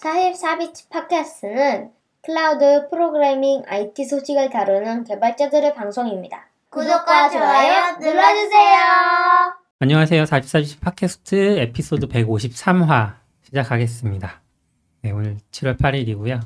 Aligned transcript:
44비치 0.00 0.88
팟캐스트는 0.88 1.90
클라우드 2.22 2.88
프로그래밍 2.88 3.64
IT 3.66 4.06
소식을 4.06 4.48
다루는 4.48 5.04
개발자들의 5.04 5.74
방송입니다. 5.74 6.48
구독과 6.70 7.28
좋아요 7.28 7.98
눌러주세요. 8.00 8.78
안녕하세요. 9.78 10.24
44비치 10.24 10.80
팟캐스트 10.80 11.58
에피소드 11.58 12.08
153화 12.08 13.16
시작하겠습니다. 13.42 14.40
네, 15.02 15.10
오늘 15.10 15.36
7월 15.50 15.78
8일이고요. 15.78 16.40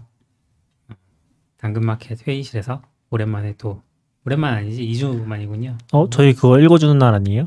당근마켓 1.59 2.27
회의실에서 2.27 2.83
오랜만에 3.11 3.55
또 3.57 3.83
오랜만 4.27 4.55
아니지 4.55 4.83
2주 4.83 5.25
만이군요. 5.25 5.79
어, 5.93 6.11
저희 6.11 6.35
그거 6.35 6.59
읽어주는 6.59 6.99
날 6.99 7.15
아니에요? 7.15 7.47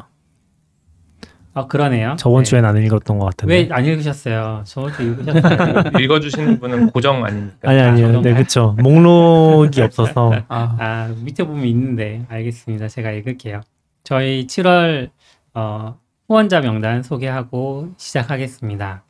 아 1.58 1.66
그러네요. 1.66 2.16
저번 2.20 2.44
네. 2.44 2.50
주엔 2.50 2.66
안 2.66 2.78
읽었던 2.78 3.18
것 3.18 3.26
같은데. 3.26 3.54
왜 3.55 3.68
안 3.71 3.84
읽으셨어요? 3.84 4.62
저번 4.66 4.94
주 4.94 5.02
읽으셨어요. 5.02 5.84
읽어주시는 6.00 6.60
분은 6.60 6.92
고정 6.92 7.26
아닙니까? 7.26 7.57
아니 7.71 7.80
아니요. 7.80 8.07
저도 8.07 8.21
네, 8.21 8.34
말- 8.34 8.43
그쵸. 8.43 8.75
목록이 8.78 9.82
없어서. 9.82 10.34
아, 10.50 10.75
아, 10.79 11.14
밑에 11.24 11.43
보면 11.43 11.65
있는데 11.65 12.24
알겠습니다. 12.29 12.88
제가 12.89 13.12
읽을게요. 13.12 13.62
저희 14.04 14.46
7월 14.46 15.10
어, 15.56 15.98
후원자 16.28 16.62
명단 16.62 17.01
소개하고 17.01 17.89
시작하겠습니다. 17.98 19.04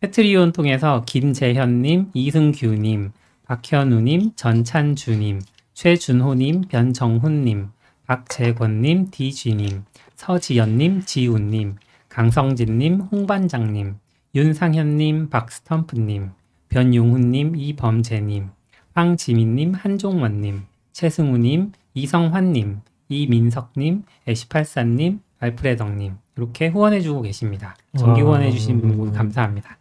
패트리온 0.00 0.52
통해서 0.52 1.02
김재현님, 1.06 2.12
이승규님, 2.14 3.12
박현우님, 3.46 4.30
전찬주님, 4.36 5.40
최준호님, 5.74 6.62
변정훈님, 6.70 7.68
박재권님, 8.06 9.08
디쥐님, 9.10 9.84
서지연님, 10.16 11.02
지훈님, 11.04 11.76
강성진님, 12.10 13.00
홍반장님, 13.00 13.96
윤상현님, 14.34 15.30
박스텀프님, 15.30 16.32
변용훈님, 16.68 17.56
이범재님, 17.56 18.50
황지민님, 18.94 19.74
한종원님, 19.74 20.62
최승우님, 20.92 21.72
이성환님, 21.94 22.80
이민석님, 23.08 24.04
애시팔사님, 24.28 25.20
알프레덕님 25.38 26.18
이렇게 26.36 26.68
후원해주고 26.68 27.22
계십니다. 27.22 27.74
정기 27.96 28.20
와. 28.22 28.28
후원해주신 28.28 28.80
분 28.80 29.12
감사합니다. 29.12 29.78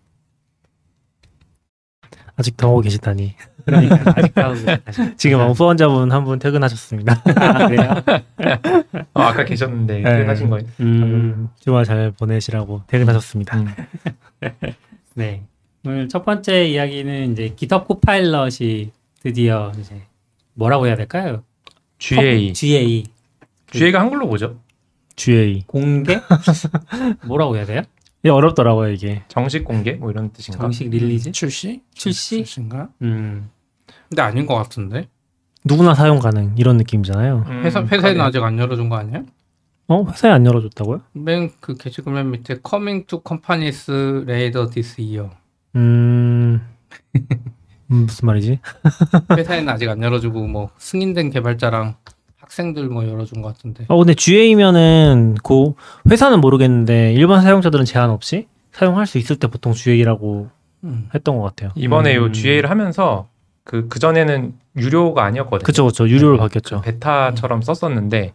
아직 2.35 2.55
더 2.55 2.69
하고 2.69 2.81
계시다니. 2.81 3.35
그러니까. 3.69 4.53
지금 5.17 5.51
후원자분 5.51 6.11
한 6.11 6.23
분 6.23 6.39
퇴근하셨습니다. 6.39 7.21
아, 7.35 7.67
그래요? 7.67 7.95
어, 9.13 9.21
아까 9.21 9.45
계셨는데 9.45 9.99
네. 10.01 10.25
하신 10.25 10.49
거예요. 10.49 10.67
음, 10.81 11.49
주말 11.59 11.85
잘 11.85 12.11
보내시라고 12.11 12.83
퇴근하셨습니다. 12.87 13.57
음. 13.59 13.67
네. 15.15 15.43
오늘 15.85 16.09
첫 16.09 16.25
번째 16.25 16.65
이야기는 16.67 17.31
이제 17.31 17.53
GitHub 17.55 17.85
Copilot이 17.87 18.91
드디어 19.21 19.71
이제 19.79 20.01
뭐라고 20.53 20.87
해야 20.87 20.95
될까요? 20.95 21.43
GA. 21.99 22.53
GA 22.53 23.03
GA가 23.71 23.99
한글로 24.01 24.27
뭐죠? 24.27 24.59
GA. 25.15 25.63
공개? 25.67 26.19
뭐라고 27.25 27.55
해야 27.57 27.65
돼요? 27.65 27.81
이게 28.21 28.29
어렵더라고요, 28.31 28.91
이게. 28.91 29.23
정식 29.29 29.63
공개? 29.63 29.93
뭐 29.93 30.11
이런 30.11 30.31
뜻인가? 30.33 30.59
정식 30.59 30.89
release? 30.89 31.31
출시? 31.31 31.81
출시? 31.93 32.37
출시인가? 32.37 32.89
음. 33.01 33.49
근데 34.09 34.21
아닌 34.21 34.45
것 34.45 34.55
같은데. 34.55 35.07
누구나 35.65 35.93
사용 35.93 36.19
가능 36.19 36.53
이런 36.57 36.77
느낌이잖아요. 36.77 37.45
음, 37.47 37.63
회사 37.63 37.81
회사에는. 37.83 38.21
아직 38.21 38.41
안 38.43 38.57
열어준 38.57 38.89
거 38.89 38.95
아니야? 38.97 39.23
어? 39.87 40.05
회사에 40.09 40.31
안 40.31 40.45
열어줬다고요? 40.45 41.01
맨 41.13 41.51
그 41.59 41.75
게시글 41.75 42.13
맨 42.13 42.31
밑에 42.31 42.57
Coming 42.67 43.05
to 43.07 43.21
companies 43.27 43.89
later 44.27 44.69
this 44.69 44.99
year. 44.99 45.29
음... 45.75 46.61
음, 47.91 48.05
무슨 48.05 48.25
말이지? 48.27 48.59
회사에는 49.35 49.67
아직 49.69 49.89
안 49.89 50.01
열어주고 50.01 50.45
뭐 50.47 50.69
승인된 50.77 51.31
개발자랑 51.31 51.95
학생들 52.37 52.87
뭐 52.87 53.07
열어준 53.07 53.41
것 53.41 53.49
같은데. 53.49 53.85
어, 53.87 53.97
근데 53.97 54.13
GA면은 54.13 55.35
그 55.43 55.73
회사는 56.09 56.39
모르겠는데 56.39 57.13
일반 57.13 57.41
사용자들은 57.41 57.85
제한 57.85 58.11
없이 58.11 58.47
사용할 58.71 59.07
수 59.07 59.17
있을 59.17 59.35
때 59.37 59.47
보통 59.47 59.73
GA라고 59.73 60.49
음. 60.83 61.09
했던 61.15 61.37
것 61.37 61.43
같아요. 61.43 61.71
이번에 61.75 62.15
음. 62.17 62.25
요 62.25 62.31
GA를 62.31 62.69
하면서 62.69 63.27
그, 63.69 63.87
그전에는 63.87 64.53
유료가 64.77 65.23
아니었거든요. 65.25 65.63
그쵸, 65.63 65.85
그쵸. 65.85 66.09
유료로 66.09 66.37
네. 66.37 66.39
바뀌었죠. 66.39 66.81
베타처럼 66.81 67.61
썼었는데 67.61 68.33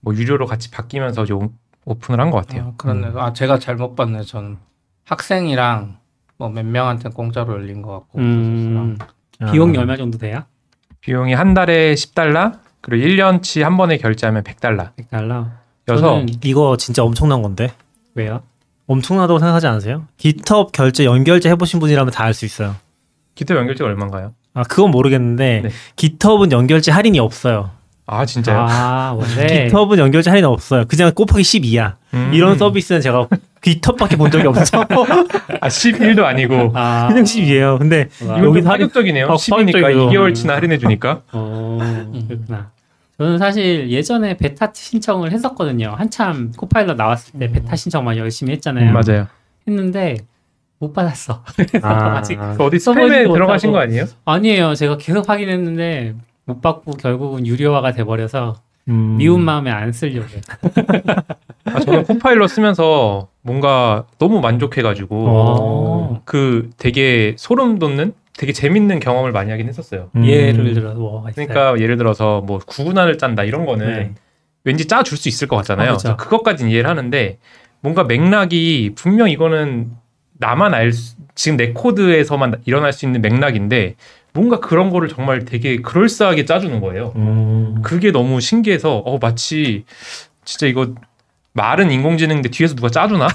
뭐 0.00 0.12
유료로 0.16 0.46
같이 0.46 0.68
바뀌면서 0.72 1.24
좀 1.26 1.56
오픈을 1.84 2.18
한 2.20 2.30
것 2.32 2.38
같아요. 2.38 2.70
아, 2.70 2.72
그렇네. 2.76 3.12
아 3.14 3.32
제가 3.32 3.60
잘못 3.60 3.94
봤네. 3.94 4.22
저는 4.22 4.56
학생이랑 5.04 5.98
뭐 6.38 6.48
몇 6.48 6.64
명한테 6.66 7.10
공짜로 7.10 7.52
열린 7.54 7.82
것 7.82 7.92
같고. 7.92 8.18
음. 8.18 8.98
아. 9.38 9.52
비용이 9.52 9.78
얼마 9.78 9.96
정도 9.96 10.18
돼요? 10.18 10.42
비용이 11.02 11.34
한 11.34 11.54
달에 11.54 11.94
10달러, 11.94 12.58
그리고 12.80 13.06
1년치 13.06 13.62
한 13.62 13.76
번에 13.76 13.96
결제하면 13.98 14.42
100달러. 14.42 14.90
100달러. 14.96 15.50
여서 15.86 16.02
저는 16.02 16.26
이거 16.42 16.76
진짜 16.76 17.04
엄청난 17.04 17.42
건데. 17.42 17.72
왜요? 18.16 18.42
엄청나다고 18.88 19.38
생각하지 19.38 19.68
않으세요? 19.68 20.06
GitHub 20.16 20.72
결제 20.72 21.04
연결제 21.04 21.48
해보신 21.50 21.78
분이라면 21.78 22.10
다 22.12 22.24
알 22.24 22.34
수 22.34 22.44
있어요. 22.44 22.74
기타 23.36 23.54
연결제가 23.54 23.88
얼마인가요? 23.88 24.34
아 24.54 24.62
그건 24.62 24.90
모르겠는데 24.92 25.62
네. 25.64 25.70
GitHub은 25.96 26.52
연결제 26.52 26.92
할인이 26.92 27.18
없어요. 27.18 27.70
아 28.06 28.24
진짜요? 28.24 28.66
아, 28.68 29.16
원래 29.16 29.46
GitHub은 29.46 29.98
연결제 29.98 30.30
할인 30.30 30.44
없어요. 30.44 30.84
그냥 30.86 31.12
곱하기 31.12 31.42
12야. 31.42 31.94
음. 32.14 32.30
이런 32.32 32.56
서비스는 32.56 33.00
제가 33.00 33.26
GitHub밖에 33.62 34.16
본 34.16 34.30
적이 34.30 34.48
없어. 34.48 34.82
아 35.60 35.68
11도 35.68 36.22
아니고 36.24 36.72
아, 36.74 37.08
그냥 37.08 37.24
12예요. 37.24 37.78
근데 37.78 38.08
여기 38.22 38.62
파격적이네요. 38.62 39.26
어, 39.26 39.34
10이니까 39.34 39.72
파격적이죠. 39.82 40.10
2개월치나 40.10 40.48
할인해 40.50 40.78
주니까. 40.78 41.22
어, 41.32 41.78
그렇구나. 42.28 42.70
저는 43.18 43.38
사실 43.38 43.90
예전에 43.90 44.36
베타 44.36 44.72
신청을 44.74 45.32
했었거든요. 45.32 45.94
한참 45.96 46.52
코파일럿 46.56 46.96
나왔을 46.96 47.38
때 47.38 47.50
베타 47.50 47.74
신청 47.76 48.04
많이 48.04 48.18
열심히 48.18 48.52
했잖아요. 48.52 48.92
맞아요. 48.92 49.26
했는데 49.66 50.18
못 50.84 50.92
받았어. 50.92 51.42
아, 51.82 51.88
아직 52.18 52.36
그 52.36 52.62
어디 52.64 52.76
스팸에 52.76 53.32
들어가신. 53.32 53.72
거 53.72 53.78
아니에요? 53.78 54.04
아니에요. 54.26 54.74
제가 54.74 54.98
계속 54.98 55.28
확인했는데 55.28 56.14
못 56.44 56.60
받고 56.60 56.92
결국은 56.92 57.46
유료화가 57.46 57.92
돼버려서 57.92 58.56
음. 58.88 59.16
미운 59.16 59.40
마음에 59.42 59.70
안 59.70 59.92
쓰려고. 59.92 60.26
아, 61.64 61.80
저는 61.80 62.04
코파일럿 62.04 62.50
쓰면서 62.50 63.28
뭔가 63.40 64.04
너무 64.18 64.40
만족해가지고 64.40 65.24
어. 65.26 66.20
그 66.26 66.68
되게 66.76 67.34
소름 67.38 67.78
돋는 67.78 68.12
되게 68.36 68.52
재밌는 68.52 69.00
경험을 69.00 69.32
많이 69.32 69.50
하긴 69.50 69.68
했었어요. 69.68 70.10
음. 70.16 70.26
예를 70.26 70.74
들어서 70.74 70.98
뭐 70.98 71.24
있어요? 71.30 71.46
그러니까 71.46 71.80
예를 71.80 71.96
들어서 71.96 72.42
뭐 72.42 72.58
구분할을 72.58 73.16
짠다 73.16 73.44
이런 73.44 73.64
거는 73.64 73.86
네. 73.86 74.12
왠지 74.64 74.86
짜 74.86 75.02
줄 75.02 75.16
수 75.16 75.28
있을 75.28 75.48
것 75.48 75.56
같잖아요. 75.56 75.92
아, 75.92 75.96
그렇죠. 75.96 76.16
그것까지는 76.18 76.70
이해를 76.72 76.90
하는데 76.90 77.38
뭔가 77.80 78.04
맥락이 78.04 78.92
분명 78.96 79.28
이거는 79.30 79.90
나만 80.44 80.74
알 80.74 80.92
수, 80.92 81.16
지금 81.34 81.56
내 81.56 81.72
코드에서만 81.72 82.60
일어날 82.66 82.92
수 82.92 83.06
있는 83.06 83.22
맥락인데 83.22 83.96
뭔가 84.34 84.60
그런 84.60 84.90
거를 84.90 85.08
정말 85.08 85.46
되게 85.46 85.78
그럴싸하게 85.80 86.44
짜주는 86.44 86.80
거예요. 86.80 87.14
음. 87.16 87.80
그게 87.82 88.12
너무 88.12 88.42
신기해서 88.42 88.98
어 88.98 89.18
마치 89.18 89.84
진짜 90.44 90.66
이거 90.66 90.94
말은 91.54 91.90
인공지능인데 91.90 92.50
뒤에서 92.50 92.74
누가 92.74 92.90
짜주나? 92.90 93.28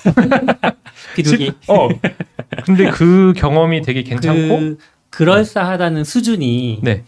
비둘기. 1.16 1.54
어. 1.68 1.90
근데 2.64 2.92
그 2.92 3.34
경험이 3.36 3.82
되게 3.82 4.04
괜찮고 4.04 4.60
그 4.60 4.78
그럴싸하다는 5.10 6.04
수준이 6.04 6.82
네. 6.84 7.04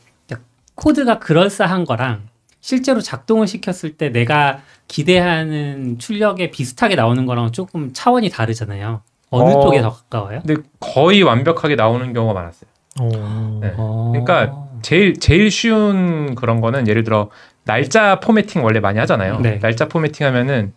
코드가 0.73 1.19
그럴싸한 1.19 1.85
거랑 1.85 2.23
실제로 2.59 3.01
작동을 3.01 3.45
시켰을 3.45 3.97
때 3.97 4.09
내가 4.09 4.61
기대하는 4.87 5.99
출력에 5.99 6.49
비슷하게 6.49 6.95
나오는 6.95 7.25
거랑 7.27 7.51
조금 7.51 7.91
차원이 7.93 8.29
다르잖아요. 8.29 9.03
어느 9.31 9.49
어. 9.53 9.61
쪽에 9.61 9.81
더 9.81 9.89
가까워요? 9.91 10.41
근데 10.45 10.61
거의 10.79 11.23
완벽하게 11.23 11.75
나오는 11.75 12.13
경우가 12.13 12.33
많았어요. 12.33 12.69
어. 12.99 13.59
네. 13.61 13.73
어. 13.77 14.09
그러니까 14.11 14.67
제일 14.81 15.19
제일 15.19 15.49
쉬운 15.49 16.35
그런 16.35 16.61
거는 16.61 16.87
예를 16.87 17.03
들어 17.03 17.29
날짜 17.63 18.19
formatting 18.19 18.63
원래 18.63 18.79
많이 18.79 18.99
하잖아요. 18.99 19.39
네. 19.39 19.59
날짜 19.59 19.87
formatting 19.87 20.27
하면은 20.27 20.73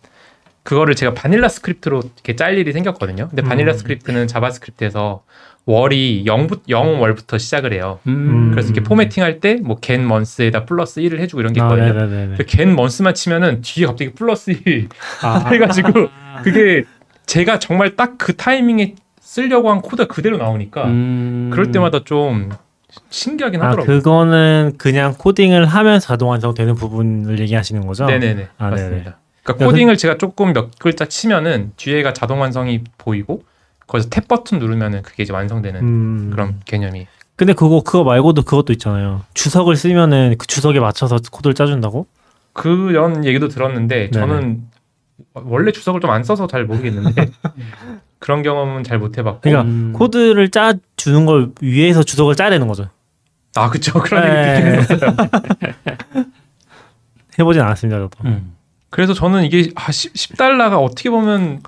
그거를 0.63 0.95
제가 0.95 1.13
vanilla 1.13 1.47
script로 1.47 1.99
이렇게 1.99 2.35
짤 2.35 2.57
일이 2.57 2.71
생겼거든요. 2.71 3.27
근데 3.27 3.43
바닐라 3.43 3.73
음. 3.73 3.77
script는 3.77 4.27
JavaScript에서 4.27 5.23
월이 5.67 6.25
0부, 6.25 6.67
0월부터 6.67 7.39
시작을 7.39 7.73
해요. 7.73 7.99
음. 8.07 8.51
그래서 8.51 8.71
이렇게 8.71 8.81
formatting 8.87 9.23
할 9.23 9.39
때뭐 9.39 9.77
get 9.81 10.01
months에다 10.01 10.65
플러스 10.65 11.01
1을 11.01 11.19
해주고 11.19 11.41
이런 11.41 11.53
게 11.53 11.61
아, 11.61 11.65
있거든요. 11.65 12.35
그 12.37 12.45
get 12.45 12.63
months만 12.63 13.13
치면은 13.13 13.61
뒤에 13.61 13.85
갑자기 13.85 14.11
플러스 14.13 14.51
1 14.51 14.89
아. 15.23 15.49
해가지고 15.49 15.91
그게 16.43 16.83
제가 17.25 17.59
정말 17.59 17.95
딱 17.95 18.15
그 18.17 18.35
타이밍에 18.35 18.95
쓰려고 19.19 19.69
한 19.69 19.81
코드가 19.81 20.07
그대로 20.13 20.37
나오니까 20.37 20.85
음. 20.85 21.49
그럴 21.51 21.71
때마다 21.71 22.03
좀 22.03 22.49
신기하긴 23.09 23.61
아 23.61 23.65
하더라고요. 23.67 23.97
그거는 23.97 24.73
그냥 24.77 25.13
코딩을 25.17 25.65
하면서 25.65 26.07
자동 26.07 26.29
완성되는 26.29 26.75
부분을 26.75 27.39
얘기하시는 27.39 27.85
거죠? 27.85 28.05
네네네 28.05 28.47
아, 28.57 28.69
맞습니다. 28.69 28.95
네네. 29.03 29.15
그러니까 29.43 29.65
코딩을 29.65 29.97
제가 29.97 30.17
조금 30.17 30.53
몇 30.53 30.69
글자 30.79 31.05
치면은 31.05 31.71
뒤에가 31.75 32.13
자동 32.13 32.39
완성이 32.41 32.83
보이고 32.97 33.43
거기서 33.87 34.09
탭 34.09 34.27
버튼 34.27 34.59
누르면은 34.59 35.01
그게 35.01 35.23
이제 35.23 35.33
완성되는 35.33 35.81
음. 35.81 36.29
그런 36.31 36.61
개념이. 36.65 37.07
근데 37.35 37.51
그거 37.53 37.81
그거 37.83 38.03
말고도 38.05 38.43
그것도 38.43 38.71
있잖아요. 38.73 39.23
주석을 39.33 39.75
쓰면은 39.75 40.35
그 40.37 40.47
주석에 40.47 40.79
맞춰서 40.79 41.17
코드를 41.31 41.53
짜준다고? 41.53 42.07
그런 42.53 43.25
얘기도 43.25 43.49
들었는데 43.49 44.09
네네. 44.11 44.57
원래 45.33 45.71
주석을 45.71 46.01
좀 46.01 46.09
안 46.11 46.23
써서 46.23 46.47
잘 46.47 46.65
모르겠는데 46.65 47.29
그런 48.19 48.43
경험은 48.43 48.83
잘 48.83 48.99
못 48.99 49.17
해봤고. 49.17 49.41
그러니까 49.41 49.63
음. 49.69 49.93
코드를 49.93 50.49
짜 50.49 50.73
주는 50.97 51.25
걸 51.25 51.51
위에서 51.61 52.03
주석을 52.03 52.35
짜야 52.35 52.49
되는 52.49 52.67
거죠. 52.67 52.89
아 53.55 53.69
그쵸 53.69 53.93
그런 54.01 54.23
네. 54.25 54.77
얘기. 54.79 54.87
해보진 57.39 57.61
않았습니다, 57.61 57.99
저도. 57.99 58.17
음. 58.25 58.55
그래서 58.89 59.13
저는 59.13 59.43
이게 59.43 59.71
아, 59.75 59.91
10, 59.91 60.13
10달러가 60.13 60.81
어떻게 60.81 61.09
보면 61.09 61.61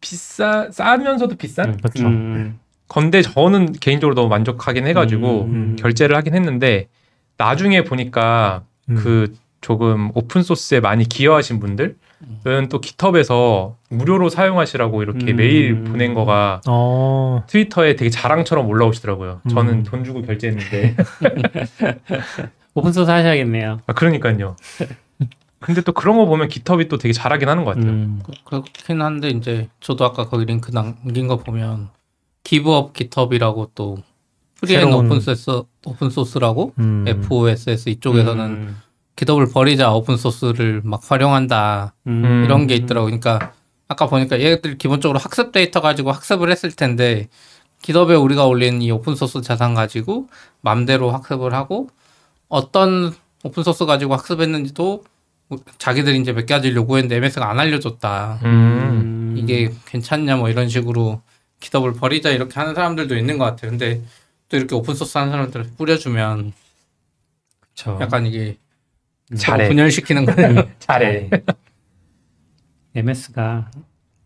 비싸 0.00 0.68
싸면서도 0.70 1.34
비싼 1.36 1.76
그렇죠. 1.78 2.06
음. 2.06 2.58
건데 2.86 3.22
저는 3.22 3.72
개인적으로 3.72 4.14
너무 4.14 4.28
만족하긴 4.28 4.86
해가지고 4.86 5.44
음. 5.44 5.76
결제를 5.78 6.16
하긴 6.16 6.34
했는데 6.34 6.88
나중에 7.36 7.82
보니까 7.82 8.62
음. 8.88 8.94
그 8.96 9.34
조금 9.60 10.10
오픈 10.14 10.42
소스에 10.42 10.78
많이 10.80 11.04
기여하신 11.08 11.58
분들 11.58 11.96
은또 12.46 12.80
GitHub에서 12.80 13.76
무료로 13.90 14.28
사용하시라고 14.28 15.02
이렇게 15.02 15.32
음. 15.32 15.36
메일 15.36 15.84
보낸 15.84 16.14
거가 16.14 16.60
어. 16.66 17.44
트위터에 17.46 17.94
되게 17.96 18.10
자랑처럼 18.10 18.66
올라오시더라고요. 18.68 19.42
저는 19.50 19.72
음. 19.72 19.82
돈 19.84 20.02
주고 20.04 20.22
결제했는데 20.22 20.96
오픈소스 22.74 23.10
하셔야겠네요. 23.10 23.80
아, 23.86 23.92
그러니까요. 23.92 24.56
근데 25.60 25.80
또 25.80 25.92
그런 25.92 26.16
거 26.16 26.26
보면 26.26 26.48
GitHub이 26.48 26.88
또 26.88 26.98
되게 26.98 27.12
잘하긴 27.12 27.48
하는 27.48 27.64
것 27.64 27.74
같아요. 27.74 27.90
음. 27.92 28.20
그렇긴 28.44 29.02
한데 29.02 29.28
이제 29.28 29.68
저도 29.80 30.04
아까 30.04 30.28
거기 30.28 30.44
링크 30.44 30.70
남긴 30.70 31.26
거 31.26 31.36
보면 31.36 31.88
Give 32.44 32.76
Up 32.76 32.92
GitHub라고 32.92 33.72
또 33.74 33.98
free 34.60 34.73
and 34.73 34.82
새로운- 34.86 35.06
오픈소스 35.06 35.62
오픈소스라고 35.84 36.74
음. 36.78 37.04
FOSS 37.08 37.88
이쪽에서는 37.90 38.74
음. 39.18 39.24
GitHub를 39.24 39.48
버리자 39.52 39.92
오픈 39.92 40.16
소스를 40.16 40.80
막 40.84 41.00
활용한다 41.04 41.94
음. 42.06 42.42
이런 42.44 42.66
게 42.66 42.74
있더라고. 42.74 43.06
그러니까 43.06 43.52
아까 43.88 44.06
보니까 44.06 44.40
얘들 44.40 44.78
기본적으로 44.78 45.18
학습 45.18 45.50
데이터 45.50 45.80
가지고 45.80 46.12
학습을 46.12 46.50
했을 46.50 46.70
텐데 46.70 47.28
GitHub에 47.82 48.16
우리가 48.16 48.46
올린 48.46 48.82
이 48.82 48.90
오픈 48.90 49.14
소스 49.14 49.40
자산 49.40 49.74
가지고 49.74 50.28
맘대로 50.60 51.10
학습을 51.10 51.54
하고 51.54 51.88
어떤 52.48 53.12
오픈 53.44 53.62
소스 53.62 53.86
가지고 53.86 54.14
학습했는지도 54.14 55.04
자기들이 55.78 56.18
이제 56.20 56.32
몇 56.32 56.46
가지 56.46 56.74
요구했는데 56.74 57.16
MS가 57.16 57.50
안 57.50 57.58
알려줬다. 57.58 58.40
음. 58.44 59.34
이게 59.36 59.72
괜찮냐 59.86 60.36
뭐 60.36 60.50
이런 60.50 60.68
식으로 60.68 61.22
GitHub를 61.60 61.94
버리자 61.94 62.30
이렇게 62.30 62.54
하는 62.60 62.74
사람들도 62.74 63.16
있는 63.16 63.38
것 63.38 63.44
같아요. 63.46 63.70
근데 63.70 64.02
또 64.48 64.56
이렇게 64.56 64.74
오픈소스 64.74 65.18
하는 65.18 65.32
사람들 65.32 65.70
뿌려주면 65.76 66.52
그쵸. 67.60 67.98
약간 68.00 68.26
이게 68.26 68.58
잘해. 69.36 69.64
서로 69.64 69.68
분열시키는 69.68 70.24
거네. 70.26 70.68
잘해. 70.78 71.30
MS가 72.94 73.70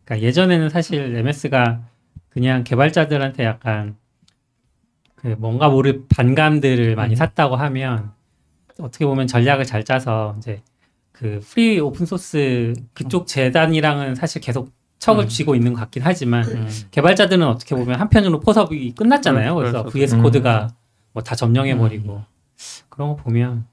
그러니까 0.05 0.27
예전에는 0.27 0.69
사실 0.71 1.15
MS가 1.17 1.83
그냥 2.29 2.65
개발자들한테 2.65 3.45
약간 3.45 3.97
그 5.17 5.29
뭔가 5.39 5.69
모를 5.69 6.05
반감들을 6.09 6.97
많이 6.97 7.15
샀다고 7.17 7.57
하면 7.57 8.13
어떻게 8.81 9.05
보면 9.07 9.27
전략을 9.27 9.65
잘 9.65 9.85
짜서 9.85 10.35
이제 10.39 10.63
그 11.13 11.41
free 11.45 11.79
open 11.79 12.07
source 12.07 12.73
그쪽 12.95 13.27
재단이랑은 13.27 14.15
사실 14.15 14.41
계속 14.41 14.73
척을 14.99 15.25
음. 15.25 15.29
지고 15.29 15.55
있는 15.55 15.75
것 15.75 15.81
같긴 15.81 16.03
하지만 16.05 16.45
음. 16.45 16.69
개발자들은 16.91 17.47
어떻게 17.47 17.75
보면 17.75 18.01
한편으로 18.01 18.41
포섭이 18.41 18.93
끝났잖아요. 18.95 19.53
음, 19.53 19.57
그래서. 19.57 19.85
VS 19.85 20.15
음. 20.17 20.23
Code가 20.23 20.69
뭐 21.13 21.23
다 21.23 21.35
점령해 21.37 21.77
버리고 21.77 22.25
그런 22.89 23.09
거 23.11 23.17
보면 23.17 23.67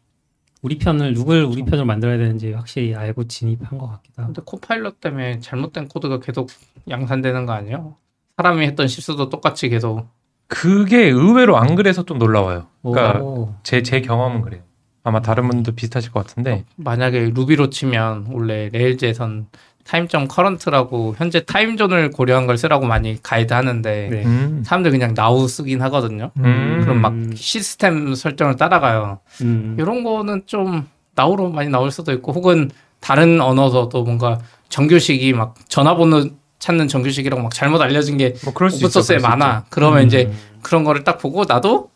우리 0.61 0.77
편을 0.77 1.13
누굴 1.13 1.43
우리 1.43 1.63
편으로 1.63 1.85
만들어야 1.85 2.17
되는지 2.17 2.51
확실히 2.53 2.95
알고 2.95 3.25
진입한 3.25 3.77
것 3.77 3.87
같기도 3.87 4.21
하고. 4.21 4.33
근데 4.33 4.41
Copilot 4.45 4.99
때문에 4.99 5.39
잘못된 5.39 5.87
코드가 5.87 6.19
계속 6.19 6.49
양산되는 6.89 7.45
거 7.45 7.53
아니에요? 7.53 7.95
사람이 8.37 8.65
했던 8.65 8.87
실수도 8.87 9.29
똑같이 9.29 9.69
계속 9.69 10.07
그게 10.47 11.05
의외로 11.05 11.57
안 11.57 11.75
그래서 11.75 12.03
좀 12.03 12.17
놀라워요. 12.17 12.67
그러니까 12.81 13.21
오. 13.21 13.53
제, 13.63 13.83
제 13.83 14.01
경험은 14.01 14.41
그래요. 14.41 14.61
아마 15.03 15.21
다른 15.21 15.47
분도 15.47 15.71
비슷하실 15.73 16.11
것 16.11 16.25
같은데 16.25 16.65
만약에 16.75 17.31
Ruby로 17.33 17.69
치면 17.69 18.27
원래 18.31 18.69
Rails에선 18.71 19.47
Time점 19.89 20.27
current라고 20.27 21.15
현재 21.17 21.43
time 21.43 21.68
zone을 21.68 22.11
고려한 22.11 22.45
걸 22.45 22.59
쓰라고 22.59 22.85
많이 22.85 23.17
가이드 23.23 23.53
하는데 23.53 24.07
네. 24.11 24.23
음. 24.23 24.61
사람들 24.63 24.91
그냥 24.91 25.15
now 25.15 25.47
쓰긴 25.47 25.81
하거든요. 25.81 26.29
음. 26.37 26.81
그럼 26.83 27.01
막 27.01 27.13
시스템 27.35 28.13
설정을 28.13 28.55
따라가요. 28.55 29.19
음. 29.41 29.75
이런 29.79 30.03
거는 30.03 30.43
좀 30.45 30.87
now로 31.15 31.49
많이 31.49 31.69
나올 31.69 31.89
수도 31.89 32.11
있고 32.11 32.33
혹은 32.33 32.69
다른 32.99 33.41
언어서도 33.41 34.03
뭔가 34.03 34.37
정규식이 34.69 35.33
막 35.33 35.55
전화번호 35.69 36.29
찾는 36.59 36.87
정규식이라고 36.87 37.41
막 37.41 37.51
잘못 37.51 37.81
알려진 37.81 38.17
게뭐 38.17 38.53
그럴 38.53 38.69
수 38.69 38.77
있어. 38.77 38.85
오픈소스에 38.85 39.17
많아. 39.17 39.65
그러면 39.69 40.01
음. 40.01 40.05
이제 40.07 40.31
그런 40.61 40.83
거를 40.83 41.03
딱 41.03 41.17
보고 41.17 41.45
나도 41.45 41.89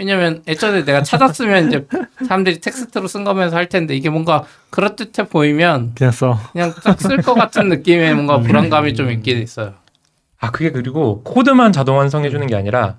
왜냐면 0.00 0.42
예전에 0.48 0.82
내가 0.86 1.02
찾았으면 1.02 1.68
이제 1.68 1.86
사람들이 2.26 2.58
텍스트로 2.62 3.06
쓴 3.06 3.22
거면서 3.22 3.54
할 3.54 3.68
텐데 3.68 3.94
이게 3.94 4.08
뭔가 4.08 4.44
그럴듯해 4.70 5.28
보이면 5.28 5.92
그냥 5.94 6.10
써. 6.10 6.38
그냥 6.52 6.72
딱 6.82 6.96
쓸 6.98 7.20
것 7.20 7.34
같은 7.34 7.68
느낌의 7.68 8.14
뭔가 8.14 8.40
불안감이 8.40 8.94
좀 8.94 9.10
있긴 9.10 9.42
있어요. 9.42 9.74
아 10.40 10.50
그게 10.50 10.70
그리고 10.70 11.22
코드만 11.22 11.72
자동 11.72 11.98
완성해 11.98 12.30
주는 12.30 12.46
게 12.46 12.56
아니라 12.56 12.96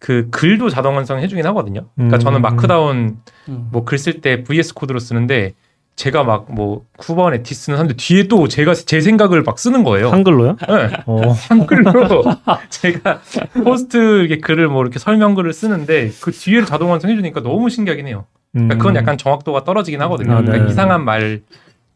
그 0.00 0.28
글도 0.30 0.70
자동 0.70 0.96
완성해 0.96 1.28
주긴 1.28 1.44
하거든요. 1.48 1.84
그러니까 1.96 2.16
음. 2.16 2.18
저는 2.20 2.40
Markdown 2.40 3.18
음. 3.50 3.68
뭐글 3.70 3.98
쓸 3.98 4.22
때 4.22 4.42
VS 4.42 4.72
Code로 4.72 5.00
쓰는데 5.00 5.52
제가 5.98 6.22
막뭐 6.22 6.84
9번 6.96 7.34
에티스는 7.34 7.76
하는데 7.76 7.96
뒤에 7.96 8.28
또 8.28 8.46
제가 8.46 8.72
제 8.72 9.00
생각을 9.00 9.42
막 9.42 9.58
쓰는 9.58 9.82
거예요. 9.82 10.10
한글로요? 10.10 10.56
네. 10.56 10.96
어. 11.06 11.32
한글로 11.50 12.22
제가 12.70 13.20
post 13.64 13.96
이렇게 14.20 14.38
글을 14.38 14.68
뭐 14.68 14.82
이렇게 14.82 15.00
설명글을 15.00 15.52
쓰는데 15.52 16.12
그 16.20 16.30
뒤에를 16.30 16.66
자동 16.66 16.92
완성해 16.92 17.16
주니까 17.16 17.42
너무 17.42 17.68
신기하긴 17.68 18.06
해요. 18.06 18.26
그러니까 18.52 18.76
그건 18.76 18.94
약간 18.94 19.18
정확도가 19.18 19.64
떨어지긴 19.64 20.00
하거든요. 20.02 20.34
음. 20.34 20.36
아, 20.36 20.40
네. 20.40 20.46
그러니까 20.46 20.70
이상한 20.70 21.04
말 21.04 21.42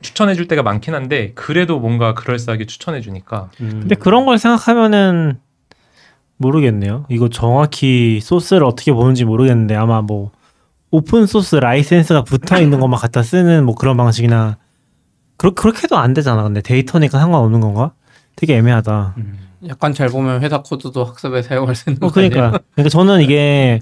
추천해 0.01 0.35
줄 0.35 0.49
때가 0.49 0.65
많긴 0.65 0.95
한데 0.95 1.31
그래도 1.37 1.79
뭔가 1.79 2.13
그럴싸하게 2.13 2.67
추천해 2.67 3.01
주니까 3.01 3.51
음. 3.61 3.71
근데 3.83 3.95
그런 3.95 4.27
걸 4.27 4.37
생각하면은 4.37 5.39
모르겠네요. 6.39 7.07
이거 7.09 7.29
정확히 7.29 8.19
소스를 8.21 8.65
어떻게 8.65 8.93
보는지 8.93 9.25
모르겠는데 9.25 9.77
아마 9.77 10.03
뭐 10.03 10.33
오픈 10.93 11.27
소스 11.27 11.57
라이센스가 11.57 12.23
붙어 12.23 12.61
있는 12.61 12.79
것만 12.79 13.01
갖다 13.01 13.23
쓰는 13.23 13.65
뭐 13.65 13.75
그런 13.75 13.97
방식이나 13.97 14.59
그렇 15.39 15.55
그렇게 15.55 15.83
해도 15.85 15.97
안 15.97 16.15
되잖아. 16.15 16.43
근데 16.45 16.61
데이터니까 16.61 17.19
상관없는 17.19 17.61
건가? 17.61 17.93
되게 18.37 18.57
애매하다. 18.57 19.15
음. 19.17 19.39
약간 19.69 19.95
잘 19.95 20.09
보면 20.09 20.43
회사 20.43 20.63
코드도 20.63 21.05
학습에 21.05 21.43
사용할 21.43 21.75
수 21.75 21.91
있는 21.91 22.03
어? 22.05 22.11
그러니까 22.11 22.61
그러니까 22.75 22.91
저는 22.91 23.23
이게 23.23 23.81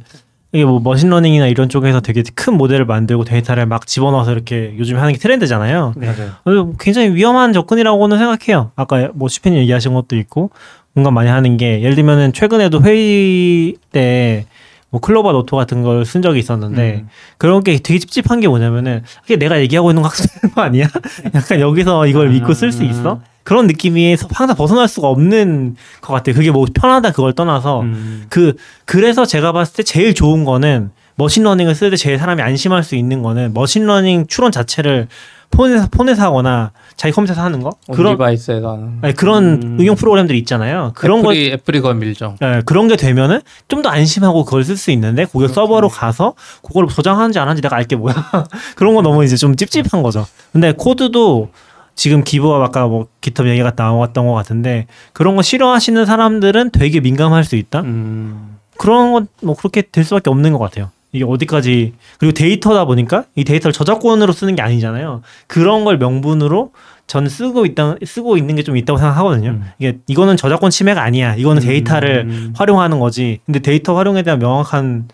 이게 0.53 0.65
뭐 0.65 0.81
machine 0.81 1.07
learning이나 1.07 1.47
이런 1.49 1.69
쪽에서 1.69 2.01
되게 2.01 2.23
큰 2.35 2.55
모델을 2.55 2.85
만들고 2.85 3.25
데이터를 3.25 3.67
막 3.67 3.87
집어넣어서 3.87 4.33
이렇게 4.33 4.75
요즘에 4.79 4.99
하는 4.99 5.13
게 5.13 5.19
트렌드잖아요. 5.19 5.95
네. 5.97 6.07
맞아요. 6.07 6.31
어, 6.45 6.73
굉장히 6.79 7.15
위험한 7.15 7.53
접근이라고는 7.53 8.19
생각해요. 8.19 8.73
아까 8.77 9.11
뭐 9.15 9.29
슈페님 9.29 9.59
얘기하신 9.61 9.95
것도 9.95 10.17
있고 10.17 10.51
뭔가 10.93 11.11
많이 11.11 11.29
하는 11.29 11.57
게 11.57 11.83
예를 11.83 11.95
들면은 11.95 12.33
최근에도 12.33 12.83
회의 12.83 13.77
때 13.93 14.47
뭐 14.91 15.01
CLOVA 15.01 15.33
Note 15.33 15.55
같은 15.55 15.83
걸 15.83 16.05
쓴 16.05 16.23
적이 16.23 16.39
있었는데 16.41 17.03
음. 17.05 17.09
그런 17.39 17.63
게 17.63 17.79
되게 17.79 17.99
찝찝한 17.99 18.41
게 18.41 18.49
뭐냐면은 18.49 19.03
그게 19.23 19.37
내가 19.37 19.61
얘기하고 19.61 19.91
있는 19.91 20.03
거 20.03 20.09
학습하는 20.09 20.55
거 20.55 20.63
아니야? 20.63 20.87
약간 21.35 21.61
여기서 21.61 22.07
이걸 22.07 22.31
믿고 22.31 22.53
쓸 22.55 22.73
수 22.73 22.85
있어? 22.85 23.21
그런 23.43 23.67
느낌에서 23.67 24.29
항상 24.33 24.57
벗어날 24.57 24.89
수가 24.89 25.09
없는 25.09 25.77
것 26.01 26.13
같아요. 26.13 26.35
그게 26.35 26.51
뭐 26.51 26.67
편하다 26.73 27.13
그걸 27.13 27.33
떠나서 27.33 27.83
음. 27.83 28.27
그 28.29 28.55
그래서 28.85 29.25
제가 29.25 29.53
봤을 29.53 29.77
때 29.77 29.83
제일 29.83 30.15
좋은 30.15 30.45
거는 30.45 30.91
machine 31.21 31.42
learning을 31.42 31.75
쓸 31.75 31.91
때 31.91 31.97
제일 31.97 32.19
사람이 32.19 32.41
안심할 32.41 32.83
수 32.83 32.97
있는 32.97 33.23
거는 33.23 33.53
machine 33.53 33.87
learning 33.87 34.27
추론 34.27 34.51
자체를 34.51 35.07
폰에서 35.51 35.89
폰에서 35.91 36.23
하거나 36.23 36.71
자기 36.97 37.13
컴퓨터에서 37.13 37.43
하는 37.43 37.61
거 37.61 37.68
on 37.68 37.73
그런 37.93 38.13
device에서 38.15 38.73
하는 38.73 38.99
아니, 39.03 39.13
그런 39.15 39.45
음. 39.63 39.77
응용 39.81 39.97
프로그램들이 39.97 40.39
있잖아요. 40.39 40.93
그런 40.95 41.23
거 41.23 41.33
애플이 41.33 41.53
애플이 41.53 41.79
그걸 41.81 41.97
밀죠. 41.97 42.37
예, 42.43 42.63
그런 42.65 42.89
게 42.89 42.97
되면은 42.97 43.41
좀 43.69 43.83
더 43.83 43.89
안심하고 43.89 44.45
그걸 44.45 44.63
쓸 44.65 44.77
수 44.77 44.91
있는데 44.93 45.25
고객 45.25 45.49
서버로 45.51 45.89
가서 45.89 46.35
그걸 46.63 46.87
저장하는지 46.87 47.39
안 47.39 47.49
하는지 47.49 47.63
내가 47.63 47.77
알게 47.77 47.97
뭐야 47.97 48.15
그런 48.77 48.95
거 48.95 49.03
너무 49.03 49.25
이제 49.25 49.37
좀 49.37 49.57
찝찝한 49.57 50.03
거죠. 50.03 50.27
근데 50.53 50.73
코드도 50.73 51.49
지금 51.97 52.23
기부업 52.25 52.63
아까 52.63 52.87
뭐 52.87 53.09
기톱 53.21 53.49
얘기가 53.49 53.73
나왔던 53.75 54.27
것 54.27 54.35
같은데 54.35 54.87
그런 55.13 55.35
거 55.37 55.43
싫어하시는 55.43 56.07
사람들은 56.07 56.71
되게 56.71 57.01
민감할 57.01 57.45
수 57.45 57.57
있다. 57.57 57.81
음. 57.81 58.57
그런 58.79 59.13
건 59.13 59.27
뭐 59.43 59.55
그렇게 59.57 59.83
될 59.83 60.05
수밖에 60.05 60.31
없는 60.31 60.53
것 60.53 60.59
같아요. 60.59 60.91
이게 61.13 61.25
어디까지 61.25 61.95
그리고 62.19 62.33
데이터다 62.33 62.85
보니까 62.85 63.25
이 63.35 63.45
데이터를 63.45 63.73
저작권으로 63.73 64.33
쓰는 64.33 64.55
게 64.57 64.63
아니잖아요. 64.63 65.23
그런 65.47 65.85
걸 65.85 65.99
명분으로 65.99 66.73
저는 67.07 67.29
쓰고 67.29 67.67
있다 67.67 67.97
쓰고 68.05 68.37
있는 68.37 68.55
게 68.57 68.63
좀 68.63 68.77
있다고 68.77 68.99
생각하거든요. 68.99 69.51
음. 69.51 69.65
이게 69.79 69.99
이거는 70.07 70.37
저작권 70.37 70.71
침해가 70.71 71.03
아니야. 71.03 71.35
이거는 71.35 71.63
데이터를 71.63 72.27
음. 72.29 72.53
활용하는 72.57 73.01
거지. 73.01 73.41
근데 73.47 73.59
데이터 73.59 73.97
활용에 73.97 74.23
대한 74.23 74.39
명확한 74.39 75.09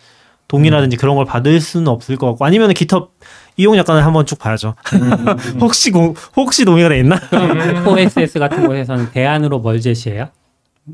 동의라든지 0.49 0.97
그런 0.97 1.17
걸 1.17 1.25
받을 1.25 1.61
수는 1.61 1.89
없을 1.89 2.17
것 2.17 2.27
같고 2.29 2.45
아니면 2.45 2.73
기톱 2.75 3.13
이용 3.57 3.77
약관을 3.77 4.05
한번 4.05 4.27
쭉 4.27 4.39
봐야죠. 4.39 4.75
혹시 5.61 5.91
공, 5.91 6.15
혹시 6.37 6.65
동의가 6.65 6.91
돼 6.91 6.99
있나? 7.01 7.19
그럼 7.31 7.89
OSS 7.89 8.39
같은 8.39 8.67
곳에서는 8.67 9.11
대안으로 9.13 9.59
뭘 9.61 9.81
제시해요? 9.81 10.29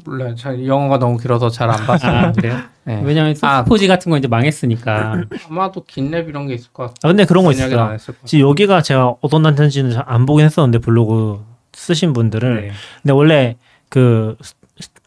몰라요. 0.05 0.35
잘 0.35 0.67
영어가 0.67 0.99
너무 0.99 1.19
길어서 1.19 1.51
잘 1.51 1.71
안 1.71 1.87
봤어요. 1.87 2.13
아 2.13 2.33
그래요? 2.33 2.59
네. 2.85 3.01
왜냐면 3.05 3.35
아. 3.43 3.59
소스포지 3.59 3.87
같은 3.89 4.11
거 4.11 4.17
이제 4.17 4.27
망했으니까. 4.27 5.23
아마도 5.51 5.85
긴랩 5.85 6.29
이런 6.29 6.47
게 6.47 6.55
있을 6.55 6.73
것 6.73 6.85
같아요. 6.85 6.95
아, 7.03 7.09
근데 7.09 7.25
그런 7.27 7.45
거 7.45 7.53
있어요. 7.53 7.97
지금 8.25 8.49
여기가 8.49 8.81
제가 8.83 9.15
어떤 9.21 9.43
단체인지는 9.43 9.93
잘안 9.93 10.25
보긴 10.27 10.47
했었는데 10.47 10.79
블로그 10.79 11.45
쓰신 11.75 12.13
분들을 12.15 12.63
네. 12.69 12.71
근데 13.03 13.13
원래 13.13 13.57
그 13.89 14.37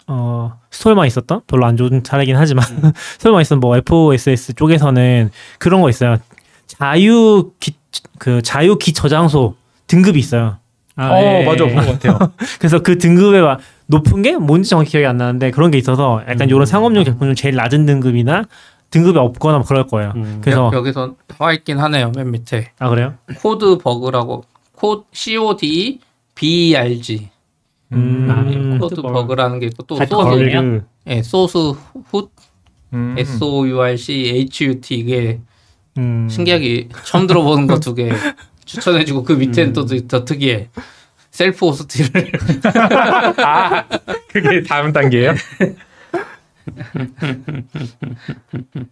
어, 0.08 0.60
스토리만 0.70 1.08
있었던 1.08 1.42
별로 1.48 1.66
안 1.66 1.78
좋은 1.78 2.04
사례긴 2.06 2.36
하지만 2.36 2.64
스토리만 3.18 3.42
있었던 3.42 3.60
뭐 3.60 3.76
FOSS 3.78 4.54
쪽에서는 4.54 5.32
그런 5.58 5.82
거 5.82 5.90
있어요. 5.90 6.18
자유 6.68 7.52
기, 7.60 7.76
그 8.20 8.42
자유 8.44 8.78
기 8.78 8.94
저장소 8.94 9.56
등급이 9.88 10.20
있어요. 10.20 10.58
아, 10.96 11.10
어 11.12 11.18
예, 11.42 11.46
맞아 11.46 11.66
예. 11.66 11.70
그런 11.72 11.86
것 11.88 11.92
같아요. 12.00 12.32
그래서 12.60 12.80
그 12.84 12.98
등급에 13.00 13.40
와- 13.40 13.58
높은 13.88 14.22
게 14.22 14.36
뭔지 14.38 14.70
정확히 14.70 14.92
기억이 14.92 15.06
안 15.06 15.18
나는데 15.18 15.52
그런 15.52 15.72
게 15.72 15.78
있어서 15.78 16.22
약간 16.28 16.42
음. 16.42 16.50
이런 16.50 16.66
상업용 16.66 17.04
제품 17.04 17.28
중 17.28 17.36
제일 17.36 17.56
낮은 17.56 17.86
등급이나 17.86 18.46
등급이 18.92 19.18
없거나 19.18 19.58
뭐 19.60 19.66
그럴 19.68 19.88
거예요. 19.88 20.14
음. 20.16 20.40
그래서 20.44 20.72
여, 20.74 20.82
기서 20.82 21.16
나와 21.28 21.54
있긴 21.54 21.80
하네요. 21.80 22.12
맨 22.16 22.32
밑에 22.32 22.72
아 22.80 22.90
그래요? 22.90 23.14
Codeberg라고 23.38 24.44
코드 24.74 25.04
C 25.12 25.38
O 25.38 25.56
D 25.56 26.00
B 26.34 26.70
E 26.72 26.76
R 26.76 27.00
G 27.02 27.30
음. 27.94 28.28
아, 28.30 28.44
예. 28.50 28.78
코드 28.80 28.96
Codeberg. 28.96 29.14
버그라는 29.14 29.60
게 29.60 29.68
있고 29.68 29.84
또 29.84 29.96
소스 29.96 30.84
예 31.08 31.22
소스 31.22 31.58
훗 32.10 32.28
음. 32.94 33.16
S 33.18 33.44
O 33.44 33.68
U 33.68 33.80
R 33.82 33.96
C 33.98 34.28
H 34.30 34.66
U 34.66 34.82
T 34.82 34.96
이게 34.96 35.40
음. 35.98 36.28
신기하게 36.30 36.90
처음 37.06 37.28
들어보는 37.28 37.68
거 37.68 37.80
두 37.80 37.94
개 37.94 38.10
추천해주고 38.66 39.24
그 39.24 39.34
밑에는 39.34 39.70
음. 39.70 39.74
또 39.74 40.00
더 40.00 40.26
특이해 40.26 40.70
self 41.36 41.66
host를 41.66 42.32
아 43.44 43.84
그게 44.30 44.64
다음 44.64 44.94
단계예요? 44.94 45.34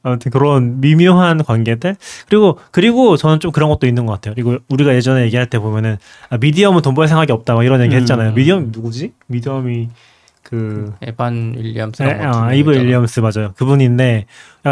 아무튼 0.03 0.31
그런 0.31 0.81
미묘한 0.81 1.43
관계들 1.43 1.95
그리고 2.27 2.59
그리고 2.71 3.15
저는 3.15 3.39
좀 3.39 3.51
그런 3.51 3.69
것도 3.69 3.87
있는 3.87 4.05
것 4.05 4.13
같아요. 4.13 4.33
그리고 4.35 4.57
우리가 4.69 4.93
예전에 4.93 5.23
얘기할 5.23 5.47
때 5.49 5.57
보면은 5.57 5.97
아, 6.29 6.37
미디엄은 6.37 6.81
돈 6.81 6.93
벌 6.93 7.07
생각이 7.07 7.31
없다 7.31 7.55
막 7.55 7.63
이런 7.63 7.81
얘기 7.81 7.95
음. 7.95 8.01
했잖아요. 8.01 8.33
미디엄 8.33 8.71
누구지? 8.71 9.13
미디엄이 9.27 9.89
그 10.43 10.93
에반 11.01 11.55
윌리엄스 11.57 12.03
에, 12.03 12.11
아, 12.11 12.43
아이브 12.47 12.71
윌리엄스 12.71 13.21
맞아요. 13.21 13.53
그분인데 13.55 14.25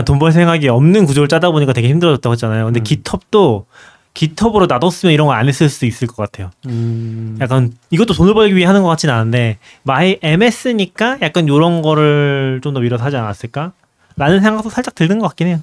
돈 0.05 0.19
벌 0.19 0.33
생각이 0.33 0.67
없는 0.67 1.05
구조를 1.05 1.27
짜다 1.29 1.51
보니까 1.51 1.71
되게 1.73 1.87
힘들어졌다고 1.87 2.33
했잖아요. 2.33 2.65
근데 2.65 2.81
음. 2.81 2.83
기텁도 2.83 3.65
기텁으로 4.13 4.65
놔뒀으면 4.67 5.13
이런 5.13 5.27
거 5.27 5.33
안 5.33 5.47
했을 5.47 5.69
수도 5.69 5.85
있을 5.85 6.07
것 6.07 6.17
같아요. 6.17 6.51
음. 6.67 7.37
약간 7.39 7.71
이것도 7.91 8.13
돈을 8.13 8.33
벌기 8.33 8.55
위해 8.55 8.65
하는 8.65 8.83
것 8.83 8.89
같지는 8.89 9.13
않은데 9.13 9.57
마이 9.83 10.17
MS니까 10.21 11.19
약간 11.21 11.45
이런 11.45 11.81
거를 11.81 12.59
좀 12.63 12.73
더 12.73 12.79
밀어서 12.81 13.03
하지 13.03 13.15
않았을까? 13.17 13.73
라는 14.17 14.41
생각도 14.41 14.69
살짝 14.69 14.95
드는 14.95 15.19
것 15.19 15.27
같긴 15.29 15.47
해요. 15.47 15.59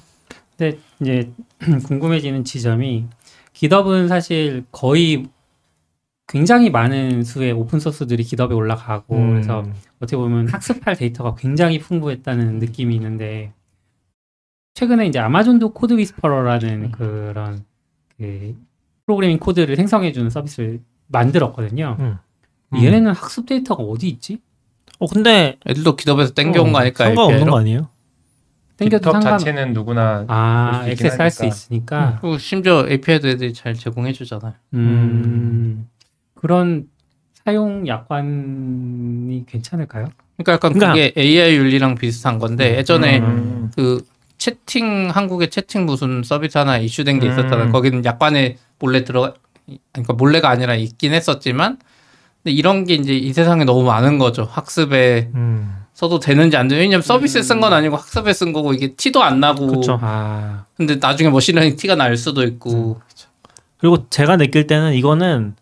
근데 0.57 0.77
이제 0.99 1.29
궁금해지는 1.85 2.43
지점이 2.43 3.05
GitHub은 3.53 4.07
사실 4.07 4.65
거의 4.71 5.27
굉장히 6.27 6.69
많은 6.69 7.23
수의 7.23 7.51
open 7.51 7.79
source들이 7.79 8.23
GitHub에 8.23 8.53
올라가고 8.53 9.15
음. 9.15 9.29
그래서 9.31 9.63
어떻게 9.99 10.17
보면 10.17 10.47
학습할 10.49 10.95
데이터가 10.95 11.35
굉장히 11.35 11.79
풍부했다는 11.79 12.59
느낌이 12.59 12.95
있는데 12.95 13.51
최근에 14.75 15.07
이제 15.07 15.19
아마존도 15.19 15.73
CodeWhisperer라는 15.73 16.91
그런 16.91 17.63
그 18.19 18.55
프로그래밍 19.05 19.39
코드를 19.39 19.75
생성해주는 19.75 20.29
서비스를 20.29 20.81
만들었거든요. 21.07 21.97
음. 21.99 22.17
얘네는 22.75 23.11
학습 23.13 23.47
데이터가 23.47 23.81
어디 23.81 24.07
있지? 24.09 24.39
어 24.99 25.07
근데 25.07 25.57
애들도 25.65 25.95
기덥에서 25.95 26.33
땡겨온 26.33 26.69
어, 26.69 26.71
거 26.73 26.77
아닐까 26.79 27.05
상관없는 27.05 27.35
API 27.37 27.45
로? 27.47 27.51
거 27.53 27.59
아니에요? 27.59 27.89
땡겨도 28.77 29.11
상관 29.11 29.37
자체는 29.39 29.73
누구나 29.73 30.25
아 30.27 30.83
액세스 30.87 31.21
할 31.21 31.31
수. 31.31 31.45
있으니까 31.45 32.17
그리고 32.21 32.37
심지어 32.37 32.85
API도 32.87 33.29
애들이 33.29 33.53
잘 33.53 33.73
제공해 33.73 34.11
주잖아요. 34.13 34.53
음, 34.73 35.87
그런 36.35 36.87
사용 37.33 37.87
약관이 37.87 39.45
괜찮을까요? 39.47 40.07
그러니까 40.37 40.53
약간 40.53 40.73
그러니까- 40.73 40.93
그게 40.93 41.13
AI 41.19 41.55
윤리랑 41.55 41.95
비슷한 41.95 42.37
건데 42.37 42.77
예전에 42.77 43.19
음. 43.19 43.71
그 43.75 44.03
채팅 44.39 45.09
한국에 45.13 45.47
채팅 45.47 45.85
무슨 45.85 46.23
서비스 46.23 46.57
하나 46.57 46.77
이슈된 46.79 47.19
게 47.19 47.27
음. 47.27 47.31
있었잖아요. 47.31 47.71
거기는 47.71 48.03
약관에 48.03 48.57
몰래 48.79 49.03
들어 49.03 49.33
그러니까 49.93 50.13
몰래가 50.13 50.49
아니라 50.49 50.73
있긴 50.75 51.13
했었지만 51.13 51.77
근데 52.41 52.55
이런 52.55 52.85
게 52.85 52.95
이제 52.95 53.13
이 53.13 53.31
세상에 53.33 53.65
너무 53.65 53.83
많은 53.83 54.17
거죠. 54.17 54.47
학습에 54.49 55.29
음. 55.35 55.75
써도 55.93 56.19
되는지 56.19 56.55
안 56.57 56.69
되는지 56.69 56.85
왜냐면 56.85 57.01
서비스에 57.01 57.41
쓴 57.43 57.59
건 57.59 57.73
아니고 57.73 57.97
학습에 57.97 58.31
쓴 58.33 58.53
거고 58.53 58.73
이게 58.73 58.95
티도 58.95 59.21
안 59.21 59.41
나고 59.41 59.67
그쵸. 59.67 59.99
아, 60.01 60.63
근데 60.77 60.95
나중에 60.95 61.29
machine 61.29 61.50
learning 61.50 61.75
티가 61.75 61.95
날 61.95 62.15
수도 62.15 62.43
있고 62.43 63.01
그리고 63.77 64.09
제가 64.09 64.37
느낄 64.37 64.65
때는 64.65 64.93
이거는 64.93 65.55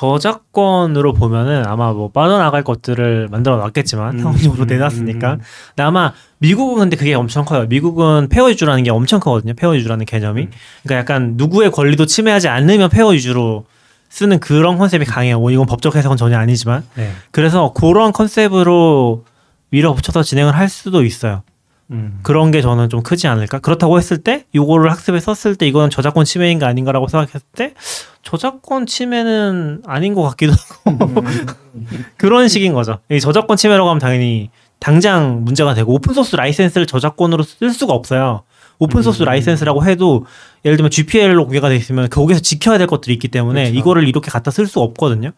저작권으로 0.00 1.12
보면은 1.12 1.66
아마 1.66 1.92
뭐 1.92 2.10
빠져나갈 2.10 2.64
것들을 2.64 3.28
만들어 3.30 3.56
놨겠지만 3.58 4.14
음, 4.14 4.18
상업적으로 4.20 4.62
음, 4.62 4.66
내놨으니까. 4.66 5.28
음, 5.28 5.34
음. 5.34 5.40
근데 5.68 5.82
아마 5.82 6.14
미국은 6.38 6.80
근데 6.80 6.96
그게 6.96 7.12
엄청 7.12 7.44
커요. 7.44 7.66
미국은 7.68 8.30
fair 8.30 8.48
use라는 8.48 8.82
게 8.82 8.90
엄청 8.90 9.20
크거든요 9.20 9.52
fair 9.52 9.76
use라는 9.76 10.06
개념이. 10.06 10.42
음. 10.44 10.50
그러니까 10.84 11.00
약간 11.00 11.34
누구의 11.36 11.70
권리도 11.70 12.06
침해하지 12.06 12.48
않으면 12.48 12.88
fair 12.88 13.12
use로 13.14 13.66
쓰는 14.08 14.40
그런 14.40 14.78
컨셉이 14.78 15.04
강해요. 15.04 15.38
뭐 15.38 15.50
이건 15.50 15.66
법적 15.66 15.94
해석은 15.94 16.16
전혀 16.16 16.38
아니지만. 16.38 16.82
네. 16.94 17.12
그래서 17.30 17.74
그런 17.74 18.12
컨셉으로 18.12 19.26
밀어붙여서 19.68 20.22
진행을 20.22 20.56
할 20.56 20.70
수도 20.70 21.04
있어요 21.04 21.42
음. 21.90 22.20
그런 22.22 22.50
게 22.50 22.62
저는 22.62 22.88
좀 22.88 23.02
크지 23.02 23.26
않을까? 23.26 23.58
그렇다고 23.58 23.98
했을 23.98 24.18
때 24.18 24.44
요거를 24.54 24.90
학습에 24.90 25.18
썼을 25.18 25.56
때 25.56 25.66
이거는 25.66 25.90
저작권 25.90 26.24
침해인가 26.24 26.66
아닌가라고 26.66 27.08
생각했을 27.08 27.40
때 27.54 27.74
저작권 28.22 28.86
침해는 28.86 29.82
아닌 29.86 30.14
것 30.14 30.22
같기도 30.22 30.52
하고 30.84 31.24
그런 32.16 32.48
식인 32.48 32.72
거죠. 32.72 32.98
이 33.10 33.20
저작권 33.20 33.56
침해라고 33.56 33.88
하면 33.90 33.98
당연히 33.98 34.50
당장 34.78 35.44
문제가 35.44 35.74
되고 35.74 35.92
open 35.92 36.14
source 36.14 36.36
license를 36.36 36.86
저작권으로 36.86 37.42
쓸 37.42 37.70
수가 37.70 37.92
없어요. 37.92 38.42
open 38.78 39.02
source 39.02 39.22
음. 39.22 39.26
license라고 39.26 39.84
해도 39.84 40.24
예를 40.64 40.76
들면 40.76 40.90
GPL로 40.90 41.44
공개가 41.44 41.68
돼 41.68 41.76
있으면 41.76 42.08
거기서 42.08 42.40
지켜야 42.40 42.78
될 42.78 42.86
것들이 42.86 43.12
있기 43.14 43.28
때문에 43.28 43.64
그렇죠. 43.64 43.78
이거를 43.78 44.08
이렇게 44.08 44.30
갖다 44.30 44.50
쓸 44.50 44.66
수가 44.66 44.80
없거든요. 44.82 45.32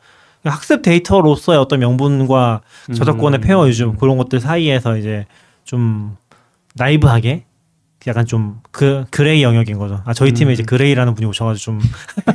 학습 0.45 0.83
데이터로서의 0.83 1.59
어떤 1.59 1.81
명분과 1.81 2.63
저작권의 2.95 3.41
음. 3.41 3.43
fair 3.43 3.69
use 3.69 3.81
음. 3.81 3.97
그런 3.97 4.17
것들 4.17 4.41
사이에서 4.41 4.97
이제 4.97 5.27
좀 5.65 6.17
나이브하게 6.75 7.45
약간 8.07 8.27
좀 8.27 8.61
그 8.73 9.05
gray 9.11 9.43
영역인 9.43 9.79
거죠. 9.79 10.01
아 10.07 10.15
저희 10.15 10.33
팀에 10.33 10.51
음. 10.51 10.53
이제 10.55 10.63
그레이라는 10.63 11.15
분이 11.15 11.27
오셔가지고 11.27 11.79
좀 11.79 11.81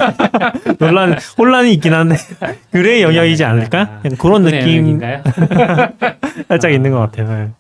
논란 0.80 1.18
혼란이 1.38 1.74
있긴 1.74 1.94
한데 1.94 2.16
gray 2.72 3.02
영역이지 3.02 3.44
않을까? 3.44 3.80
약간 3.80 4.16
그런 4.18 4.44
느낌? 4.44 5.00
살짝 6.48 6.72
있는 6.72 6.92
것 6.92 7.00
같아요. 7.00 7.28
네. 7.28 7.52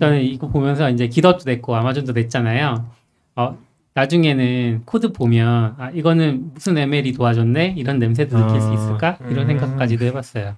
저는 0.00 0.20
이거 0.22 0.48
보면서 0.48 0.90
이제 0.90 1.06
GitHub도 1.06 1.44
냈고 1.48 1.76
아마존도 1.76 2.12
냈잖아요. 2.12 2.90
어, 3.36 3.56
나중에는 3.94 4.82
코드 4.84 5.12
보면 5.12 5.76
아 5.78 5.90
이거는 5.94 6.50
무슨 6.54 6.76
ML이 6.76 7.12
도와줬네 7.12 7.74
이런 7.78 8.00
냄새도 8.00 8.36
느낄 8.36 8.60
수 8.60 8.68
아, 8.70 8.74
있을까 8.74 9.18
이런 9.30 9.44
음. 9.44 9.58
생각까지도 9.58 10.04
해봤어요. 10.06 10.56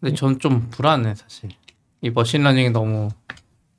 근데 0.00 0.14
전 0.14 0.38
좀 0.38 0.68
불안해 0.70 1.14
사실 1.16 1.50
이 2.00 2.10
machine 2.10 2.36
learning이 2.36 2.70
너무 2.70 3.08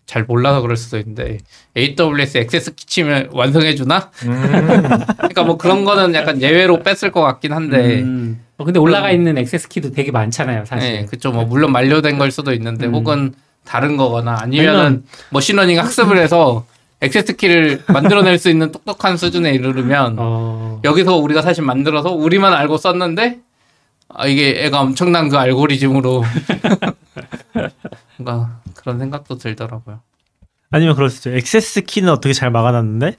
잘 0.10 0.24
몰라서 0.24 0.62
그럴 0.62 0.76
수도 0.76 0.98
있는데 0.98 1.38
AWS 1.78 2.40
access 2.40 2.74
key 2.74 2.88
치면 2.88 3.30
완성해 3.32 3.76
주나? 3.76 4.10
음. 4.26 4.42
그러니까 5.18 5.44
뭐 5.44 5.56
그런 5.56 5.86
거는 5.86 6.16
약간 6.16 6.42
예외로 6.42 6.80
뺐을 6.82 7.12
것 7.12 7.22
같긴 7.22 7.54
한데 7.54 8.02
음. 8.02 8.42
어, 8.58 8.64
근데 8.64 8.80
올라가 8.80 9.12
있는 9.12 9.38
access 9.38 9.68
key도 9.70 9.92
되게 9.92 10.12
많잖아요, 10.12 10.66
사실. 10.66 10.94
네, 10.94 11.06
그쵸. 11.06 11.32
뭐 11.32 11.46
물론 11.46 11.72
만료된 11.72 12.18
걸 12.18 12.32
수도 12.32 12.54
있는데 12.54 12.88
음. 12.88 12.96
혹은 12.96 13.34
다른 13.66 13.98
거거나 13.98 14.36
아니면은 14.40 14.80
아니면- 14.80 15.04
machine 15.30 15.52
learning 15.52 15.78
학습을 15.78 16.18
해서 16.18 16.66
access 17.02 17.36
key를 17.36 17.84
만들어낼 17.88 18.40
수 18.40 18.50
있는 18.50 18.72
똑똑한 18.72 19.16
수준에 19.16 19.52
이르르면 19.52 20.16
어, 20.18 20.82
여기서 20.86 21.18
우리가 21.18 21.44
사실 21.44 21.64
만들어서 21.64 22.12
우리만 22.14 22.52
알고 22.54 22.78
썼는데 22.78 23.38
아, 24.12 24.26
이게 24.26 24.66
애가 24.66 24.82
엄청난 24.82 25.30
그 25.30 25.38
알고리즘으로 25.38 26.24
뭔가 28.20 28.62
그런 28.76 29.00
생각도 29.00 29.38
들더라고요. 29.38 30.02
아니면 30.72 30.96
그럴 30.96 31.10
수 31.10 31.18
있죠. 31.30 31.36
access 31.36 31.82
key는 31.82 32.12
어떻게 32.12 32.34
잘 32.34 32.52
막아놨는데 32.52 33.16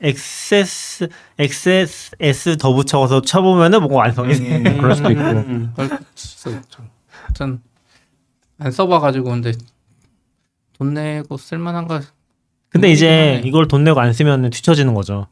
access 0.00 1.08
XS 1.38 2.56
더 2.58 2.72
붙여서 2.72 3.22
쳐보면은 3.22 3.80
뭔가 3.80 3.98
완성이 3.98 4.34
돼. 4.34 4.56
음, 4.56 4.78
그럴 4.78 4.96
수도 4.96 5.10
있고. 5.10 5.22
음. 5.22 5.72
그럴 5.76 5.98
수도 6.14 6.50
있죠. 6.50 6.82
하여튼 7.10 7.60
안 8.58 8.72
써봐가지고 8.72 9.30
근데 9.30 9.52
돈 10.72 10.94
내고 10.94 11.36
쓸만한가 11.36 12.00
근데 12.70 12.90
이제. 12.90 13.40
이걸 13.44 13.68
돈 13.68 13.84
내고 13.84 14.00
안 14.00 14.12
쓰면 14.12 14.50
뒤처지는 14.50 14.94
거죠. 14.94 15.28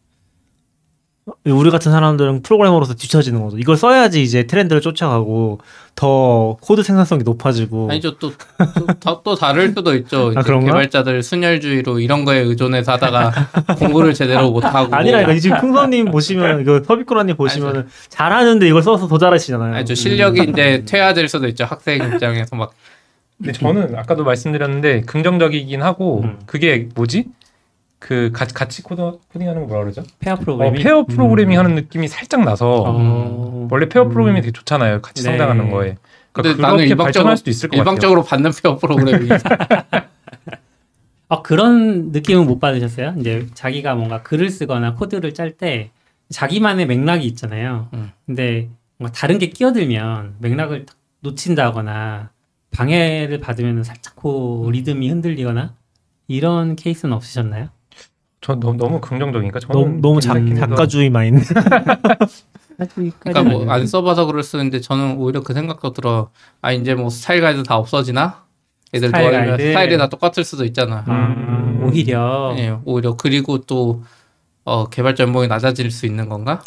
우리 1.45 1.71
같은 1.71 1.93
사람들은 1.93 2.43
프로그래머로서 2.43 2.95
뒤처지는 2.95 3.41
거죠. 3.43 3.57
이걸 3.57 3.77
써야지 3.77 4.23
이제 4.23 4.43
트렌드를 4.45 4.83
쫓아가고 4.83 5.61
더 5.95 6.57
코드 6.61 6.83
생산성이 6.83 7.23
높아지고. 7.23 7.91
아니죠 7.91 8.19
또또또 8.19 9.37
다를 9.37 9.73
수도 9.73 9.95
있죠. 9.95 10.33
이제 10.33 10.41
아? 10.41 10.43
개발자들 10.43 11.23
순혈주의로 11.23 12.01
이런 12.01 12.25
거에 12.25 12.41
의존해서 12.41 12.93
하다가 12.93 13.33
공부를 13.79 14.15
제대로 14.15 14.51
못 14.51 14.65
하고 14.65 14.95
아니라니까 14.97 15.39
지금 15.39 15.61
풍선님 15.61 16.11
보시면 16.11 16.63
이거 16.63 16.83
서비코라님 16.85 17.37
보시면 17.37 17.89
잘하는데 18.09 18.67
이걸 18.67 18.83
써서 18.83 19.07
더 19.07 19.17
잘하시잖아요. 19.17 19.77
아니죠 19.77 19.95
실력이 19.95 20.51
이제 20.51 20.83
퇴화될 20.85 21.29
수도 21.29 21.47
있죠 21.47 21.65
학생 21.65 22.03
입장에서 22.15 22.57
막 22.57 22.73
근데 23.39 23.53
저는 23.53 23.97
아까도 23.97 24.25
말씀드렸는데 24.25 25.03
긍정적이긴 25.03 25.83
하고 25.83 26.23
음. 26.23 26.39
그게 26.47 26.89
뭐지? 26.95 27.27
그 28.03 28.33
같이 28.33 28.53
같이 28.53 28.83
코드 28.83 29.01
코딩하는 29.33 29.63
거 29.63 29.69
뭐라 29.69 29.85
그러죠? 29.85 30.03
pair 30.19 30.35
어, 30.35 30.37
programming. 30.37 30.83
pair 30.83 31.07
programming 31.07 31.57
하는 31.57 31.77
느낌이 31.77 32.09
살짝 32.09 32.43
나서 32.43 32.83
어. 32.85 33.69
원래 33.71 33.89
pair 33.89 34.09
programming 34.09 34.43
되게 34.43 34.51
좋잖아요. 34.51 35.01
같이 35.03 35.23
네. 35.23 35.29
성장하는 35.31 35.71
거에. 35.71 35.97
근데 36.33 36.55
그러니까 36.55 36.63
나는 36.63 36.77
그렇게 36.79 36.91
일방적으로 36.91 37.37
수도 37.37 37.51
있을 37.51 37.69
것 37.69 37.77
같아요. 37.77 37.81
일방적으로 37.83 38.25
받는 38.25 38.51
pair 38.61 38.77
programming 38.77 39.29
아, 41.29 41.43
그런 41.43 42.11
느낌은 42.11 42.45
못 42.47 42.59
받으셨어요? 42.59 43.15
이제 43.21 43.47
자기가 43.55 43.95
뭔가 43.95 44.23
글을 44.23 44.51
쓰거나 44.51 44.95
코드를 44.97 45.33
짤 45.33 45.53
때 45.53 45.91
자기만의 46.29 46.87
맥락이 46.87 47.25
있잖아요. 47.29 47.89
음. 47.95 48.11
근데 48.27 48.69
뭔가 48.99 49.17
다른 49.17 49.39
게 49.39 49.47
끼어들면 49.51 50.39
맥락을 50.41 50.87
딱 50.87 50.97
놓친다거나 51.21 52.31
방해를 52.73 53.39
받으면 53.39 53.85
살짝 53.85 54.17
그 54.17 54.69
리듬이 54.73 55.09
흔들리거나 55.09 55.75
이런 56.27 56.75
케이스는 56.75 57.15
없으셨나요? 57.15 57.69
저 58.43 58.57
너무, 58.57 58.77
너무 58.77 59.01
긍정적이니까 59.01 59.61
저는 59.61 59.73
너무 59.81 60.01
너무 60.03 60.21
작. 60.21 60.35
작가주의 60.57 61.09
마인드. 61.11 61.45
그러니까 63.21 63.43
뭐 63.45 63.71
안 63.73 63.87
써봐서 63.87 64.27
그럴 64.27 64.43
수 64.43 64.57
있는데 64.57 64.81
저는 64.81 65.17
오히려 65.19 65.41
그 65.43 65.55
생각도 65.55 65.93
들어 65.93 66.31
아 66.61 66.73
이제 66.73 66.95
뭐 66.95 67.09
style 67.09 67.41
guide 67.41 67.63
다 67.63 67.77
없어지나 67.77 68.43
애들 68.93 69.09
스타일 69.09 69.31
도와주면 69.31 69.57
가이드. 69.57 69.69
스타일이 69.71 69.97
다 69.99 70.09
똑같을 70.09 70.43
수도 70.43 70.65
있잖아 70.65 71.05
음, 71.09 71.85
오히려 71.85 72.53
예, 72.59 72.77
오히려 72.85 73.15
그리고 73.17 73.59
또 73.59 74.03
어, 74.65 74.89
개발자 74.89 75.25
연봉이 75.25 75.47
낮아질 75.49 75.91
수 75.93 76.07
있는 76.07 76.29
건가? 76.29 76.61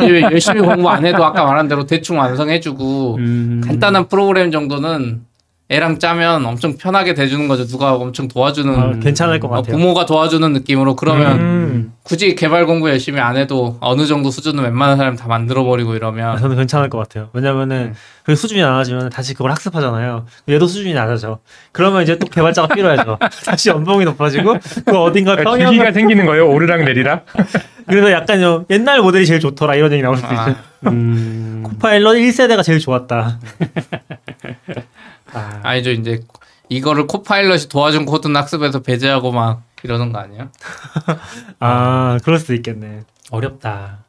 왜 0.00 0.20
열심히 0.30 0.60
공부 0.60 0.88
안 0.90 1.04
해도 1.06 1.24
아까 1.24 1.44
말한 1.44 1.68
대로 1.68 1.84
대충 1.86 2.18
완성해주고 2.18 3.16
음, 3.16 3.60
간단한 3.64 4.08
프로그램 4.08 4.50
정도는 4.50 5.22
애랑 5.70 5.98
짜면 5.98 6.44
엄청 6.44 6.76
편하게 6.76 7.14
대주는 7.14 7.48
거죠. 7.48 7.66
누가 7.66 7.94
엄청 7.94 8.28
도와주는 8.28 8.74
아, 8.78 8.98
괜찮을 9.00 9.40
것 9.40 9.48
어, 9.48 9.50
같아요. 9.50 9.76
부모가 9.76 10.04
도와주는 10.04 10.52
느낌으로 10.52 10.94
그러면 10.94 11.40
음. 11.40 11.92
굳이 12.02 12.34
개발 12.34 12.66
공부 12.66 12.90
열심히 12.90 13.18
안 13.18 13.38
해도 13.38 13.78
어느 13.80 14.04
정도 14.04 14.30
수준은 14.30 14.62
웬만한 14.62 14.98
사람 14.98 15.16
다 15.16 15.26
만들어 15.26 15.64
버리고 15.64 15.92
아, 15.92 15.96
이러면 15.96 16.38
저는 16.38 16.56
괜찮을 16.56 16.90
것 16.90 16.98
같아요. 16.98 17.30
왜냐면은 17.32 17.94
그 18.24 18.36
수준이 18.36 18.60
낮아지면 18.60 19.08
다시 19.08 19.32
그걸 19.32 19.52
학습하잖아요. 19.52 20.26
얘도 20.50 20.66
수준이 20.66 20.92
낮아져. 20.92 21.38
그러면 21.72 22.02
이제 22.02 22.18
또 22.18 22.26
개발자가 22.26 22.74
필요하죠. 22.74 23.16
다시 23.46 23.70
연봉이 23.70 24.04
높아지고 24.04 24.58
그 24.84 24.98
어딘가 24.98 25.34
평형 25.34 25.70
기기가 25.70 25.92
생기는 25.92 26.26
거예요. 26.26 26.46
오르락 26.46 26.84
내리락. 26.84 27.24
그래서 27.88 28.12
약간 28.12 28.38
좀 28.38 28.66
옛날 28.68 29.00
모델이 29.00 29.24
제일 29.26 29.40
좋더라 29.40 29.74
이런 29.76 29.92
얘기 29.92 30.02
나올 30.02 30.16
수도 30.16 30.28
아, 30.28 30.48
있죠. 30.48 30.60
음, 30.88 31.62
Copilot 31.66 32.16
1세대가 32.16 32.62
제일 32.62 32.78
좋았다. 32.78 33.38
아, 35.34 35.60
아니죠 35.62 35.90
이제 35.90 36.22
이거를 36.68 37.06
Copilot이 37.06 37.68
도와준 37.68 38.06
코드는 38.06 38.34
학습에서 38.36 38.80
배제하고 38.80 39.32
막 39.32 39.62
이러는 39.82 40.12
거 40.12 40.18
아니에요? 40.18 40.48
아 41.60 42.18
그럴 42.24 42.38
수도 42.38 42.54
있겠네. 42.54 43.02
어렵다. 43.30 44.04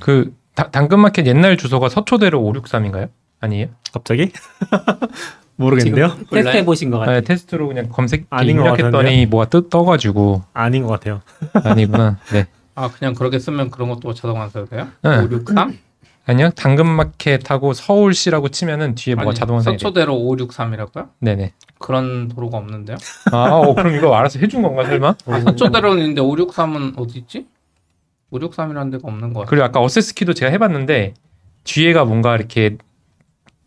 그 0.00 0.34
다- 0.54 0.70
당근마켓 0.70 1.26
옛날 1.26 1.56
주소가 1.56 1.88
서초대로 1.88 2.40
563인가요? 2.40 3.10
아니에요? 3.40 3.68
갑자기? 3.92 4.32
모르겠는데요. 5.56 6.08
지금 6.10 6.26
테스트 6.30 6.56
해 6.56 6.64
보신 6.64 6.90
것 6.90 6.98
같아요. 7.00 7.16
아, 7.16 7.20
테스트로 7.20 7.68
그냥 7.68 7.88
검색 7.88 8.26
입력했더니? 8.42 9.26
뭐가 9.26 9.46
뜨, 9.48 9.68
떠가지고 9.68 10.44
아닌 10.54 10.84
것 10.84 10.88
같아요. 10.90 11.20
아니구나. 11.52 12.18
네. 12.32 12.46
아 12.74 12.88
그냥 12.88 13.12
그렇게 13.14 13.38
쓰면 13.40 13.70
그런 13.72 13.88
것도 13.88 14.14
자동 14.14 14.38
완성돼요 14.38 14.86
네. 15.02 15.16
563? 15.18 15.78
아니요. 16.28 16.50
당근마켓하고 16.50 17.72
서울시라고 17.72 18.50
치면은 18.50 18.94
뒤에 18.94 19.14
뭐가 19.14 19.32
자동 19.32 19.54
완성이 19.56 19.78
돼. 19.78 19.82
서초대로 19.82 20.14
563이라고요? 20.14 21.08
네네. 21.20 21.52
그런 21.78 22.28
도로가 22.28 22.58
없는데요? 22.58 22.98
아, 23.32 23.44
어, 23.54 23.74
그럼 23.74 23.94
이거 23.94 24.14
알아서 24.14 24.38
해준 24.38 24.60
건가 24.60 24.84
설마? 24.84 25.14
아, 25.26 25.40
서초대로는 25.40 26.02
있는데 26.02 26.20
563은 26.20 26.98
어디 26.98 27.18
있지? 27.20 27.46
563이라는 28.32 28.92
데가 28.92 29.08
없는 29.08 29.32
것 29.32 29.40
같아요. 29.40 29.46
그리고 29.48 29.64
아까 29.64 29.80
어세스키도 29.80 30.34
제가 30.34 30.50
해봤는데 30.52 31.14
뒤에가 31.64 32.04
뭔가 32.04 32.36
이렇게 32.36 32.76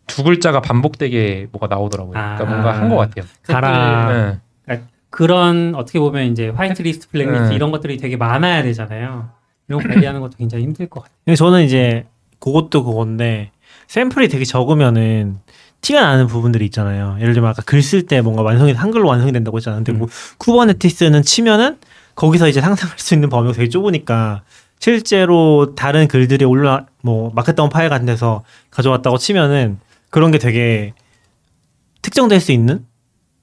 두 0.06 0.22
글자가 0.22 0.60
반복되게 0.60 1.48
뭐가 1.50 1.66
나오더라고요. 1.66 2.12
그러니까 2.12 2.44
아. 2.44 2.46
뭔가 2.48 2.72
한 2.78 2.88
것 2.88 2.96
같아요. 2.96 3.24
가라. 3.42 4.12
네. 4.68 4.82
그런 5.10 5.74
어떻게 5.74 5.98
보면 5.98 6.24
이제 6.32 6.48
화이트리스트, 6.48 7.08
블랙리스트 7.10 7.48
네. 7.50 7.54
이런 7.54 7.70
것들이 7.70 7.98
되게 7.98 8.16
많아야 8.16 8.62
되잖아요. 8.62 9.28
이런 9.68 9.82
거 9.82 9.88
관리하는 9.88 10.20
것도 10.22 10.38
굉장히 10.38 10.64
힘들 10.64 10.86
것 10.88 11.02
같아요. 11.02 11.36
저는 11.36 11.64
이제 11.64 12.06
그것도 12.42 12.82
그건데 12.84 13.52
샘플이 13.86 14.26
되게 14.28 14.44
적으면은 14.44 15.38
티가 15.80 16.00
나는 16.00 16.26
부분들이 16.26 16.64
있잖아요. 16.66 17.16
예를 17.20 17.34
들면 17.34 17.50
아까 17.50 17.62
글 17.62 17.78
쓸 17.82 18.06
때 18.06 18.20
뭔가 18.20 18.42
완성이 18.42 18.72
한글로 18.72 19.06
완성이 19.08 19.30
된다고 19.32 19.56
했잖아요. 19.58 19.78
근데 19.84 19.92
뭐 19.92 20.08
Kubernetes는 20.38 21.22
치면은 21.22 21.78
거기서 22.16 22.48
이제 22.48 22.60
상상할 22.60 22.98
수 22.98 23.14
있는 23.14 23.28
범위가 23.28 23.54
되게 23.54 23.68
좁으니까 23.68 24.42
실제로 24.80 25.74
다른 25.76 26.08
글들이 26.08 26.44
올라 26.44 26.86
뭐 27.02 27.30
markdown 27.34 27.70
파일 27.70 27.88
같은 27.88 28.06
데서 28.06 28.42
가져왔다고 28.70 29.18
치면은 29.18 29.78
그런 30.10 30.32
게 30.32 30.38
되게 30.38 30.94
특정될 32.02 32.40
수 32.40 32.50
있는 32.50 32.84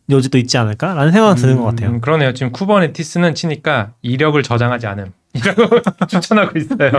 요지도 0.09 0.37
있지 0.37 0.57
않을까라는 0.57 1.11
생각은 1.13 1.35
드는 1.35 1.57
것 1.57 1.63
같아요. 1.65 1.91
음, 1.91 2.01
그러네요. 2.01 2.33
지금 2.33 2.51
쿠버네티스는 2.51 3.35
치니까 3.35 3.91
이력을 4.01 4.41
저장하지 4.43 4.87
않음. 4.87 5.13
이라고 5.33 5.63
추천하고 6.07 6.57
있어요. 6.57 6.91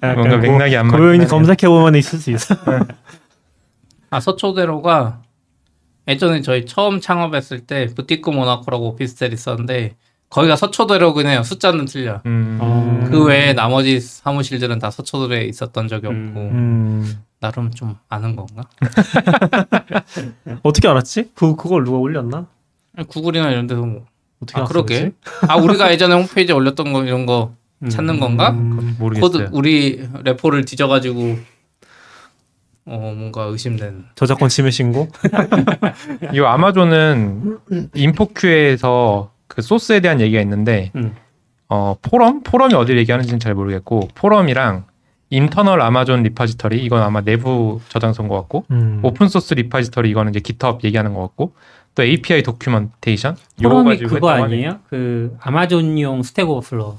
뭔가 0.00 0.36
맥락이 0.36 0.76
안 0.76 0.88
고, 0.88 0.96
고요히 0.96 1.18
맞긴 1.18 1.28
검색해 1.28 1.68
보면 1.68 1.94
있을 1.96 2.18
수 2.18 2.30
있어. 2.30 2.54
아 4.10 4.20
서초대로가 4.20 5.22
예전에 6.08 6.40
저희 6.40 6.64
처음 6.66 7.00
창업했을 7.00 7.60
때 7.60 7.86
부티크 7.94 8.30
모나코라고 8.30 8.88
오피스텔 8.88 9.32
있었는데 9.32 9.94
거기가 10.30 10.56
서초대로긴 10.56 11.26
해요. 11.26 11.42
숫자는 11.42 11.84
틀려. 11.86 12.20
음. 12.26 12.58
어. 12.60 13.04
그 13.10 13.24
외에 13.24 13.52
나머지 13.52 14.00
사무실들은 14.00 14.78
다 14.78 14.90
서초대로에 14.90 15.44
있었던 15.44 15.88
적이 15.88 16.08
없고 16.08 16.16
음. 16.16 16.36
음, 16.36 17.24
나름 17.40 17.70
좀 17.70 17.96
아는 18.08 18.36
건가? 18.36 18.64
어떻게 20.62 20.88
알았지? 20.88 21.32
그 21.34 21.56
그걸 21.56 21.84
누가 21.84 21.98
올렸나? 21.98 22.46
구글이나 23.08 23.50
이런 23.50 23.66
데서 23.66 23.82
뭐. 23.82 24.04
어떻게 24.42 24.60
아? 24.60 24.64
그러게. 24.64 25.12
아 25.48 25.56
우리가 25.56 25.90
예전에 25.92 26.14
홈페이지에 26.14 26.54
올렸던 26.54 26.92
거 26.92 27.04
이런 27.04 27.26
거 27.26 27.54
찾는 27.88 28.18
건가? 28.20 28.50
음, 28.50 28.96
모르겠어요. 28.98 29.30
코드 29.30 29.48
우리 29.52 30.08
repo를 30.24 30.64
뒤져가지고 30.64 31.38
어 32.86 33.12
뭔가 33.16 33.44
의심되는. 33.44 34.06
저작권 34.14 34.48
침해 34.48 34.70
신고? 34.70 35.08
이 36.32 36.40
아마존은 36.40 37.58
InfoQ에서 37.94 39.30
그 39.46 39.62
소스에 39.62 40.00
대한 40.00 40.20
얘기가 40.20 40.40
있는데 40.42 40.90
음. 40.96 41.14
어 41.68 41.96
포럼 42.00 42.42
포럼이 42.42 42.74
어디를 42.74 42.98
얘기하는지는 43.00 43.40
잘 43.40 43.54
모르겠고 43.54 44.08
포럼이랑 44.14 44.84
internal 45.30 45.82
Amazon 45.82 46.22
repository 46.22 46.82
이건 46.82 47.02
아마 47.02 47.20
내부 47.20 47.80
저장소인 47.90 48.28
것 48.28 48.36
같고 48.36 48.64
음. 48.70 49.00
open 49.02 49.28
source 49.28 49.52
repository 49.52 50.08
이거는 50.08 50.30
이제 50.30 50.40
GitHub 50.40 50.86
얘기하는 50.86 51.12
것 51.12 51.20
같고 51.20 51.52
또 51.98 52.04
API 52.04 52.44
documentation 52.44 53.36
요거 53.60 53.74
포럼이 53.74 53.90
가지고 53.98 54.14
그거. 54.14 54.30
아니에요? 54.30 54.78
그 54.88 55.36
아마존용 55.40 56.22
Stack 56.22 56.48
Overflow. 56.48 56.96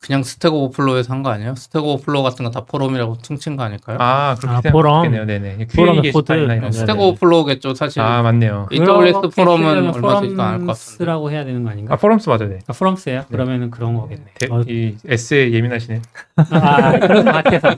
그냥 0.00 0.22
Stack 0.24 0.52
Overflow에서 0.54 1.12
한 1.12 1.22
거 1.22 1.28
아니에요? 1.30 1.54
Stack 1.54 1.84
Overflow 1.84 2.22
같은 2.24 2.44
거 2.46 2.50
다 2.50 2.64
포럼이라고 2.64 3.18
퉁친 3.18 3.56
거 3.56 3.62
아닐까요? 3.64 3.98
아 4.00 4.34
그렇게 4.40 4.56
아, 4.56 4.60
생각했네요. 4.72 5.26
네네. 5.26 5.66
포럼의 5.76 6.00
QA 6.00 6.12
코드. 6.12 6.32
네. 6.32 6.60
거. 6.60 6.72
Stack 6.72 6.94
네네. 6.96 7.08
Overflow겠죠 7.08 7.74
사실. 7.74 8.00
아 8.00 8.22
맞네요. 8.22 8.68
AWS 8.72 9.28
포럼은 9.36 9.92
얼마 9.94 10.20
되지도 10.22 10.42
않을 10.42 10.58
것 10.60 10.66
같은데. 10.68 11.04
forums라고 11.04 11.30
해야 11.30 11.44
되는 11.44 11.62
거 11.62 11.68
아닌가? 11.70 11.92
아 11.92 11.96
forums 11.98 12.30
맞아요. 12.30 12.48
네. 12.48 12.58
아, 12.66 12.72
forums예요? 12.72 13.26
그러면은 13.30 13.70
그런 13.70 13.94
거겠네. 13.94 14.24
대- 14.40 14.48
어. 14.50 14.62
이 14.66 14.96
S에 15.06 15.52
예민하시네. 15.52 16.00
아, 16.36 16.98
그런 16.98 17.24
것 17.26 17.32
같아서. 17.32 17.68
어. 17.68 17.76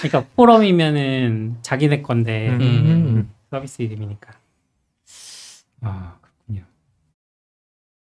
그러니까 0.00 0.24
포럼이면은 0.36 1.56
자기네 1.62 2.02
건데 2.02 2.50
음. 2.50 3.30
서비스 3.50 3.82
이름이니까. 3.82 4.30
아, 5.82 6.16
그렇군요. 6.20 6.64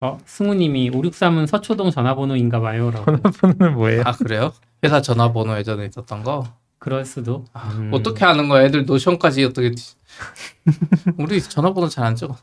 어, 0.01 0.19
승우님이 0.25 0.91
563은 0.91 1.47
서초동 1.47 1.91
전화번호인가 1.91 2.61
봐요라고. 2.61 3.05
전화번호는 3.05 3.75
뭐예요? 3.75 4.03
아 4.05 4.13
그래요? 4.13 4.53
회사 4.85 5.01
전화번호 5.01 5.57
예전에 5.59 5.87
있었던 5.87 6.23
거 6.23 6.45
그럴 6.79 7.05
수도. 7.05 7.45
아, 7.53 7.71
음. 7.79 7.91
어떻게 7.93 8.25
하는 8.25 8.49
거야? 8.49 8.65
애들 8.65 8.85
노션까지 8.87 9.45
어떻게 9.45 9.73
우리 11.19 11.41
전화번호 11.43 11.89
잘 11.89 12.05
안 12.05 12.15
적어. 12.17 12.37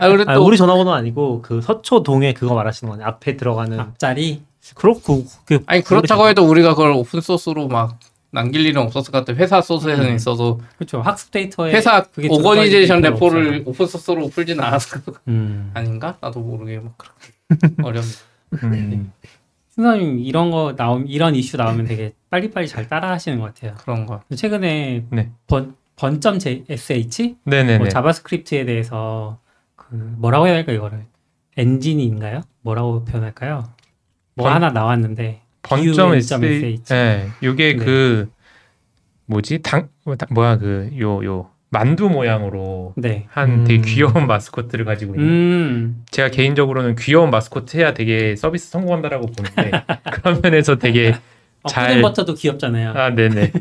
아 0.00 0.08
그래 0.08 0.24
또 0.24 0.30
아니, 0.30 0.40
우리 0.44 0.56
전화번호 0.56 0.92
아니고 0.92 1.42
그 1.42 1.60
서초동에 1.60 2.32
그거 2.32 2.54
말하시는 2.54 2.90
거냐? 2.90 3.06
앞에 3.06 3.36
들어가는 3.36 3.78
앞자리. 3.78 4.42
그렇고 4.74 5.24
그 5.44 5.62
아니 5.66 5.82
그렇다고 5.82 6.28
해도 6.28 6.48
우리가 6.48 6.70
그걸 6.74 6.92
오픈 6.92 7.20
소스로 7.20 7.68
막 7.68 7.98
남길 8.30 8.66
일은 8.66 8.82
없었을 8.82 9.10
것 9.12 9.24
같아. 9.24 9.38
회사 9.38 9.60
소스에는 9.60 10.10
음. 10.10 10.14
있어서 10.16 10.58
그렇죠. 10.76 11.00
학습 11.00 11.30
데이터에 11.30 11.72
회사 11.72 12.04
organization 12.30 13.00
repo를. 13.00 13.62
open 13.66 13.86
source로 13.86 14.28
풀진 14.28 14.60
않았을 14.60 15.02
것 15.02 15.14
음. 15.28 15.70
아닌가? 15.74 16.16
나도 16.20 16.40
모르게 16.40 16.78
막 16.80 16.96
그렇게 16.98 17.32
어렵네. 17.82 18.08
음. 18.64 19.12
승우님 19.70 20.18
이런 20.18 20.50
거 20.50 20.74
나오 20.76 20.98
이런 21.00 21.34
이슈 21.34 21.56
나오면 21.56 21.86
되게 21.86 22.12
빨리빨리 22.30 22.68
잘 22.68 22.88
따라하시는 22.88 23.38
것 23.38 23.54
같아요. 23.54 23.74
그런 23.78 24.04
거. 24.06 24.22
최근에 24.34 25.04
네. 25.10 25.30
Bun 25.46 25.76
bun.sh 25.96 27.36
네네네. 27.44 27.78
뭐 27.78 27.88
JavaScript에 27.88 28.64
대해서 28.64 29.38
그 29.76 29.94
뭐라고 30.18 30.46
해야 30.46 30.54
할까 30.56 30.72
이거를 30.72 31.06
엔진인가요? 31.56 32.42
뭐라고 32.62 33.04
표현할까요? 33.04 33.68
뭐 34.34 34.44
Bun- 34.46 34.52
하나 34.54 34.70
나왔는데 34.70 35.40
bun 35.40 35.47
점. 35.68 36.14
sh. 36.14 36.84
네, 36.94 37.28
요게 37.42 37.76
네. 37.76 37.84
그 37.84 38.30
뭐지 39.26 39.60
당 39.62 39.88
뭐, 40.04 40.16
당- 40.16 40.28
뭐야 40.32 40.58
그요요 40.58 41.50
만두 41.70 42.08
모양으로 42.08 42.94
네. 42.96 43.26
한 43.28 43.64
되게 43.64 43.80
음. 43.80 43.82
귀여운 43.84 44.26
마스코트를 44.26 44.84
가지고 44.86 45.14
있는. 45.14 45.28
음. 45.28 46.04
제가 46.10 46.30
개인적으로는 46.30 46.96
귀여운 46.96 47.30
마스코트 47.30 47.76
해야 47.76 47.92
되게 47.92 48.36
서비스 48.36 48.70
성공한다라고 48.70 49.26
보는데 49.26 49.70
그런 50.12 50.40
면에서 50.40 50.76
되게 50.76 51.14
어, 51.62 51.68
잘- 51.68 52.00
Bun도 52.00 52.34
귀엽잖아요. 52.34 52.92
아 52.92 53.10
네네 53.14 53.52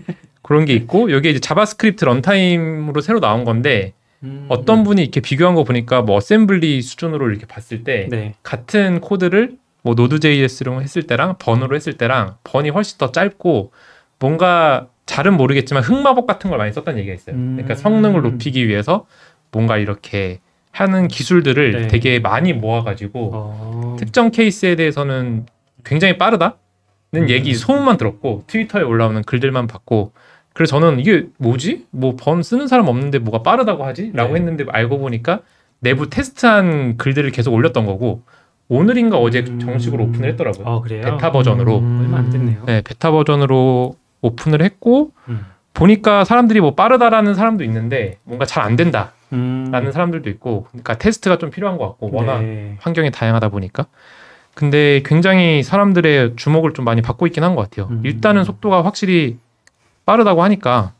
그런 0.42 0.64
게 0.64 0.74
있고 0.74 1.12
여기 1.12 1.30
이제 1.32 1.40
JavaScript 1.40 2.06
runtime으로 2.06 3.02
새로 3.02 3.20
나온 3.20 3.44
건데 3.44 3.92
음. 4.24 4.46
어떤 4.48 4.84
분이 4.86 5.02
이렇게 5.02 5.20
비교한 5.20 5.54
거 5.56 5.66
보니까 5.66 6.02
뭐 6.02 6.16
assembly 6.16 6.82
수준으로 6.82 7.30
이렇게 7.30 7.46
봤을 7.46 7.84
때 7.84 8.08
네. 8.10 8.36
같은 8.42 9.02
코드를 9.02 9.58
뭐 9.84 9.94
Node.js로 9.96 10.82
했을 10.82 11.04
때랑 11.04 11.36
Bun으로 11.40 11.76
했을 11.76 11.94
때랑 11.94 12.36
Bun이 12.44 12.70
훨씬 12.70 12.98
더 12.98 13.12
짧고 13.12 13.72
뭔가 14.20 14.88
잘은 15.06 15.36
모르겠지만 15.38 15.84
흑마법 15.84 16.28
같은 16.28 16.50
걸 16.50 16.58
많이 16.60 16.74
썼다는 16.74 17.00
얘기가 17.00 17.16
있어요. 17.16 17.36
음. 17.36 17.54
그러니까 17.56 17.76
성능을 17.76 18.22
높이기 18.22 18.68
위해서 18.68 19.06
뭔가 19.52 19.78
이렇게 19.78 20.40
하는 20.72 21.08
기술들을 21.08 21.72
네. 21.72 21.88
되게 21.88 22.20
많이 22.20 22.54
모아가지고 22.54 23.32
어. 23.34 23.96
특정 23.98 24.30
케이스에 24.32 24.76
대해서는 24.76 25.46
굉장히 25.86 26.18
빠르다는 26.18 26.54
음. 27.16 27.30
얘기 27.30 27.56
소문만 27.56 27.98
들었고 27.98 28.44
트위터에 28.48 28.84
올라오는 28.84 29.22
글들만 29.24 29.68
봤고 29.68 30.12
그래서 30.54 30.80
저는 30.80 31.00
이게 31.00 31.28
뭐지? 31.38 31.86
뭐 31.92 32.16
Bun 32.16 32.44
쓰는 32.44 32.68
사람 32.68 32.88
없는데 32.88 33.20
뭐가 33.20 33.44
빠르다고 33.44 33.86
하지? 33.86 34.12
라고 34.14 34.34
네. 34.34 34.40
했는데 34.40 34.66
알고 34.68 35.00
보니까 35.00 35.40
내부 35.80 36.10
테스트한 36.10 36.98
글들을 36.98 37.32
계속 37.32 37.54
올렸던 37.54 37.86
거고 37.86 38.24
오늘인가 38.70 39.18
어제 39.18 39.44
음. 39.48 39.60
정식으로 39.60 40.04
오픈을 40.06 40.30
했더라고요. 40.30 40.66
어, 40.68 40.82
그래요? 40.82 41.04
베타 41.04 41.32
버전으로. 41.32 41.80
음. 41.80 42.00
얼마 42.02 42.18
안 42.18 42.30
됐네요. 42.30 42.64
네, 42.66 42.82
베타 42.82 43.12
버전으로 43.12 43.96
오픈을 44.22 44.62
했고 44.62 45.12
음. 45.30 45.46
보니까 45.74 46.24
사람들이 46.26 46.60
뭐 46.60 46.76
빠르다라는 46.76 47.34
사람도 47.36 47.64
있는데 47.64 48.18
뭔가 48.24 48.46
잘 48.46 48.64
안 48.64 48.76
된다 48.76 49.14
라는 49.30 49.86
음. 49.88 49.92
사람들도 49.92 50.30
있고 50.32 50.66
그러니까 50.72 50.98
테스트가 50.98 51.38
좀 51.38 51.50
필요한 51.50 51.78
것 51.78 51.88
같고 51.90 52.10
워낙 52.12 52.42
네. 52.42 52.78
환경이 52.80 53.12
다양하다 53.12 53.50
보니까. 53.50 53.86
근데 54.54 55.02
굉장히 55.06 55.62
사람들의 55.62 56.34
주목을 56.36 56.74
좀 56.74 56.84
많이 56.84 57.02
받고 57.04 57.28
있긴 57.28 57.44
한 57.44 57.56
것 57.56 57.70
같아요. 57.70 57.88
음. 57.92 58.02
일단은 58.04 58.44
속도가 58.44 58.84
확실히 58.84 59.38
빠르다고 60.06 60.42
하니까. 60.44 60.94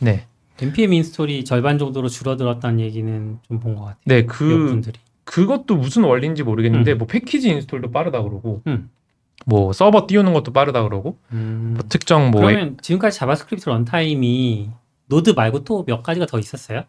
네. 0.00 0.26
npm 0.60 0.92
인스톨이 0.92 1.44
절반 1.44 1.78
정도로 1.78 2.08
줄어들었다는 2.08 2.80
얘기는 2.80 3.38
좀 3.48 3.60
본 3.60 3.74
것 3.74 3.82
같아요. 3.82 3.96
네, 4.04 4.22
몇 4.22 4.26
그, 4.26 4.44
분들이. 4.68 4.98
그것도 5.28 5.76
무슨 5.76 6.04
원리인지 6.04 6.42
모르겠는데, 6.42 6.92
음. 6.92 6.98
뭐 6.98 7.06
package 7.06 7.50
install도 7.50 7.90
빠르다 7.90 8.22
그러고, 8.22 8.62
음. 8.66 8.88
뭐 9.44 9.74
서버 9.74 10.06
띄우는 10.06 10.32
것도 10.32 10.52
빠르다 10.54 10.82
그러고, 10.84 11.18
음. 11.32 11.74
뭐 11.76 11.84
특정 11.88 12.30
뭐, 12.30 12.40
그러면 12.40 12.78
지금까지 12.80 13.18
JavaScript 13.18 13.68
runtime이 13.68 14.70
Node 15.06 15.30
말고 15.30 15.64
또 15.64 15.84
몇 15.86 16.02
가지가 16.02 16.24
더 16.26 16.38
있었어요? 16.38 16.84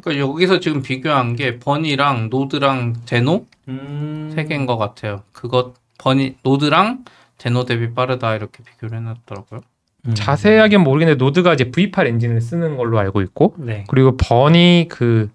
그러니까 0.00 0.26
여기서 0.28 0.58
지금 0.58 0.82
비교한 0.82 1.36
게 1.36 1.58
Bun이랑 1.58 2.30
Node랑 2.30 2.94
Deno 3.04 3.46
음. 3.68 4.32
세 4.34 4.44
개인 4.44 4.66
것 4.66 4.76
같아요. 4.76 5.22
그것 5.32 5.74
Bun이 5.98 6.36
Node랑 6.42 7.04
Deno 7.38 7.64
대비 7.64 7.92
빠르다 7.94 8.34
이렇게 8.34 8.64
비교를 8.64 8.98
해놨더라고요. 8.98 9.60
음. 10.08 10.14
자세하게는 10.14 10.82
모르겠는데, 10.82 11.22
Node가 11.22 11.54
이제 11.54 11.70
V8 11.70 12.06
엔진을 12.08 12.40
쓰는 12.40 12.76
걸로 12.76 12.98
알고 12.98 13.22
있고, 13.22 13.54
네. 13.58 13.84
그리고 13.86 14.16
Bun이 14.16 14.86
그 14.88 15.30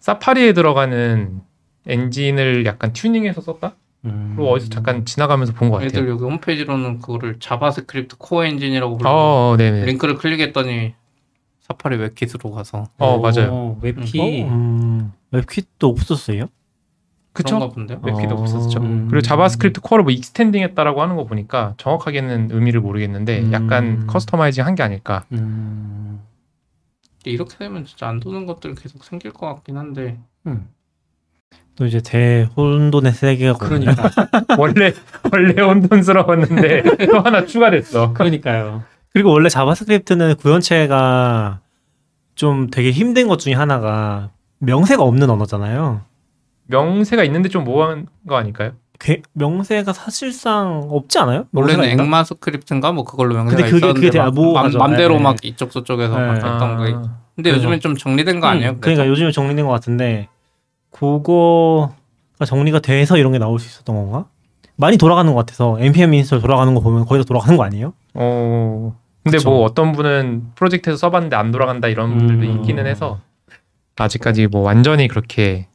사파리에 0.00 0.52
들어가는 0.52 1.40
엔진을 1.86 2.66
약간 2.66 2.92
튜닝해서 2.92 3.40
썼다? 3.40 3.74
음. 4.06 4.32
그리고 4.34 4.50
어디서 4.52 4.70
잠깐 4.70 5.04
지나가면서 5.04 5.52
본 5.52 5.68
것 5.70 5.76
같아요. 5.76 5.86
얘들 5.88 6.08
여기 6.08 6.24
홈페이지로는 6.24 7.00
그거를 7.00 7.38
JavaScriptCore 7.38 8.44
엔진이라고 8.46 8.96
부르고 8.96 9.14
어, 9.14 9.56
네네. 9.58 9.84
링크를 9.86 10.14
클릭했더니 10.16 10.94
사파리 11.60 11.96
WebKit으로 11.96 12.50
가서 12.50 12.84
어, 12.98 13.16
오, 13.16 13.20
맞아요. 13.20 13.78
WebKit. 13.82 14.42
음, 14.44 15.12
WebKit도 15.32 15.88
없었어요? 15.88 16.46
그쵸? 17.32 17.56
그런가 17.56 17.74
본데요. 17.74 18.00
WebKit도 18.02 18.34
어. 18.34 18.40
없었죠. 18.40 18.80
음. 18.80 19.06
그리고 19.08 19.20
JavaScriptCore를 19.22 20.02
뭐 20.02 20.10
extending 20.12 20.62
했다라고 20.62 21.00
하는 21.02 21.14
거 21.16 21.26
보니까 21.26 21.74
정확하게는 21.76 22.48
의미를 22.52 22.80
모르겠는데 22.80 23.40
음. 23.40 23.52
약간 23.52 24.06
customizing 24.06 24.64
한 24.66 24.74
게 24.74 24.82
아닐까. 24.82 25.24
음. 25.32 26.20
이렇게 27.24 27.56
되면 27.58 27.84
진짜 27.84 28.08
안 28.08 28.20
도는 28.20 28.46
것들 28.46 28.74
계속 28.74 29.04
생길 29.04 29.32
것 29.32 29.46
같긴 29.46 29.76
한데 29.76 30.18
음. 30.46 30.68
또 31.76 31.86
이제 31.86 32.00
대혼돈의 32.02 33.12
세계가 33.12 33.54
그러니까. 33.58 34.10
원래 34.58 34.92
원래 35.32 35.62
혼돈스러웠는데 35.62 36.82
또 37.10 37.20
하나 37.20 37.46
추가됐어. 37.46 38.12
그러니까요. 38.12 38.84
그리고 39.12 39.30
원래 39.30 39.48
JavaScript는 39.48 40.36
구현체가 40.36 41.60
좀 42.34 42.70
되게 42.70 42.90
힘든 42.90 43.28
것 43.28 43.38
중에 43.38 43.54
하나가 43.54 44.30
명세가 44.58 45.02
없는 45.02 45.30
언어잖아요. 45.30 46.02
명세가 46.66 47.24
있는데 47.24 47.48
좀 47.48 47.64
모호한 47.64 48.06
거 48.28 48.36
아닐까요? 48.36 48.72
그 49.02 49.16
명세가 49.32 49.94
사실상 49.94 50.86
없지 50.90 51.18
않아요? 51.20 51.46
원래는? 51.52 51.84
ECMAScript인가 51.98 52.92
뭐 52.92 53.04
그걸로 53.04 53.34
명세가 53.34 53.56
근데 53.56 53.62
그게- 53.70 53.76
있었는데 53.78 53.98
그게 53.98 54.10
되게 54.10 54.22
막 54.22 54.34
모호하죠. 54.34 54.76
맘, 54.78 54.90
맘대로 54.90 55.14
네. 55.14 55.20
막 55.22 55.36
이쪽 55.42 55.70
저쪽에서 55.70 56.18
네. 56.18 56.26
막 56.26 56.34
했던 56.34 56.76
거. 56.76 56.82
아, 56.84 56.86
근데 57.34 57.50
그래서- 57.50 57.56
요즘엔 57.56 57.80
좀 57.80 57.96
정리된 57.96 58.40
거 58.40 58.46
아니에요? 58.48 58.72
음, 58.72 58.76
그러니까 58.80 59.08
요즘에 59.08 59.30
정리된 59.32 59.64
것 59.64 59.72
같은데 59.72 60.28
그거가 60.90 62.44
정리가 62.44 62.80
돼서 62.80 63.16
이런 63.16 63.32
게 63.32 63.38
나올 63.38 63.58
수 63.58 63.66
있었던 63.68 63.96
건가? 63.96 64.26
많이 64.76 64.98
돌아가는 64.98 65.30
것 65.32 65.38
같아서 65.38 65.78
npm 65.80 66.12
install 66.12 66.42
돌아가는 66.42 66.74
거 66.74 66.80
보면 66.80 67.06
거의 67.06 67.22
다 67.22 67.26
돌아가는 67.26 67.56
거 67.56 67.64
아니에요? 67.64 67.94
어. 68.14 68.94
근데 69.24 69.38
그쵸. 69.38 69.48
뭐 69.50 69.64
어떤 69.64 69.92
분은 69.92 70.52
프로젝트에서 70.56 70.96
써봤는데 70.98 71.36
안 71.36 71.50
돌아간다 71.52 71.88
이런 71.88 72.16
분들도 72.18 72.46
음. 72.52 72.56
있기는 72.60 72.86
해서 72.86 73.18
아직까지 73.96 74.46
뭐 74.48 74.60
완전히 74.62 75.08
그렇게 75.08 75.68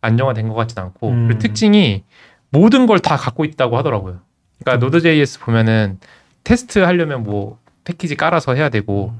안정화된 0.00 0.48
것 0.48 0.54
같진 0.54 0.78
않고 0.78 1.08
음. 1.08 1.38
특징이 1.40 2.04
모든 2.50 2.86
걸 2.86 2.98
다 2.98 3.16
갖고 3.16 3.44
있다고 3.44 3.76
하더라고요. 3.78 4.18
그러니까 4.62 4.84
Node.js 4.84 5.40
보면은 5.40 5.98
테스트 6.44 6.78
하려면 6.80 7.22
뭐 7.22 7.58
패키지 7.84 8.16
깔아서 8.16 8.54
해야 8.54 8.68
되고 8.68 9.12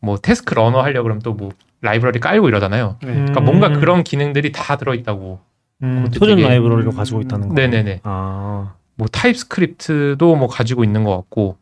뭐 0.00 0.16
task 0.18 0.54
runner 0.54 0.80
하려 0.82 1.02
그러면 1.02 1.20
또 1.22 1.32
뭐 1.34 1.50
라이브러리 1.80 2.18
깔고 2.18 2.48
이러잖아요. 2.48 2.96
네. 3.02 3.12
그러니까 3.12 3.40
뭔가 3.40 3.68
그런 3.68 4.04
기능들이 4.04 4.52
다 4.52 4.76
들어있다고. 4.76 5.38
음, 5.82 6.08
표준 6.16 6.38
라이브러리로 6.40 6.92
가지고 6.92 7.20
있다는 7.20 7.48
거. 7.48 7.54
네네네. 7.54 8.00
아, 8.04 8.72
뭐 8.94 9.06
TypeScript도 9.08 10.36
뭐 10.36 10.48
가지고 10.48 10.82
있는 10.84 11.04
것 11.04 11.14
같고 11.16 11.58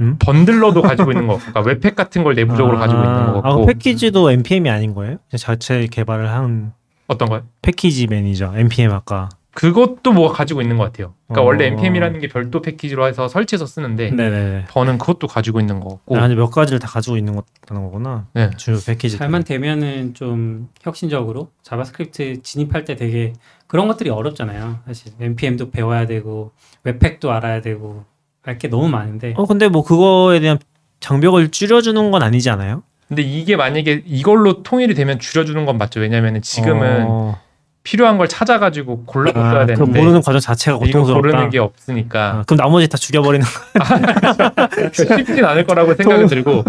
음? 0.00 0.16
bundler도 0.18 0.82
가지고 0.82 1.12
있는 1.12 1.26
것 1.26 1.34
같고 1.38 1.52
그러니까 1.52 1.70
webpack 1.70 1.94
같은 1.96 2.22
걸 2.22 2.34
내부적으로 2.34 2.76
가지고 2.78 3.00
있는 3.02 3.14
것 3.14 3.38
아, 3.38 3.42
같고 3.42 3.60
그 3.60 3.66
패키지도 3.72 4.30
npm이 4.30 4.68
아닌 4.68 4.92
거예요? 4.94 5.16
자체 5.38 5.86
개발을 5.86 6.28
한 6.30 6.72
어떤 7.06 7.28
거요? 7.30 7.42
package 7.62 8.06
manager 8.08 8.52
npm 8.56 8.90
아까. 8.92 9.30
그것도 9.54 10.12
뭐 10.12 10.32
가지고 10.32 10.62
있는 10.62 10.78
것 10.78 10.84
같아요. 10.84 11.14
그러니까 11.26 11.42
어. 11.42 11.44
원래 11.44 11.66
npm이라는 11.66 12.20
게 12.20 12.28
별도 12.28 12.62
패키지로 12.62 13.06
해서 13.06 13.28
설치해서 13.28 13.66
쓰는데 13.66 14.10
네네네. 14.10 14.64
Bun은 14.68 14.98
그것도 14.98 15.26
가지고 15.26 15.60
있는 15.60 15.80
것 15.80 15.90
같고 15.90 16.16
아, 16.16 16.28
몇 16.28 16.50
가지를 16.50 16.78
다 16.78 16.88
가지고 16.88 17.16
있는 17.16 17.34
거라는 17.34 17.86
거구나. 17.86 18.26
네. 18.32 18.50
주 18.56 18.82
패키지. 18.84 19.18
잘만 19.18 19.44
되면은 19.44 20.14
좀 20.14 20.68
혁신적으로 20.80 21.50
JavaScript 21.62 22.42
진입할 22.42 22.84
때 22.84 22.96
되게 22.96 23.34
그런 23.66 23.88
것들이 23.88 24.10
어렵잖아요. 24.10 24.80
사실 24.86 25.12
npm도 25.20 25.70
배워야 25.70 26.06
되고 26.06 26.52
웹팩도 26.84 27.30
알아야 27.30 27.60
되고 27.60 28.04
할게 28.42 28.68
너무 28.68 28.88
많은데 28.88 29.34
어 29.36 29.46
근데 29.46 29.68
뭐 29.68 29.84
그거에 29.84 30.40
대한 30.40 30.58
장벽을 31.00 31.50
줄여주는 31.50 32.10
건 32.10 32.22
아니지 32.22 32.48
않아요? 32.50 32.82
근데 33.08 33.22
이게 33.22 33.56
만약에 33.56 34.04
이걸로 34.06 34.62
통일이 34.62 34.94
되면 34.94 35.18
줄여주는 35.18 35.66
건 35.66 35.76
맞죠. 35.76 36.00
왜냐면은 36.00 36.40
지금은 36.40 37.06
어, 37.06 37.38
필요한 37.84 38.16
걸 38.18 38.28
찾아가지고 38.28 39.04
골라서 39.06 39.40
써야 39.40 39.50
아, 39.62 39.66
그 39.66 39.74
되는데 39.74 40.00
모르는 40.00 40.22
과정 40.22 40.40
자체가 40.40 40.78
고통스럽다. 40.78 41.20
고르는 41.20 41.50
게 41.50 41.58
없으니까 41.58 42.28
아, 42.30 42.42
그럼 42.46 42.58
나머지 42.58 42.88
다 42.88 42.96
죽여버리는 42.96 43.44
쉽진 44.92 45.44
않을 45.44 45.64
거라고 45.66 45.94
생각이 45.94 46.26
들고 46.26 46.64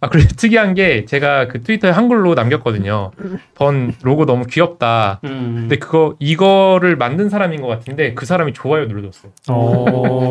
아 0.00 0.08
그리고 0.08 0.30
특이한 0.36 0.74
게 0.74 1.04
제가 1.04 1.46
그 1.46 1.62
트위터에 1.62 1.90
한글로 1.90 2.34
남겼거든요. 2.34 3.12
번 3.54 3.94
로고 4.02 4.26
너무 4.26 4.46
귀엽다. 4.46 5.20
음. 5.22 5.54
근데 5.60 5.76
그거 5.78 6.16
이거를 6.18 6.96
만든 6.96 7.28
사람인 7.28 7.60
것 7.60 7.68
같은데 7.68 8.12
그 8.14 8.26
사람이 8.26 8.52
좋아요 8.52 8.86
눌러줬어요. 8.86 9.30
어... 9.48 9.84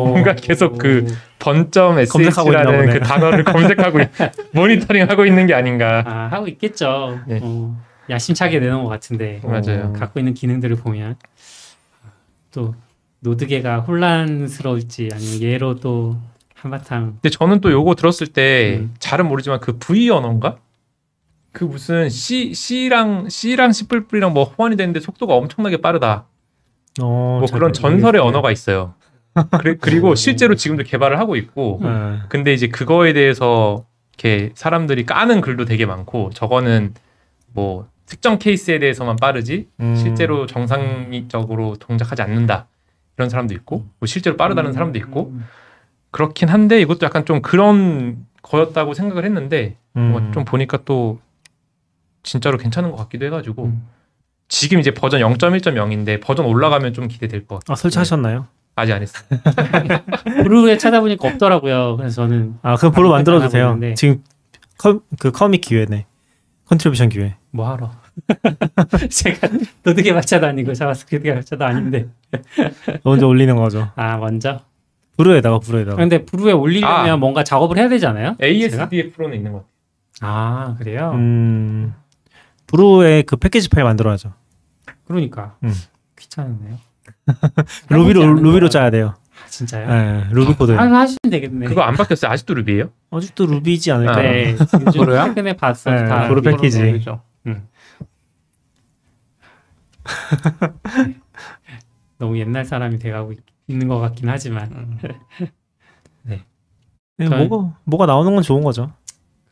뭔가 0.08 0.34
계속 0.34 0.76
그 0.76 1.06
번점 1.38 1.98
sh라는. 2.00 2.90
그 2.90 3.00
단어를 3.00 3.44
검색하고 3.44 4.00
있- 4.00 4.08
모니터링하고 4.52 5.24
있는 5.24 5.46
게 5.46 5.54
아닌가. 5.54 6.02
아 6.06 6.28
하고 6.30 6.48
있겠죠. 6.48 7.20
네. 7.26 7.38
어, 7.42 7.74
야심차게 8.10 8.60
내놓은 8.60 8.84
것 8.84 8.88
같은데 8.88 9.40
맞아요. 9.44 9.92
갖고 9.92 10.18
있는 10.20 10.34
기능들을 10.34 10.76
보면 10.76 11.16
또 12.50 12.74
노드계가 13.20 13.80
혼란스러울지 13.80 15.10
아니면 15.12 15.42
얘로 15.42 15.76
또 15.76 16.18
한바탕 16.54 17.18
근데 17.22 17.30
저는 17.30 17.60
또 17.60 17.70
요거 17.70 17.94
들었을 17.94 18.28
때 18.28 18.78
음. 18.80 18.94
잘은 18.98 19.26
모르지만 19.28 19.60
그 19.60 19.78
V 19.78 20.10
언어인가? 20.10 20.58
그 21.52 21.64
무슨 21.64 22.08
C 22.08 22.54
C랑 22.54 23.28
C랑 23.28 23.72
C++이랑 23.72 24.32
뭐 24.32 24.44
호환이 24.44 24.76
되는데 24.76 25.00
속도가 25.00 25.34
엄청나게 25.34 25.78
빠르다. 25.78 26.26
어, 27.00 27.36
뭐잘 27.40 27.58
그런 27.58 27.72
전설의 27.72 28.00
모르겠어요. 28.00 28.28
언어가 28.28 28.50
있어요. 28.50 28.94
그리, 29.60 29.78
그리고 29.78 30.14
실제로 30.14 30.54
지금도 30.54 30.82
개발을 30.84 31.18
하고 31.18 31.36
있고 31.36 31.80
네. 31.82 32.18
근데 32.28 32.52
이제 32.52 32.68
그거에 32.68 33.12
대해서 33.12 33.84
이렇게 34.18 34.50
사람들이 34.54 35.06
까는 35.06 35.40
글도 35.40 35.64
되게 35.64 35.86
많고 35.86 36.30
저거는 36.34 36.94
뭐 37.52 37.88
특정 38.12 38.38
케이스에 38.38 38.78
대해서만 38.78 39.16
빠르지 39.16 39.68
음. 39.80 39.96
실제로 39.96 40.44
정상적으로 40.44 41.76
동작하지 41.80 42.20
않는다 42.20 42.66
이런 43.16 43.30
사람도 43.30 43.54
있고 43.54 43.86
뭐 44.00 44.06
실제로 44.06 44.36
빠르다는 44.36 44.74
사람도 44.74 44.98
있고 44.98 45.32
그렇긴 46.10 46.50
한데 46.50 46.78
이것도 46.82 47.06
약간 47.06 47.24
좀 47.24 47.40
그런 47.40 48.26
거였다고 48.42 48.92
생각을 48.92 49.24
했는데 49.24 49.78
음. 49.96 50.10
뭐좀 50.10 50.44
보니까 50.44 50.80
또 50.84 51.20
진짜로 52.22 52.58
괜찮은 52.58 52.90
것 52.90 52.98
같기도 52.98 53.24
해가지고 53.24 53.64
음. 53.64 53.88
지금 54.46 54.78
이제 54.78 54.90
버전 54.90 55.22
0.1.0인데 55.22 56.20
버전 56.20 56.44
올라가면 56.44 56.92
좀 56.92 57.08
기대될 57.08 57.46
것 57.46 57.60
같아요. 57.60 57.72
아 57.72 57.76
설치하셨나요? 57.76 58.46
아직 58.76 58.92
안 58.92 59.00
했어요. 59.00 59.24
brew에 60.44 60.76
찾아보니까 60.76 61.28
없더라고요. 61.28 61.96
그래서 61.96 62.16
저는 62.16 62.58
아 62.60 62.76
그럼 62.76 62.92
brew 62.92 63.08
만들어도 63.08 63.48
돼요. 63.48 63.80
지금 63.96 64.22
커, 64.76 65.00
그 65.18 65.30
commit 65.30 65.62
기회네. 65.62 66.04
contribution 66.66 67.08
기회. 67.08 67.36
뭐 67.50 67.70
하러? 67.70 68.01
제가 69.10 69.48
Node 69.82 70.12
개발자도 70.12 70.46
아니고 70.46 70.74
JavaScript 70.74 71.32
개발자도 71.32 71.64
아닌데 71.64 72.08
먼저 73.04 73.26
올리는 73.26 73.54
거죠. 73.56 73.90
아 73.96 74.16
먼저. 74.16 74.60
brew에다가 75.16 75.58
brew에다가. 75.58 75.96
근데 75.96 76.24
brew에 76.24 76.52
올리려면 76.52 77.10
아. 77.10 77.16
뭔가 77.16 77.44
작업을 77.44 77.76
해야 77.78 77.88
되잖아요. 77.88 78.36
제가? 78.40 78.46
asdf로는 78.46 79.36
있는 79.36 79.52
것 79.52 79.58
같아요. 79.58 79.72
아 80.20 80.74
그래요? 80.78 81.12
음. 81.14 81.94
brew에 82.66 83.22
그 83.22 83.36
패키지 83.36 83.68
파일 83.68 83.84
만들어야죠. 83.84 84.32
그러니까 85.04 85.56
음. 85.64 85.72
귀찮네요. 86.18 86.78
Ruby로 87.90 88.34
Ruby로. 88.34 88.68
짜야 88.68 88.90
돼요. 88.90 89.14
아, 89.44 89.48
진짜요? 89.48 89.88
네, 89.88 90.24
루비 90.30 90.54
코드. 90.54 90.72
아, 90.72 90.82
하시면 90.84 91.18
되겠네. 91.30 91.66
그거 91.66 91.82
안 91.82 91.94
바뀌었어요. 91.94 92.30
아직도 92.30 92.54
Ruby예요? 92.54 92.90
아직도 93.10 93.46
Ruby지 93.46 93.90
않을까? 93.92 94.12
아. 94.12 94.22
네. 94.22 94.52
요즘 94.56 94.84
brew야? 94.84 95.24
최근에 95.28 95.54
봤어. 95.54 95.90
네, 95.90 96.04
다 96.06 96.28
brew 96.28 96.40
패키지. 96.42 96.82
모르죠. 96.82 97.20
너무 102.18 102.38
옛날 102.38 102.64
사람이 102.64 102.98
돼가고 102.98 103.32
있- 103.32 103.38
있는 103.68 103.88
것 103.88 103.98
같긴 103.98 104.28
하지만 104.28 104.70
음. 104.72 104.98
네, 106.24 106.42
저는- 107.20 107.48
뭐가 107.48 107.74
뭐가 107.84 108.06
나오는 108.06 108.32
건 108.34 108.42
좋은 108.42 108.62
거죠. 108.62 108.92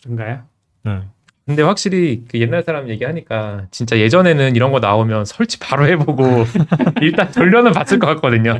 그런가요? 0.03 0.43
네. 0.85 1.03
근데 1.47 1.63
확실히 1.63 2.25
그 2.29 2.39
옛날 2.41 2.63
사람 2.63 2.89
얘기하니까 2.89 3.67
진짜 3.71 3.99
예전에는 3.99 4.55
이런 4.55 4.71
거 4.73 4.79
나오면 4.79 5.25
설치 5.25 5.59
바로 5.59 5.87
해보고 5.89 6.45
일단 7.03 7.31
돌려는 7.33 7.73
봤을 7.73 7.99
것 7.99 8.07
같거든요. 8.07 8.59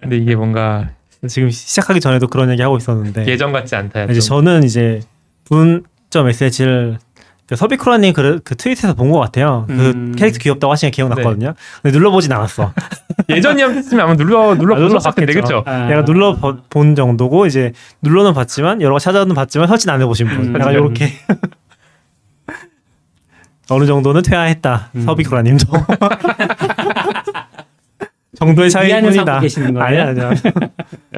근데 0.00 0.16
이게 0.16 0.34
뭔가 0.34 0.90
지금 1.28 1.50
시작하기 1.50 2.00
전에도 2.00 2.26
그런 2.28 2.50
얘기 2.50 2.62
하고 2.62 2.76
있었는데 2.78 3.26
예전 3.26 3.52
같지 3.52 3.76
않다. 3.76 4.06
네. 4.06 4.12
이제 4.12 4.20
좀. 4.20 4.42
저는 4.44 4.62
이제 4.64 5.00
분점 5.44 6.28
SH를 6.28 6.98
그 7.48 7.56
서비크라님 7.56 8.12
그, 8.12 8.40
그 8.44 8.54
트윗에서 8.56 8.92
본 8.94 9.10
것 9.10 9.18
같아요. 9.20 9.64
그 9.68 9.72
음. 9.72 10.14
캐릭터 10.16 10.38
귀엽다고 10.38 10.70
하시는 10.70 10.90
게 10.90 10.96
기억났거든요. 10.96 11.54
근데 11.82 11.96
눌러보진 11.96 12.30
않았어. 12.32 12.72
예전이었으면 13.30 14.04
아마 14.04 14.14
눌러 14.16 14.54
눌러 14.54 14.76
아, 14.76 14.78
눌러 14.78 14.92
봤을 14.94 15.12
텐데 15.14 15.32
봤겠죠. 15.32 15.64
그렇죠. 15.64 15.70
아, 15.70 15.86
내가 15.88 16.04
눌러 16.04 16.36
보- 16.36 16.58
본 16.68 16.94
정도고 16.94 17.46
이제 17.46 17.72
눌러는 18.02 18.34
봤지만 18.34 18.82
여러 18.82 18.92
가 18.94 18.98
찾아는 18.98 19.34
봤지만 19.34 19.66
설치는 19.66 19.94
안 19.94 20.02
해보신 20.02 20.28
분. 20.28 20.54
음. 20.54 20.60
약간 20.60 20.72
이렇게 20.74 21.10
어느 23.70 23.86
정도는 23.86 24.22
퇴화했다. 24.22 24.90
음. 24.96 25.00
서비크라님도 25.02 25.66
정도의 28.38 28.70
차이뿐이다. 28.70 28.86
이해하는 28.86 29.12
사람 29.24 29.40
계시는 29.40 29.74
거예요? 29.74 29.86
아니 29.86 29.98
아니야. 30.00 30.30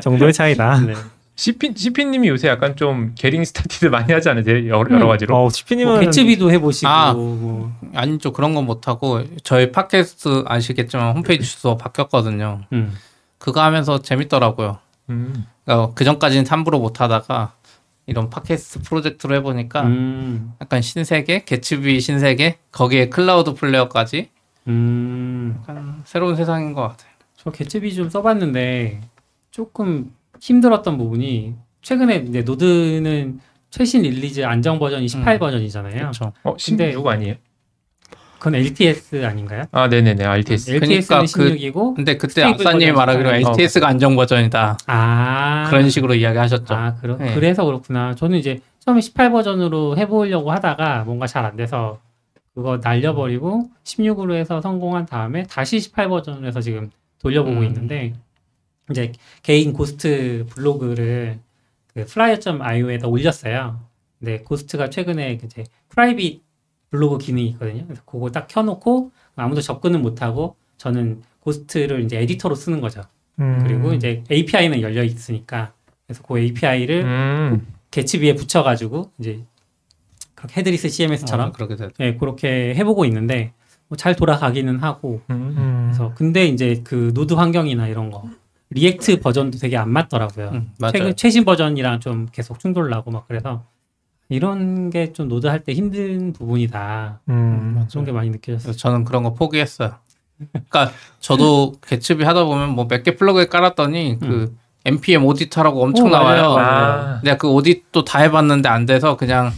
정도의 0.00 0.32
차이다. 0.32 0.80
네. 0.80 0.94
CP 1.40 1.72
CP님이 1.74 2.28
요새 2.28 2.48
약간 2.48 2.76
좀 2.76 3.14
getting 3.16 3.46
started 3.46 3.86
많이 3.88 4.12
하지 4.12 4.28
않으세요? 4.28 4.68
여러, 4.68 4.94
여러 4.94 5.06
가지로. 5.06 5.34
어, 5.34 5.40
뭐 5.40 5.50
치피님은 5.50 6.00
Gatsby도 6.00 6.50
해보시고 6.52 6.90
아. 6.90 7.14
뭐 7.14 7.72
아니죠 7.94 8.34
그런 8.34 8.54
건 8.54 8.66
못하고 8.66 9.22
저희 9.42 9.72
팟캐스트 9.72 10.44
아시겠지만 10.46 11.16
홈페이지 11.16 11.44
주소 11.44 11.78
바뀌었거든요. 11.78 12.60
음. 12.74 12.94
그거 13.38 13.62
하면서 13.62 14.02
재밌더라고요. 14.02 14.80
음. 15.08 15.46
그러니까 15.64 15.94
그 15.94 16.04
전까지는 16.04 16.46
함부로 16.46 16.78
못하다가 16.78 17.54
이런 18.04 18.28
팟캐스트 18.28 18.82
프로젝트로 18.82 19.34
해보니까 19.36 19.84
음. 19.84 20.52
약간 20.60 20.82
신세계, 20.82 21.44
Gatsby 21.44 22.00
신세계, 22.00 22.58
거기에 22.70 23.08
Cloudflare까지 23.08 24.28
음. 24.68 25.56
약간 25.62 26.02
새로운 26.04 26.36
세상인 26.36 26.74
것 26.74 26.82
같아요. 26.82 27.10
저 27.38 27.50
Gatsby 27.50 27.94
좀 27.94 28.10
써봤는데 28.10 29.00
조금 29.50 30.12
힘들었던 30.40 30.96
부분이 30.98 31.54
최근에 31.82 32.24
이제 32.28 32.42
Node는 32.42 33.40
최신 33.70 34.02
release 34.02 34.44
안정 34.44 34.78
버전이 34.78 35.06
18 35.08 35.34
음. 35.34 35.38
버전이잖아요. 35.38 35.94
그렇죠. 35.94 36.32
어, 36.42 36.54
16 36.58 37.06
아니에요? 37.06 37.34
그건 38.38 38.54
LTS 38.54 39.24
아닌가요? 39.24 39.64
아, 39.70 39.86
네네네. 39.88 40.24
LTS. 40.24 40.70
LTS는 40.70 40.80
그러니까 40.80 41.18
그- 41.20 41.54
16이고 41.54 41.94
근데 41.94 42.16
그때 42.16 42.42
버전이 42.56 42.90
말하기로. 42.90 43.30
LTS가 43.34 43.86
안정 43.86 44.16
버전이다 44.16 44.78
아 44.86 45.66
그런 45.68 45.90
식으로 45.90 46.14
이야기하셨죠. 46.14 46.74
아 46.74 46.94
그러, 46.96 47.16
네. 47.18 47.34
그래서 47.34 47.64
그렇구나. 47.66 48.14
저는 48.14 48.38
이제 48.38 48.60
처음에 48.78 49.02
18 49.02 49.30
버전으로 49.30 49.98
해보려고 49.98 50.50
하다가 50.52 51.04
뭔가 51.04 51.26
잘 51.26 51.44
안 51.44 51.54
돼서 51.56 52.00
그거 52.54 52.78
날려버리고 52.82 53.68
16으로 53.84 54.34
해서 54.34 54.60
성공한 54.62 55.04
다음에 55.06 55.42
다시 55.44 55.78
18 55.78 56.08
버전으로 56.08 56.46
해서 56.46 56.60
지금 56.62 56.90
돌려보고 57.20 57.58
음. 57.60 57.64
있는데 57.66 58.14
이제 58.90 59.12
개인 59.42 59.72
Ghost 59.72 60.46
블로그를 60.50 61.38
그 61.94 62.00
fly.io에다 62.00 63.08
올렸어요. 63.08 63.80
근데 64.18 64.40
Ghost가 64.42 64.90
최근에 64.90 65.40
이제 65.44 65.64
private 65.88 66.42
블로그 66.90 67.18
기능이 67.18 67.48
있거든요. 67.50 67.84
그래서 67.86 68.02
그거 68.04 68.30
딱 68.30 68.48
켜놓고 68.48 69.12
아무도 69.36 69.60
접근은 69.60 70.02
못하고 70.02 70.56
저는 70.76 71.22
Ghost를 71.40 72.02
이제 72.04 72.18
에디터로 72.18 72.54
쓰는 72.54 72.80
거죠. 72.80 73.02
음. 73.38 73.60
그리고 73.62 73.92
이제 73.92 74.22
API는 74.30 74.80
열려 74.82 75.02
있으니까 75.02 75.72
그래서 76.06 76.22
그 76.22 76.38
API를 76.38 77.04
음. 77.04 77.66
Gatsby에 77.90 78.34
붙여가지고 78.34 79.10
이제 79.18 79.44
그렇게 80.34 80.60
headless 80.60 80.88
CMS처럼 80.88 81.48
어, 81.48 81.52
그렇게 81.52 81.76
됐. 81.76 81.92
네, 81.98 82.16
그렇게 82.16 82.74
해보고 82.74 83.04
있는데 83.06 83.52
뭐 83.88 83.96
잘 83.96 84.14
돌아가기는 84.14 84.78
하고 84.78 85.20
음. 85.30 85.54
음. 85.56 85.82
그래서 85.86 86.14
근데 86.14 86.46
이제 86.46 86.80
그 86.84 87.12
Node 87.14 87.34
환경이나 87.34 87.88
이런 87.88 88.10
거 88.10 88.24
React 88.70 89.20
버전도 89.20 89.58
되게 89.58 89.76
안 89.76 89.90
맞더라고요. 89.90 90.48
음. 90.52 90.72
최근 90.92 91.16
최신 91.16 91.44
버전이랑 91.44 92.00
좀 92.00 92.26
계속 92.30 92.58
충돌 92.60 92.88
나고 92.90 93.10
막 93.10 93.26
그래서 93.28 93.64
이런 94.28 94.90
게 94.90 95.12
좀 95.12 95.28
Node 95.28 95.48
할 95.48 95.64
때 95.64 95.72
힘든 95.72 96.32
부분이다. 96.32 97.20
음. 97.28 97.86
그런 97.90 98.04
게 98.04 98.12
많이 98.12 98.30
느껴졌어요. 98.30 98.74
저는 98.74 99.04
그런 99.04 99.22
거 99.24 99.34
포기했어요. 99.34 99.94
그러니까 100.52 100.92
저도 101.20 101.74
Gatsby 101.86 102.22
하다 102.24 102.44
보면 102.44 102.70
뭐 102.70 102.84
몇 102.86 103.02
개 103.02 103.16
플러그인 103.16 103.46
깔았더니 103.46 104.18
그 104.20 104.56
npm 104.84 105.24
audit라고 105.26 105.82
엄청 105.82 106.06
오, 106.06 106.10
나와요. 106.10 106.54
맞아요. 106.54 107.20
내가 107.24 107.36
그 107.36 107.48
audit도 107.50 108.04
다 108.04 108.20
해봤는데 108.20 108.68
안 108.68 108.86
돼서 108.86 109.16
그냥 109.16 109.52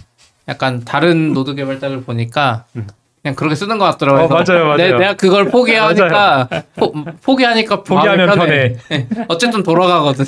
약간 0.49 0.81
다른 0.85 1.33
Node 1.35 1.55
개발자를 1.55 2.03
보니까 2.03 2.65
음. 2.77 2.87
그냥 3.23 3.37
그렇게 3.37 3.55
쓰는 3.55 3.79
것 3.79 3.85
같더라고요. 3.85 4.25
어, 4.25 4.29
맞아요, 4.29 4.65
맞아요. 4.65 4.77
내, 4.77 4.93
내가 4.93 5.15
그걸 5.15 5.45
포기하니까 5.49 6.49
포, 6.77 6.93
포기하니까 7.23 7.85
포기하면 7.85 8.27
마음이 8.27 8.41
편해. 8.41 8.77
네. 8.89 9.09
어쨌든 9.29 9.63
돌아가거든. 9.63 10.25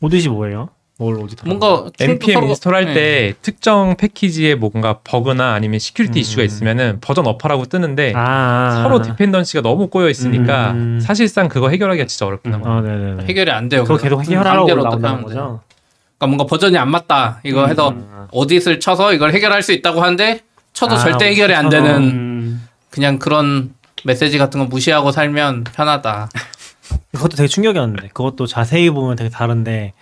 오디시 0.00 0.28
뭐예요? 0.28 0.68
뭘 0.98 1.16
audit? 1.16 1.44
뭔가 1.46 1.86
npm 1.98 2.34
서로- 2.34 2.46
install할 2.48 2.84
네. 2.86 2.94
때 2.94 3.34
특정 3.42 3.96
패키지에 3.96 4.54
뭔가 4.54 4.98
버그나 5.02 5.54
아니면 5.54 5.78
security 5.78 6.18
음. 6.18 6.20
이슈가 6.20 6.42
있으면은 6.42 6.98
버전 7.00 7.26
up하라고 7.26 7.64
뜨는데 7.64 8.12
아, 8.14 8.20
아, 8.20 8.82
서로 8.82 8.98
아. 8.98 9.02
dependency가 9.02 9.62
너무 9.62 9.88
꼬여 9.88 10.08
있으니까 10.10 10.72
음. 10.72 11.00
사실상 11.02 11.48
그거 11.48 11.70
해결하기가 11.70 12.06
진짜 12.06 12.26
어렵긴 12.26 12.52
음. 12.54 12.64
하거든요. 12.64 13.16
아. 13.20 13.24
해결이 13.24 13.50
안 13.50 13.68
돼요. 13.68 13.82
그거. 13.84 13.96
계속 13.96 14.22
해결하라고 14.22 14.66
나온다는 14.68 15.04
하면 15.04 15.16
돼요. 15.20 15.24
거죠. 15.26 15.60
그러니까 16.18 16.26
뭔가 16.26 16.44
버전이 16.44 16.76
안 16.76 16.90
맞다. 16.90 17.40
이거 17.44 17.66
해서 17.66 17.88
음. 17.88 18.26
어디를 18.30 18.78
쳐서 18.78 19.14
이걸 19.14 19.32
해결할 19.32 19.62
수 19.62 19.72
있다고 19.72 20.02
하는데 20.02 20.40
쳐도 20.80 20.94
아, 20.94 20.98
절대 20.98 21.26
해결이 21.26 21.54
안. 21.54 21.68
되는 21.68 21.94
음, 22.02 22.68
그냥 22.88 23.18
그런 23.18 23.74
메시지 24.04 24.38
같은 24.38 24.58
거 24.60 24.66
무시하고 24.66 25.12
살면 25.12 25.64
편하다. 25.64 26.30
그것도 27.12 27.36
되게 27.36 27.48
충격이었는데 27.48 28.08
그것도 28.14 28.46
자세히 28.46 28.88
보면 28.88 29.16
되게 29.16 29.28
다른데 29.28 29.92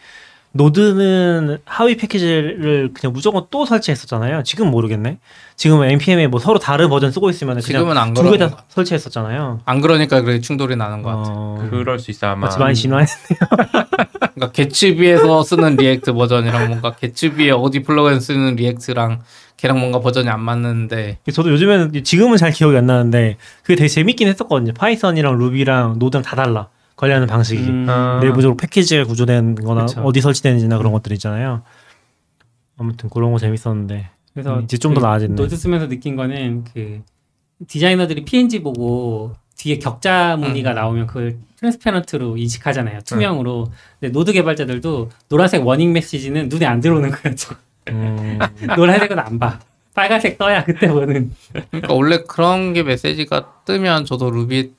Node는 0.53 1.59
하위 1.65 1.97
패키지를 1.97 2.91
그냥 2.95 3.13
무조건 3.13 3.47
또 3.51 3.67
설치했었잖아요. 3.67 4.45
지금 4.45 4.71
모르겠네. 4.71 5.19
지금은 5.57 5.89
npm에 5.91 6.29
뭐 6.29 6.39
서로 6.39 6.61
다른 6.61 6.89
버전 6.89 7.11
쓰고 7.11 7.29
있으면 7.29 7.61
지금은 7.61 7.99
안 7.99 8.15
그런 8.15 8.33
개 8.33 8.39
거. 8.39 8.49
다 8.49 8.65
설치했었잖아요. 8.69 9.63
안 9.65 9.81
그러니까 9.81 10.21
그렇게 10.21 10.41
충돌이 10.41 10.77
나는 10.77 11.03
것 11.03 11.11
같아. 11.11 11.31
어, 11.33 11.69
그럴 11.69 11.99
수 11.99 12.13
있어 12.13 12.29
아마. 12.29 12.47
마치 12.47 12.59
많이 12.61 12.75
진화해. 12.77 13.05
그러니까 14.35 14.53
Gatsby에서 14.53 15.43
쓰는 15.43 15.75
React 15.77 16.13
버전이랑 16.13 16.69
뭔가 16.69 16.93
Gatsby에 16.93 17.51
어디 17.51 17.83
플러그인 17.83 18.21
쓰는 18.21 18.55
React랑 18.55 19.23
걔랑 19.59 19.79
뭔가 19.79 20.01
버전이 20.01 20.29
안 20.29 20.41
맞는데 20.41 21.19
저도 21.33 21.51
요즘에는 21.51 22.05
지금은 22.05 22.37
잘 22.37 22.53
기억이 22.53 22.77
안 22.77 22.87
나는데 22.87 23.37
그게 23.63 23.75
되게 23.75 23.89
재밌긴 23.89 24.29
했었거든요. 24.29 24.73
Python이랑 24.73 25.37
Ruby랑 25.37 25.99
Node랑 25.99 26.23
다 26.23 26.37
달라. 26.37 26.69
관리하는 26.97 27.27
방식이. 27.27 27.63
음, 27.63 27.87
아. 27.89 28.19
내부적으로 28.23 28.57
패키지가 28.57 29.05
구조된 29.05 29.57
거나 29.57 29.87
그쵸. 29.87 30.01
어디 30.03 30.21
설치되는지나 30.21 30.79
그런 30.79 30.93
것들 30.93 31.13
있잖아요. 31.13 31.63
아무튼 32.77 33.11
그런 33.11 33.33
거 33.33 33.39
재밌었는데 33.39 34.11
그래서 34.33 34.61
이제 34.61 34.79
좀더그 34.79 35.05
나아졌네. 35.05 35.35
Node 35.35 35.57
쓰면서 35.57 35.89
느낀 35.89 36.17
거는 36.17 36.65
그 36.73 37.03
디자이너들이 37.67 38.25
PNG 38.25 38.63
보고 38.63 39.35
뒤에 39.57 39.79
격자 39.79 40.37
무늬가 40.37 40.73
나오면 40.73 41.09
그걸 41.09 41.37
transparent로 41.57 42.37
인식하잖아요. 42.37 43.01
투명으로. 43.01 43.73
근데 43.99 44.13
Node 44.13 44.33
개발자들도 44.33 45.11
노란색 45.29 45.67
warning 45.67 45.93
메시지는 45.93 46.49
눈에 46.49 46.67
안 46.67 46.81
들어오는 46.81 47.11
거였죠. 47.11 47.57
음, 47.93 48.39
노란색은 48.77 49.19
안 49.19 49.39
봐. 49.39 49.59
빨간색 49.95 50.39
떠야 50.39 50.65
그때 50.65 50.89
보는. 50.89 51.33
그러니까 51.71 51.93
원래 51.95 52.19
그런 52.29 52.73
게 52.73 52.83
메시지가 52.85 53.63
뜨면 53.65 54.05
저도 54.05 54.31
루비 54.31 54.73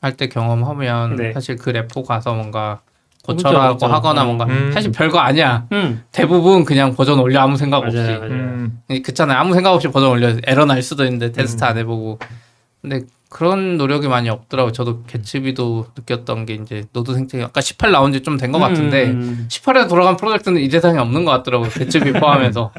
할 0.00 0.12
때 0.16 0.28
경험하면 0.28 1.16
네. 1.16 1.32
사실 1.32 1.56
그 1.56 1.70
repo 1.70 2.02
가서 2.04 2.34
뭔가 2.34 2.80
그렇죠, 3.24 3.44
고쳐라고 3.48 3.78
그렇죠. 3.78 3.92
하거나 3.94 4.22
어. 4.22 4.24
뭔가 4.26 4.44
음. 4.44 4.70
사실 4.72 4.92
별거 4.92 5.18
아니야. 5.18 5.66
음. 5.72 6.02
대부분 6.12 6.64
그냥 6.64 6.94
버전 6.94 7.18
올려 7.18 7.40
아무 7.40 7.56
생각 7.56 7.78
없이. 7.78 7.96
맞아요, 7.96 8.18
맞아요. 8.20 8.32
음, 8.32 8.80
그렇잖아요. 8.88 9.38
아무 9.38 9.54
생각 9.54 9.72
없이 9.72 9.88
버전 9.88 10.10
올려 10.10 10.36
에러 10.46 10.64
날 10.66 10.82
수도 10.82 11.04
있는데 11.04 11.32
테스트 11.32 11.64
안 11.64 11.76
해보고. 11.78 12.18
근데 12.80 13.00
그런 13.28 13.76
노력이 13.76 14.08
많이 14.08 14.30
없더라고요. 14.30 14.72
저도 14.72 15.02
Gatsby도 15.04 15.86
느꼈던 15.96 16.46
게 16.46 16.54
이제 16.54 16.84
Node 16.92 17.14
생태계 17.14 17.44
아까 17.44 17.60
18 17.60 17.90
나온 17.92 18.12
지 18.12 18.20
좀 18.22 18.36
된 18.38 18.52
것 18.52 18.58
같은데 18.58 19.06
음. 19.08 19.46
18에 19.50 19.88
돌아간 19.88 20.16
프로젝트는 20.16 20.60
이 20.60 20.70
세상에 20.70 20.98
없는 20.98 21.24
것 21.24 21.30
같더라고요. 21.32 21.68
Gatsby 21.70 22.12
포함해서. 22.20 22.72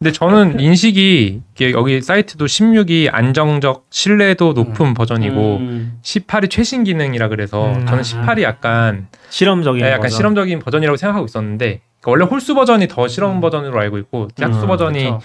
근데 0.00 0.10
저는 0.10 0.58
인식이 0.58 1.40
이게 1.54 1.70
여기 1.70 2.00
사이트도 2.02 2.46
16이 2.46 3.08
안정적 3.12 3.86
신뢰도 3.90 4.52
높은 4.54 4.94
버전이고 4.94 5.56
음. 5.58 5.98
18이 6.02 6.50
최신 6.50 6.82
기능이라 6.82 7.28
그래서 7.28 7.72
음. 7.72 7.86
저는 7.86 8.02
18이 8.02 8.42
약간 8.42 9.06
실험적인 9.30 9.80
네, 9.84 9.90
약간 9.90 10.02
버전. 10.02 10.16
실험적인 10.16 10.58
버전이라고 10.58 10.96
생각하고 10.96 11.26
있었는데 11.26 11.82
그러니까 12.00 12.10
원래 12.10 12.24
홀수 12.24 12.56
버전이 12.56 12.88
더 12.88 13.06
실험 13.06 13.40
버전으로 13.40 13.78
알고 13.78 13.98
있고 13.98 14.26
짝수 14.34 14.62
음, 14.62 14.66
버전이 14.66 14.98
그렇죠. 15.04 15.20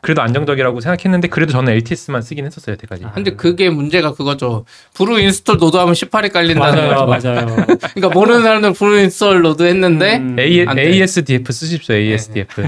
그래도 0.00 0.22
안정적이라고 0.22 0.80
생각했는데 0.80 1.28
그래도 1.28 1.52
저는 1.52 1.72
LTS만 1.72 2.22
쓰긴 2.22 2.46
했었어요 2.46 2.74
여태까지. 2.74 3.04
근데 3.14 3.34
그게 3.34 3.68
문제가 3.68 4.12
그거죠. 4.14 4.64
brew 4.94 5.18
install 5.20 5.56
node하면 5.58 5.94
18이 5.94 6.32
깔린다는 6.32 6.88
맞아요, 6.88 7.06
거죠. 7.06 7.28
맞아요. 7.32 7.46
그러니까 7.94 8.08
모르는 8.14 8.42
사람들 8.42 8.74
brew 8.74 8.98
install 9.00 9.42
node 9.42 9.64
했는데 9.64 10.18
음. 10.18 10.36
A. 10.38 10.64
ASDF 10.78 11.52
쓰십시오 11.52 11.96
ASDF. 11.96 12.62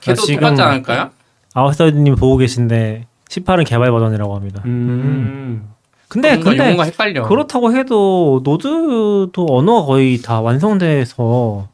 걔도 0.00 0.22
아, 0.22 0.24
지금- 0.26 0.40
똑같지 0.40 0.62
않을까요? 0.62 1.10
아웃사이드님 1.54 2.16
보고 2.16 2.36
계신데 2.38 3.06
18은 3.28 3.64
개발 3.66 3.90
버전이라고 3.92 4.34
합니다. 4.34 4.62
음. 4.64 5.68
근데 6.08 6.36
뭔가 6.36 6.50
근데 6.64 6.82
헷갈려. 6.82 7.22
그렇다고 7.22 7.74
해도 7.76 8.40
Node도 8.44 9.46
언어가 9.48 9.86
거의 9.86 10.20
다 10.20 10.40
완성돼서 10.40 11.68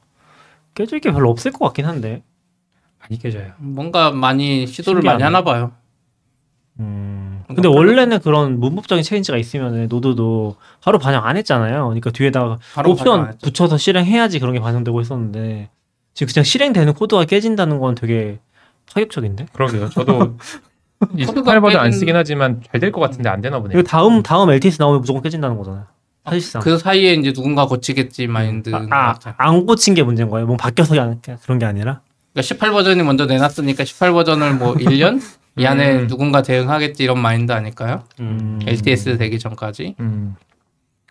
깨질 0.75 1.01
게 1.01 1.11
별로 1.13 1.31
없을 1.31 1.51
것 1.51 1.65
같긴 1.65 1.87
한데. 1.87 2.23
많이 3.09 3.19
깨져요. 3.19 3.53
뭔가 3.59 4.11
많이 4.11 4.67
시도를 4.67 5.01
신기하네. 5.01 5.15
많이 5.15 5.23
하나 5.25 5.43
봐요. 5.45 5.73
음. 6.81 7.43
근데 7.49 7.67
원래는 7.67 8.21
그런 8.21 8.61
문법적인 8.61 9.03
change가 9.03 9.39
있으면 9.39 9.89
Node도 9.89 10.57
바로 10.83 10.99
반영 10.99 11.25
안 11.25 11.37
했잖아요. 11.37 11.85
그러니까 11.87 12.11
뒤에다가 12.11 12.59
바로 12.75 12.95
반영 12.95 13.15
안 13.15 13.21
옵션 13.21 13.29
했죠. 13.33 13.39
붙여서 13.47 13.79
실행해야지 13.79 14.39
그런 14.39 14.53
게 14.55 14.61
반영되고 14.61 15.01
있었는데 15.01 15.71
지금 16.15 16.33
그냥 16.33 16.45
실행되는 16.45 16.93
코드가 16.93 17.25
깨진다는 17.25 17.79
건 17.79 17.95
되게 17.95 18.39
파격적인데? 18.93 19.47
그러게요. 19.53 19.89
저도 19.91 20.37
이 21.17 21.25
코드가 21.25 21.53
18 21.53 21.61
버전 21.63 21.81
안 21.81 21.93
쓰긴 21.93 22.15
하지만 22.17 22.61
잘 22.71 22.81
될 22.81 22.93
것 22.93 23.01
같은데 23.01 23.29
안 23.31 23.41
되나 23.41 23.61
보네요. 23.61 23.79
이거 23.79 23.87
다음 23.89 24.23
다음 24.23 24.51
LTS 24.51 24.77
나오면 24.81 25.01
무조건 25.01 25.23
깨진다는 25.23 25.57
거잖아요. 25.57 25.85
사실상. 26.27 26.61
그 26.61 26.77
사이에 26.77 27.15
이제 27.15 27.33
누군가 27.33 27.67
고치겠지 27.67 28.27
마인드. 28.27 28.71
아, 28.75 28.87
아, 28.91 29.19
안 29.39 29.65
고친 29.65 29.95
게 29.95 30.03
문제인 30.03 30.29
거예요. 30.29 30.47
뭐 30.47 30.57
바뀌어서 30.59 31.01
안- 31.01 31.21
그런 31.43 31.59
게 31.59 31.65
아니라. 31.65 32.03
그러니까 32.39 32.43
18 32.43 32.71
버전이 32.71 33.03
먼저 33.03 33.27
내놨으니까 33.27 33.85
18 33.85 34.13
버전을 34.13 34.55
뭐 34.55 34.75
1년 34.75 35.21
이 35.57 35.67
안에 35.67 36.03
음. 36.03 36.07
누군가 36.07 36.43
대응하겠지 36.43 37.03
이런 37.03 37.19
마인드 37.19 37.51
아닐까요? 37.51 38.05
음. 38.21 38.61
LTS 38.65 39.19
되기 39.19 39.41
전까지. 39.41 39.97
음. 39.99 40.37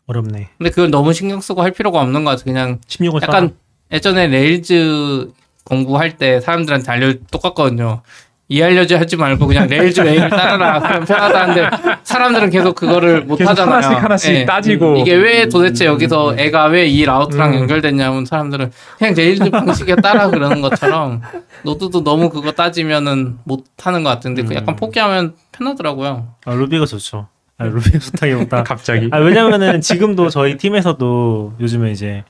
어렵네. 0.06 0.50
근데 0.58 0.70
그걸 0.70 0.90
너무 0.90 1.12
신경 1.12 1.42
쓰고 1.42 1.62
할 1.62 1.72
필요가 1.72 2.00
없는 2.02 2.24
것 2.24 2.32
같아. 2.32 2.44
그냥 2.46 2.80
16을 2.88 3.24
약간 3.24 3.56
예전에 3.92 4.28
Rails 4.28 5.32
공부할 5.66 6.18
때 6.18 6.40
사람들한테 6.40 6.90
알려 6.90 7.14
똑같거든요. 7.30 8.02
이해하려지 8.50 8.96
하지 8.96 9.18
말고 9.18 9.46
그냥 9.46 9.68
Rails 9.68 10.00
way를 10.02 10.30
따라라. 10.30 10.80
그럼 10.80 11.06
편하다는데 11.06 11.70
사람들은 12.04 12.50
계속 12.50 12.76
그거를 12.76 13.24
못 13.26 13.36
계속 13.36 13.52
하잖아요. 13.52 13.76
하나씩 13.76 14.04
하나씩 14.04 14.34
예. 14.36 14.46
따지고. 14.46 14.98
이게 14.98 15.14
왜 15.16 15.50
도대체 15.50 15.86
여기서 15.86 16.36
얘가 16.38 16.68
왜 16.68 16.88
이 16.88 17.04
route랑 17.04 17.54
음. 17.54 17.60
연결됐냐면 17.62 18.26
사람들은 18.26 18.72
그냥 18.98 19.14
Rails 19.16 19.50
방식에 19.50 19.96
따라 19.98 20.30
그러는 20.30 20.62
것처럼 20.62 21.22
Node도 21.64 22.04
너무 22.06 22.30
그거 22.30 22.54
따지면은 22.54 23.38
못 23.44 23.66
하는 23.82 24.04
것 24.04 24.10
같은데 24.12 24.44
그 24.44 24.56
약간 24.56 24.78
포기하면 24.78 25.34
편하더라고요. 25.52 26.30
아, 26.46 26.54
Ruby가 26.54 26.86
좋죠. 26.86 27.28
아, 27.58 27.66
Ruby가 27.66 28.00
좋다기보다. 28.00 28.64
갑자기. 28.64 29.10
아, 29.12 29.18
왜냐면은 29.18 29.82
지금도 29.82 30.30
저희 30.30 30.56
팀에서도 30.58 31.56
요즘에 31.60 31.92
이제 31.92 32.24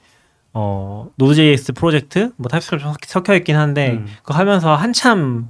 어 0.54 1.08
Node.js 1.18 1.74
프로젝트 1.74 2.32
뭐 2.38 2.48
TypeScript 2.50 2.88
섞- 2.88 2.98
섞여 3.06 3.36
있긴 3.36 3.56
한데 3.56 3.92
음. 3.92 4.08
그거 4.24 4.34
하면서 4.34 4.74
한참 4.76 5.50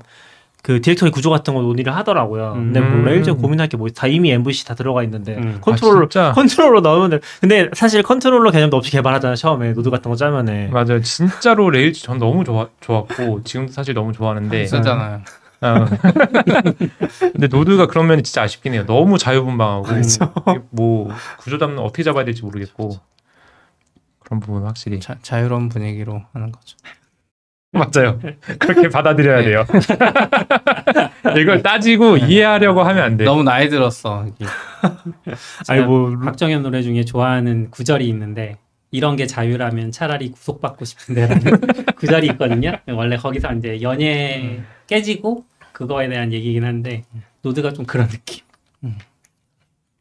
그 0.64 0.82
디렉터리 0.82 1.12
구조 1.12 1.30
같은 1.30 1.54
거 1.54 1.62
논의를 1.62 1.96
하더라고요. 1.96 2.54
근데 2.54 2.82
뭐 2.82 2.90
음. 2.90 3.06
Rails 3.06 3.36
고민할 3.36 3.70
게 3.70 3.78
뭐 3.78 3.88
다 3.90 4.08
이미 4.08 4.32
MVC 4.32 4.66
다 4.66 4.74
들어가 4.76 5.02
있는데 5.04 5.36
음. 5.38 5.60
컨트롤러 5.62 6.08
아? 6.16 6.32
컨트롤러 6.36 6.82
넣으면 6.82 7.10
돼. 7.12 7.20
근데 7.40 7.70
사실 7.74 8.04
컨트롤러 8.04 8.52
개념도 8.52 8.76
없이 8.76 8.92
개발하잖아요. 8.92 9.36
처음에 9.36 9.74
Node 9.74 9.90
같은 9.90 10.10
거 10.12 10.18
짜면은. 10.18 10.72
맞아요. 10.72 11.02
진짜로 11.02 11.70
Rails 11.70 12.02
전 12.02 12.18
너무 12.18 12.44
좋아, 12.44 12.68
좋았고 12.82 13.44
지금도 13.44 13.72
사실 13.72 13.94
너무 13.94 14.12
좋아하는데 14.12 14.66
쓰잖아요. 14.66 15.22
어. 15.62 15.86
근데 17.32 17.48
노드가 17.48 17.88
그런 17.88 18.08
면이 18.08 18.24
진짜 18.24 18.42
아쉽긴 18.44 18.74
해요. 18.74 18.84
너무 18.86 19.18
자유분방하고 19.18 19.88
이게 19.88 20.62
뭐 20.72 21.10
구조 21.40 21.58
잡는 21.58 21.80
어떻게 21.80 22.04
잡아야 22.04 22.26
될지 22.26 22.44
모르겠고 22.44 22.92
그런 24.20 24.40
부분은 24.42 24.68
확실히 24.68 25.00
자, 25.00 25.16
자유로운 25.22 25.70
분위기로 25.70 26.22
하는 26.34 26.52
거죠. 26.52 26.76
맞아요. 27.74 28.20
그렇게 28.60 28.90
받아들여야 28.90 29.44
돼요. 29.44 29.66
이걸 31.40 31.62
따지고 31.62 32.18
이해하려고 32.18 32.82
하면 32.84 33.04
안 33.04 33.18
돼. 33.18 33.26
너무 33.26 33.44
나이 33.44 33.70
들었어. 33.70 34.26
아니 35.68 35.82
뭐 35.82 36.10
루- 36.10 36.20
박정현 36.22 36.64
노래 36.64 36.82
중에 36.82 37.04
좋아하는 37.04 37.70
구절이 37.70 38.08
있는데 38.08 38.58
이런 38.92 39.18
게 39.18 39.28
자유라면 39.28 39.92
차라리 39.92 40.32
구속받고 40.32 40.86
싶은데라는 40.86 41.44
구절이 41.98 42.28
있거든요. 42.28 42.78
원래 42.88 43.18
거기서 43.18 43.54
이제 43.56 43.82
연애 43.82 44.64
깨지고 44.88 45.44
그거에 45.74 46.08
대한 46.08 46.32
얘기긴 46.32 46.64
한데 46.64 47.04
Node가 47.42 47.74
좀 47.74 47.86
그런 47.86 48.08
느낌. 48.08 48.46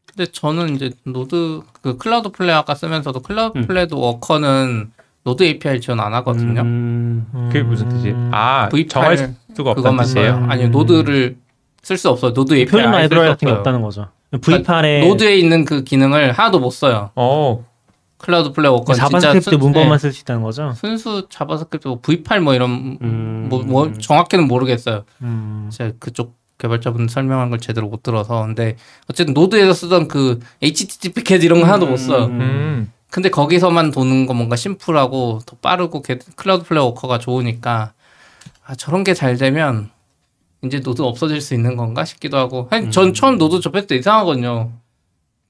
근데 0.05 0.31
저는 0.31 0.75
이제 0.75 0.91
Node 1.03 1.61
그 1.81 1.97
Cloudflare 1.97 2.51
아까 2.55 2.73
쓰면서도 2.75 3.19
클라우드 3.19 3.57
음. 3.59 3.67
플레이도 3.67 3.99
워커는 3.99 4.91
노드 5.27 5.43
API 5.43 5.81
지원 5.81 5.99
안 5.99 6.13
하거든요. 6.13 6.61
음, 6.61 7.27
그게 7.51 7.61
무슨 7.61 7.89
뜻이에요? 7.89 8.15
음. 8.15 8.31
아 8.33 8.69
V8 8.69 8.89
정할 8.89 9.35
수가 9.53 9.71
없다는 9.71 9.97
뜻이에요. 10.03 10.31
써요. 10.31 10.45
아니요 10.49 10.69
Node를 10.69 11.35
쓸 11.83 11.97
수 11.97 12.07
없어요. 12.09 12.31
Node 12.33 12.53
API 12.53 12.65
표준 12.71 12.91
라이브러리 12.91 13.25
수 13.27 13.31
같은 13.33 13.45
게. 13.47 13.51
없다는 13.53 13.81
거죠. 13.81 14.07
V8에 14.31 15.05
Node에 15.05 15.35
있는 15.35 15.65
그 15.65 15.83
기능을 15.83 16.31
하나도 16.31 16.59
못 16.59 16.69
써요. 16.71 17.11
어 17.15 17.65
Cloudflare 18.19 18.71
Worker 18.71 18.93
JavaScript 18.93 19.49
순- 19.51 19.59
문법만 19.59 19.91
네, 19.91 19.97
쓸수 19.97 20.21
있다는 20.21 20.41
거죠. 20.43 20.71
순수 20.75 21.27
JavaScript 21.29 21.87
뭐 21.89 21.99
V8 22.01 22.39
뭐 22.39 22.53
이런 22.53 22.97
음. 23.01 23.47
뭐, 23.49 23.63
뭐 23.63 23.91
정확히는 23.91 24.47
모르겠어요. 24.47 25.03
음. 25.23 25.69
제가 25.73 25.91
그쪽 25.99 26.35
개발자분 26.57 27.09
설명한 27.09 27.49
걸 27.49 27.59
제대로 27.59 27.87
못 27.89 28.01
들어서 28.01 28.43
근데 28.45 28.77
어쨌든 29.09 29.33
Node에서 29.33 29.73
쓰던 29.73 30.07
그 30.07 30.39
HTTP 30.63 31.23
GET 31.25 31.43
이런 31.43 31.59
거 31.59 31.67
하나도 31.67 31.85
못 31.85 31.97
써. 31.97 32.25
음. 32.27 32.39
음. 32.41 32.91
근데 33.09 33.29
거기서만 33.29 33.91
도는 33.91 34.25
거 34.25 34.33
뭔가 34.33 34.55
심플하고 34.55 35.39
더 35.45 35.55
빠르고 35.61 36.01
게- 36.01 36.19
Cloudflare 36.35 36.85
Worker가 36.85 37.19
좋으니까 37.19 37.93
아 38.65 38.75
저런 38.75 39.03
게 39.03 39.13
잘 39.13 39.37
되면 39.37 39.89
이제 40.63 40.79
Node 40.81 41.01
없어질 41.01 41.39
수 41.39 41.53
있는 41.53 41.77
건가 41.77 42.03
싶기도 42.03 42.37
하고. 42.37 42.67
아니, 42.71 42.89
전 42.91 43.13
처음 43.13 43.37
Node 43.37 43.59
접했을 43.61 43.87
때 43.87 43.95
이상하거든요. 43.95 44.71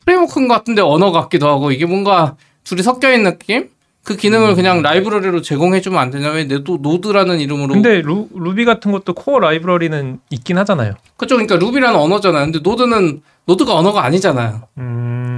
프레임워크 0.05 0.47
같은데 0.47 0.81
언어 0.81 1.11
같기도 1.11 1.47
하고 1.49 1.71
이게 1.71 1.85
뭔가 1.85 2.35
둘이 2.63 2.81
섞여 2.83 3.11
있는 3.11 3.31
느낌? 3.31 3.69
그 4.03 4.15
기능을 4.15 4.55
그냥 4.55 4.81
라이브러리로 4.81 5.41
제공해주면 5.41 5.99
안 5.99 6.11
되냐 6.11 6.29
왜 6.31 6.45
내도 6.45 6.77
Node라는 6.81 7.39
이름으로 7.41 7.73
근데 7.73 7.99
루, 8.01 8.29
루비 8.33 8.63
같은 8.63 8.91
것도 8.93 9.13
코어 9.13 9.39
라이브러리는 9.39 10.19
있긴 10.29 10.57
하잖아요. 10.59 10.93
그쵸. 11.17 11.35
그러니까 11.35 11.55
Ruby라는 11.57 11.99
언어잖아요. 11.99 12.45
근데 12.45 12.59
Node는 12.59 13.21
Node가 13.45 13.75
언어가 13.75 14.03
아니잖아요. 14.05 14.61
음. 14.77 15.36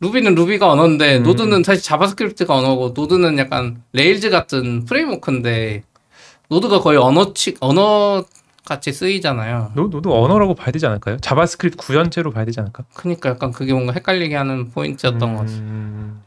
Ruby는 0.00 0.34
Ruby가 0.34 0.70
언어인데 0.70 1.18
음. 1.18 1.22
Node는 1.22 1.62
사실 1.64 1.82
JavaScript가 1.82 2.54
언어고 2.54 2.92
Node는 2.94 3.38
약간 3.38 3.82
Rails 3.92 4.30
같은 4.30 4.84
프레임워크인데 4.84 5.82
Node가 6.48 6.80
거의 6.80 6.98
언어치 6.98 7.56
언어 7.60 8.24
같이 8.64 8.92
쓰이잖아요. 8.92 9.72
노, 9.74 9.88
Node 9.88 10.08
언어라고 10.08 10.54
봐야 10.54 10.70
되지 10.72 10.86
않을까요? 10.86 11.18
JavaScript 11.18 11.76
구현체로 11.78 12.30
봐야 12.32 12.44
되지 12.44 12.60
않을까? 12.60 12.84
그러니까 12.94 13.30
약간 13.30 13.52
그게 13.52 13.72
뭔가 13.72 13.92
헷갈리게 13.92 14.34
하는 14.34 14.70
포인트였던 14.70 15.34
것 15.34 15.40
같아요. 15.40 15.58
음. 15.58 16.22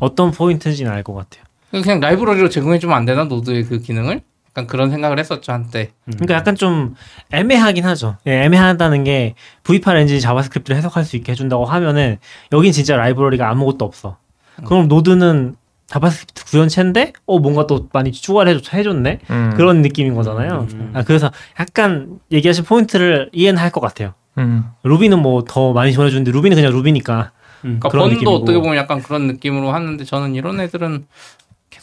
어떤 0.00 0.30
포인트인지는 0.32 0.90
알 0.90 1.02
것 1.02 1.14
같아요. 1.14 1.44
그냥 1.70 2.00
라이브러리로 2.00 2.48
제공해 2.48 2.78
주면 2.78 2.96
안 2.96 3.04
되나 3.04 3.24
Node의 3.24 3.64
그 3.64 3.78
기능을? 3.80 4.22
약간 4.54 4.68
그런 4.68 4.90
생각을 4.90 5.18
했었죠 5.18 5.52
한때. 5.52 5.90
그러니까 6.04 6.34
약간 6.34 6.54
좀 6.54 6.94
애매하긴 7.32 7.84
하죠. 7.84 8.18
예, 8.28 8.44
애매하다는 8.44 9.02
게 9.02 9.34
V8 9.64 9.96
엔진 9.96 10.20
JavaScript를 10.20 10.76
해석할 10.76 11.04
수 11.04 11.16
있게 11.16 11.32
해준다고 11.32 11.64
하면은 11.64 12.18
여긴 12.52 12.70
진짜 12.70 12.96
라이브러리가 12.96 13.50
아무것도 13.50 13.84
없어. 13.84 14.16
그럼 14.64 14.86
Node는 14.86 15.56
JavaScript 15.86 16.44
구현체인데 16.46 17.12
어 17.26 17.38
뭔가 17.40 17.66
또 17.66 17.88
많이 17.92 18.12
추가를 18.12 18.54
해줬, 18.54 18.72
해줬네 18.72 19.18
음. 19.28 19.52
그런 19.56 19.82
느낌인 19.82 20.14
거잖아요. 20.14 20.68
음. 20.72 20.92
아, 20.94 21.02
그래서 21.02 21.32
약간 21.58 22.20
얘기하신 22.30 22.64
포인트를 22.64 23.30
이해는 23.32 23.60
할 23.60 23.70
것 23.72 23.80
같아요. 23.80 24.14
음. 24.38 24.64
Ruby는 24.84 25.20
뭐 25.20 25.42
더 25.42 25.72
많이 25.72 25.92
지원해주는데 25.92 26.30
Ruby는 26.30 26.54
그냥 26.56 26.72
Ruby니까 26.72 27.32
음. 27.64 27.80
그러니까 27.80 27.88
그런 27.88 28.02
번도 28.04 28.14
느낌이고. 28.20 28.30
어떻게 28.36 28.58
보면 28.58 28.76
약간 28.76 29.02
그런 29.02 29.26
느낌으로 29.26 29.72
하는데 29.72 30.04
저는 30.04 30.34
이런 30.36 30.60
애들은 30.60 31.06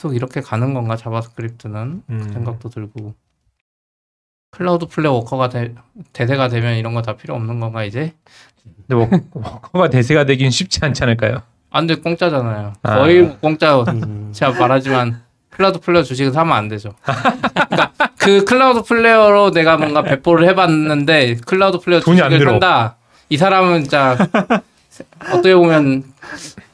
계속 0.02 0.16
이렇게 0.16 0.41
가는 0.41 0.74
건가 0.74 0.95
JavaScript는 0.95 2.01
그 2.08 2.14
음. 2.14 2.34
생각도 2.34 2.70
들고 2.70 3.14
Cloudflare 4.49 5.12
Worker가 5.14 5.49
대, 5.49 5.76
대세가 6.12 6.47
되면 6.49 6.76
이런 6.78 6.95
거 6.95 7.04
다 7.04 7.16
필요 7.16 7.36
없는 7.36 7.60
건가 7.60 7.84
이제? 7.84 8.16
근데 8.88 8.95
뭐 8.95 9.08
워커가 9.34 9.89
대세가 9.91 10.26
되긴 10.26 10.49
쉽지 10.49 10.80
않지 10.84 11.04
않을까요? 11.04 11.43
근데 11.70 11.95
공짜잖아요. 11.97 12.74
아. 12.82 12.95
거의 12.97 13.22
뭐 13.22 13.38
공짜. 13.39 13.80
음. 13.89 14.32
제가 14.34 14.54
말하지만 14.60 15.22
Cloudflare 15.51 16.01
주식을 16.02 16.32
사면 16.32 16.58
안 16.58 16.68
되죠. 16.68 16.93
그러니까 17.04 17.93
그 18.18 18.43
Cloudflare로 18.43 19.51
내가 19.52 19.78
뭔가 19.78 20.02
배포를 20.02 20.49
해봤는데 20.49 21.36
클라우드 21.45 21.78
안 22.24 22.32
주식을. 22.32 22.47
산다. 22.54 22.97
이 23.30 23.38
사람은 23.38 23.84
진짜 23.84 24.18
어떻게 25.32 25.54
보면 25.56 26.04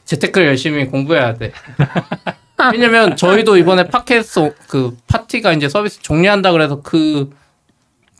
재테크를 0.05 0.47
열심히 0.47 0.85
공부해야 0.87 1.33
돼. 1.35 1.51
왜냐면 2.73 3.15
저희도 3.15 3.57
이번에 3.57 3.87
팟캐스트 3.87 4.53
그 4.67 4.97
파티가 5.07 5.53
이제 5.53 5.69
서비스 5.69 6.01
종료한다 6.01 6.51
그래서 6.51 6.81
그 6.81 7.29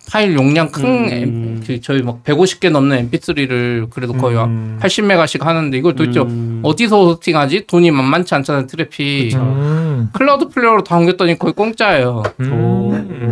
파일 0.09 0.35
용량 0.35 0.71
큰 0.71 0.85
음. 0.85 1.09
M- 1.11 1.63
그 1.65 1.81
저희 1.81 2.01
막 2.01 2.23
150개 2.23 2.69
넘는 2.69 3.09
MP3를 3.09 3.89
그래도 3.89 4.13
거의 4.13 4.37
음. 4.37 4.79
80메가씩 4.81 5.41
하는데 5.41 5.77
이걸 5.77 5.95
도대체 5.95 6.21
음. 6.21 6.61
어디서 6.63 7.03
호스팅하지? 7.05 7.65
돈이 7.67 7.91
만만치 7.91 8.33
않잖아요 8.35 8.67
트래픽. 8.67 9.35
음. 9.35 10.09
Cloudflare로 10.13 10.83
다 10.85 10.95
옮겼더니 10.97 11.37
거의 11.37 11.53
공짜예요. 11.53 12.23
음. 12.39 12.53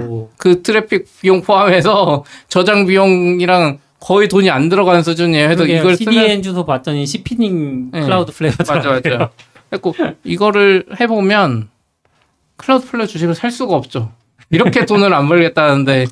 오. 0.09 0.29
그 0.37 0.61
트래픽 0.63 1.05
비용 1.21 1.41
포함해서 1.41 2.25
저장 2.49 2.85
비용이랑 2.85 3.77
거의 4.01 4.27
돈이 4.27 4.49
안 4.49 4.67
들어가는 4.67 5.01
수준이에요. 5.01 5.47
그러게요. 5.55 5.79
이걸 5.79 5.95
쓰면 5.95 6.13
CDN 6.13 6.41
주소 6.43 6.65
봤더니 6.65 7.05
CP닝 7.07 7.91
네. 7.91 8.01
Cloudflare 8.01 8.53
맞아 8.67 8.89
맞아. 8.89 9.29
그래고 9.69 9.93
이거를 10.23 10.85
해보면 10.99 11.69
Cloudflare 12.57 13.07
주식을 13.07 13.35
살 13.35 13.51
수가 13.51 13.75
없죠. 13.75 14.11
이렇게 14.49 14.85
돈을 14.85 15.13
안 15.13 15.27
벌겠다는데. 15.27 16.05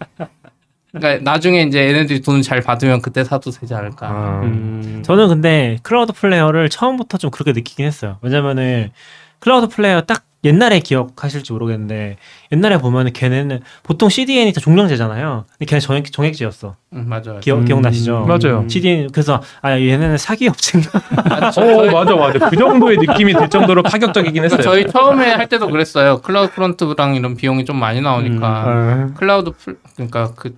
그러니까 0.91 1.23
나중에 1.23 1.63
이제 1.63 1.87
얘네들이 1.87 2.21
돈을 2.21 2.43
잘 2.43 2.61
받으면 2.61 3.01
그때 3.01 3.23
사도 3.23 3.49
되지 3.49 3.73
않을까. 3.73 4.07
아. 4.07 4.41
음. 4.43 5.01
저는 5.03 5.27
근데 5.27 5.77
클라우드 5.81 6.13
플레이어를 6.13 6.69
처음부터 6.69 7.17
좀 7.17 7.31
그렇게 7.31 7.51
느끼긴 7.51 7.85
했어요. 7.85 8.19
왜냐면은 8.21 8.91
Cloudflare 9.39 10.01
딱 10.01 10.25
옛날에 10.43 10.79
기억하실지 10.79 11.53
모르겠는데 11.53 12.17
옛날에 12.51 12.77
보면은 12.77 13.13
걔네는 13.13 13.61
보통 13.83 14.09
CDN이 14.09 14.51
다 14.53 14.59
종량제잖아요. 14.59 15.45
근데 15.51 15.65
걔네 15.65 15.79
정액, 15.79 16.11
정액제였어. 16.11 16.75
음, 16.93 17.05
맞아요. 17.07 17.39
기억, 17.39 17.59
음. 17.59 17.65
기억나시죠? 17.65 18.25
맞아요. 18.25 18.67
CDN 18.67 19.11
그래서 19.11 19.41
아 19.61 19.71
얘네는 19.79 20.17
사기 20.17 20.47
업체인가? 20.47 20.99
어 21.57 21.91
맞아 21.91 22.15
맞아 22.15 22.49
그 22.49 22.57
정도의 22.57 22.97
느낌이 22.97 23.33
들 23.33 23.49
정도로 23.49 23.83
파격적이긴 23.83 24.43
했어요. 24.43 24.61
저희 24.61 24.85
처음에 24.87 25.31
할 25.31 25.47
때도 25.47 25.67
그랬어요. 25.67 26.21
CloudFront랑 26.21 27.15
이런 27.15 27.35
비용이 27.35 27.65
좀 27.65 27.77
많이 27.79 28.01
나오니까. 28.01 28.47
아, 28.47 29.13
Cloudfl, 29.15 29.77
그러니까 29.95 30.33
그 30.35 30.57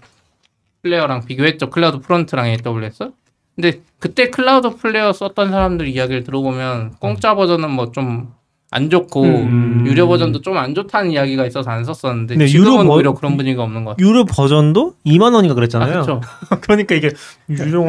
flare랑 0.82 1.26
비교했죠. 1.26 1.70
CloudFront랑 1.70 2.48
AWS. 2.48 3.12
근데 3.56 3.82
그때 4.00 4.30
Cloudflare 4.30 5.14
썼던 5.14 5.50
사람들 5.50 5.88
이야기를 5.88 6.24
들어보면 6.24 6.96
공짜 7.00 7.36
버전은 7.36 7.72
뭐좀 7.72 8.34
안 8.76 8.90
좋고 8.90 9.24
음. 9.24 9.84
유료 9.88 10.08
버전도 10.08 10.42
좀 10.42 10.56
안 10.58 10.74
좋다는 10.76 11.12
이야기가 11.12 11.46
있어서 11.48 11.70
안 11.70 11.84
썼었는데 11.84 12.36
근데 12.36 12.48
지금은 12.48 12.72
유료 12.72 12.84
버- 12.88 12.94
오히려 12.96 13.14
그런 13.14 13.36
분위기가 13.38 13.64
없는 13.64 13.84
것 13.86 13.92
같아요. 13.92 14.08
유료 14.08 14.26
버전도 14.26 14.96
2만 15.06 15.34
원인가 15.34 15.52
아, 15.52 15.56
그랬잖아요. 15.56 15.92
그렇죠. 15.92 16.22
그러니까 16.62 16.96
이게 16.96 17.12
유료 17.50 17.86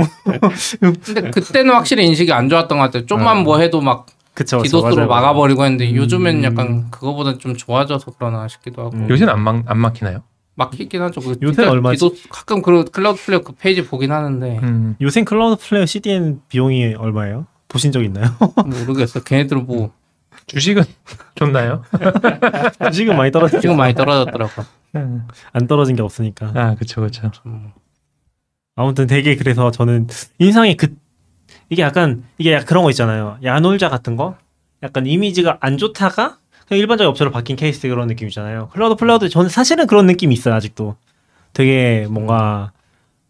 근데 0.80 1.30
그때는 1.30 1.74
확실히 1.74 2.07
인식이 2.07 2.32
안 2.32 2.49
좋았던 2.49 2.78
것 2.78 2.84
같아요. 2.84 3.07
좀만 3.07 3.39
아. 3.39 3.41
뭐 3.43 3.59
해도 3.59 3.80
막 3.80 4.07
그쵸, 4.34 4.61
맞아요. 4.82 5.07
막아버리고 5.07 5.64
했는데 5.64 5.95
요즘엔 5.95 6.39
음. 6.39 6.45
약간 6.45 6.91
그거보다 6.91 7.39
좀 7.39 7.57
좋아져서 7.57 8.12
그러나 8.18 8.47
싶기도 8.49 8.82
하고 8.82 8.97
음. 8.97 9.09
요새는 9.09 9.32
안, 9.32 9.41
막, 9.41 9.62
안 9.66 9.78
막히나요? 9.78 10.22
막히긴 10.57 11.01
하죠. 11.03 11.20
그 11.20 11.37
요새 11.43 11.64
얼마지? 11.64 11.99
디도스 11.99 12.28
가끔 12.30 12.61
그 12.62 12.84
Cloudflare 12.85 13.43
그 13.43 13.53
페이지 13.53 13.84
보긴 13.84 14.12
하는데 14.12 14.59
음. 14.62 14.97
요새 15.01 15.22
Cloudflare 15.24 15.87
CDN 15.87 16.41
비용이 16.49 16.95
얼마예요? 16.95 17.47
보신 17.68 17.93
적 17.93 18.03
있나요? 18.05 18.30
모르겠어. 18.87 19.22
걔네들은 19.22 19.66
뭐 19.66 19.91
주식은 20.47 20.84
좋나요? 21.34 21.82
지금 22.92 23.16
많이 23.16 23.30
떨어지 23.30 23.61
지금 23.61 23.76
많이 23.76 23.94
떨어졌더라고. 23.94 24.62
안 25.53 25.66
떨어진 25.66 25.97
게 25.97 26.03
없으니까. 26.03 26.53
아 26.55 26.74
그쵸 26.76 27.03
그쵸. 27.03 27.30
음. 27.47 27.72
아무튼 28.76 29.07
되게 29.07 29.36
그래서 29.36 29.70
저는 29.70 30.07
인상이 30.38 30.76
그 30.76 30.94
이게 31.68 31.82
약간 31.82 32.24
이게 32.38 32.53
약간 32.53 32.66
그런 32.66 32.84
거 32.84 32.90
있잖아요. 32.90 33.38
야놀자 33.42 33.88
같은 33.88 34.16
거. 34.16 34.36
약간 34.82 35.07
이미지가 35.07 35.59
안 35.61 35.78
좋다가 35.78 36.38
그냥 36.68 36.80
일반적인 36.80 37.09
업체로 37.09 37.30
바뀐 37.30 37.57
케이스 37.57 37.88
그런 37.88 38.07
느낌이잖아요. 38.09 38.68
Cloudflare 38.68 39.29
저는 39.28 39.49
사실은 39.49 39.86
그런 39.86 40.07
느낌이 40.07 40.32
있어요 40.34 40.55
아직도. 40.55 40.97
되게 41.53 42.07
뭔가 42.11 42.72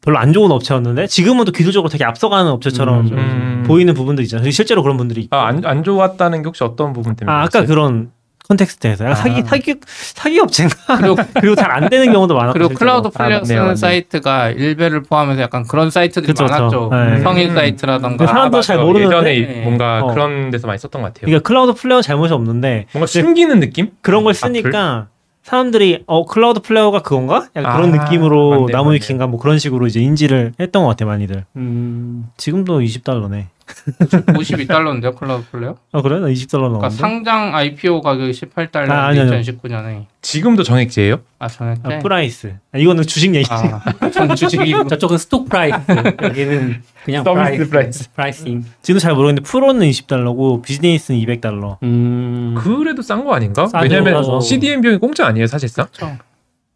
별로 0.07 0.19
안 0.19 0.33
좋은 0.33 0.51
업체였는데 0.53 1.09
지금은 1.09 1.45
또 1.45 1.53
기술적으로 1.53 1.89
되게 1.91 2.05
앞서가는 2.05 2.51
업체처럼 2.53 3.01
음, 3.09 3.13
음. 3.13 3.65
보이는 3.67 3.93
부분도 3.93 4.23
있잖아요. 4.23 4.49
실제로 4.53 4.83
그런 4.83 4.97
분들이 4.97 5.21
있고. 5.23 5.37
아 5.37 5.49
안 5.49 5.63
안 5.67 5.83
좋았다는 5.83 6.43
게 6.43 6.47
혹시 6.47 6.63
어떤 6.65 6.93
부분 6.93 7.17
때문에? 7.17 7.37
아, 7.37 7.43
아까? 7.43 7.65
그런 7.65 8.11
context에서 8.49 9.05
아. 9.09 9.15
사기 9.17 9.43
사기 9.43 9.75
사기 9.91 10.39
업체인가 10.39 10.77
그리고 10.99 11.17
그리고 11.35 11.57
잘 11.57 11.73
안 11.73 11.89
되는 11.91 12.13
경우도 12.13 12.35
많았고 12.35 12.53
그리고 12.53 12.69
실제로. 12.69 12.79
Cloudflare 12.79 13.41
아, 13.41 13.45
쓰는. 13.45 13.75
사이트가 13.75 14.51
일베를 14.51 15.03
포함해서 15.03 15.43
약간 15.43 15.65
그런 15.67 15.91
사이트들이 15.91 16.29
그쵸. 16.29 16.45
많았죠. 16.45 16.91
네. 16.93 17.19
성인 17.23 17.51
음. 17.51 17.55
사이트라던가. 17.57 18.25
그 18.25 18.31
사람도 18.31 18.61
잘 18.63 18.77
맞아. 18.77 18.87
모르는데? 18.87 19.37
예전에 19.41 19.63
뭔가 19.65 19.99
어. 20.05 20.15
그런 20.15 20.51
데서 20.53 20.69
많이 20.69 20.79
썼던 20.79 21.03
것 21.03 21.09
같아요. 21.09 21.23
그러니까 21.27 21.41
Cloudflare 21.49 22.01
잘못이 22.03 22.33
없는데 22.33 22.87
뭔가 22.93 23.07
숨기는 23.09 23.59
느낌? 23.59 23.91
그런 24.03 24.23
걸? 24.23 24.33
쓰니까 24.35 25.09
사람들이 25.47 26.03
어 26.09 26.27
Cloudflare가 26.27 27.03
그건가? 27.03 27.47
약간 27.55 27.77
그런 27.77 27.95
아, 27.95 28.03
느낌으로 28.05 28.51
맞네요, 28.51 28.67
나무위키인가 28.77 29.29
뭐 29.29 29.39
그런 29.39 29.61
식으로 29.61 29.87
이제 29.87 30.01
인지를 30.01 30.55
했던 30.59 30.83
것 30.83 30.89
같아 30.89 31.05
많이들. 31.05 31.45
음. 31.55 32.27
지금도 32.37 32.81
20달러네. 32.81 33.45
52달러인데요, 33.67 35.15
Cloudflare? 35.17 35.77
아 35.93 36.03
그래? 36.03 36.21
나 36.21 36.27
20달러 36.27 36.51
그러니까 36.59 36.79
나왔는데. 36.89 36.97
상장 36.97 37.55
IPO 37.55 38.01
가격이 38.01 38.31
18달러 38.33 38.91
아, 38.91 39.07
아니요, 39.09 39.23
아니요. 39.23 39.41
2019년에. 39.41 40.05
지금도 40.23 40.63
정액제예요? 40.63 41.21
아, 41.39 41.49
정했대? 41.49 41.95
아, 41.95 41.99
price. 41.99 42.55
아, 42.73 42.79
이거는 42.79 43.03
주식 43.05 43.35
얘기. 43.35 43.47
아, 43.51 44.11
전 44.11 44.35
주식이고. 44.35 44.87
저쪽은 44.89 45.19
stock 45.19 45.49
price, 45.49 45.77
여기는 46.23 46.83
그냥 47.05 47.25
서비스 47.25 47.69
price, 47.69 47.69
price. 47.71 48.11
pricing. 48.15 48.65
지금 48.83 48.99
잘 49.01 49.15
모르겠는데 49.15 49.49
프로는 49.49 49.89
20달러고 49.89 50.63
비즈니스는 50.63 51.21
200달러. 51.21 51.79
음, 51.83 52.55
그래도 52.59 53.03
싼 53.03 53.25
거 53.25 53.35
아닌가? 53.35 53.67
싸죠. 53.67 53.83
왜냐면 53.83 54.23
싸죠. 54.23 54.41
CDN 54.41 54.81
비용이 54.81 54.99
공짜 54.99 55.27
아니에요 55.27 55.47
사실상? 55.47 55.87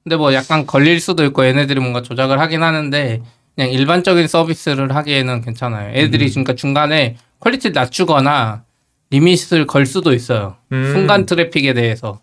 근데 0.02 0.16
뭐 0.16 0.32
약간 0.32 0.66
걸릴 0.66 0.98
수도 0.98 1.24
있고 1.24 1.44
얘네들이 1.44 1.78
뭔가 1.78 2.02
조작을 2.02 2.40
하긴 2.40 2.62
하는데 2.62 3.20
그냥 3.60 3.72
일반적인 3.72 4.26
서비스를 4.26 4.96
하기에는 4.96 5.42
괜찮아요. 5.42 5.92
애들이 5.94 6.28
음. 6.28 6.30
그러니까 6.30 6.54
중간에 6.54 7.16
quality를 7.40 7.74
낮추거나 7.74 8.64
limit을 9.10 9.66
걸 9.66 9.84
수도 9.84 10.14
있어요. 10.14 10.56
음. 10.72 10.92
순간 10.94 11.26
트래픽에 11.26 11.74
대해서. 11.74 12.20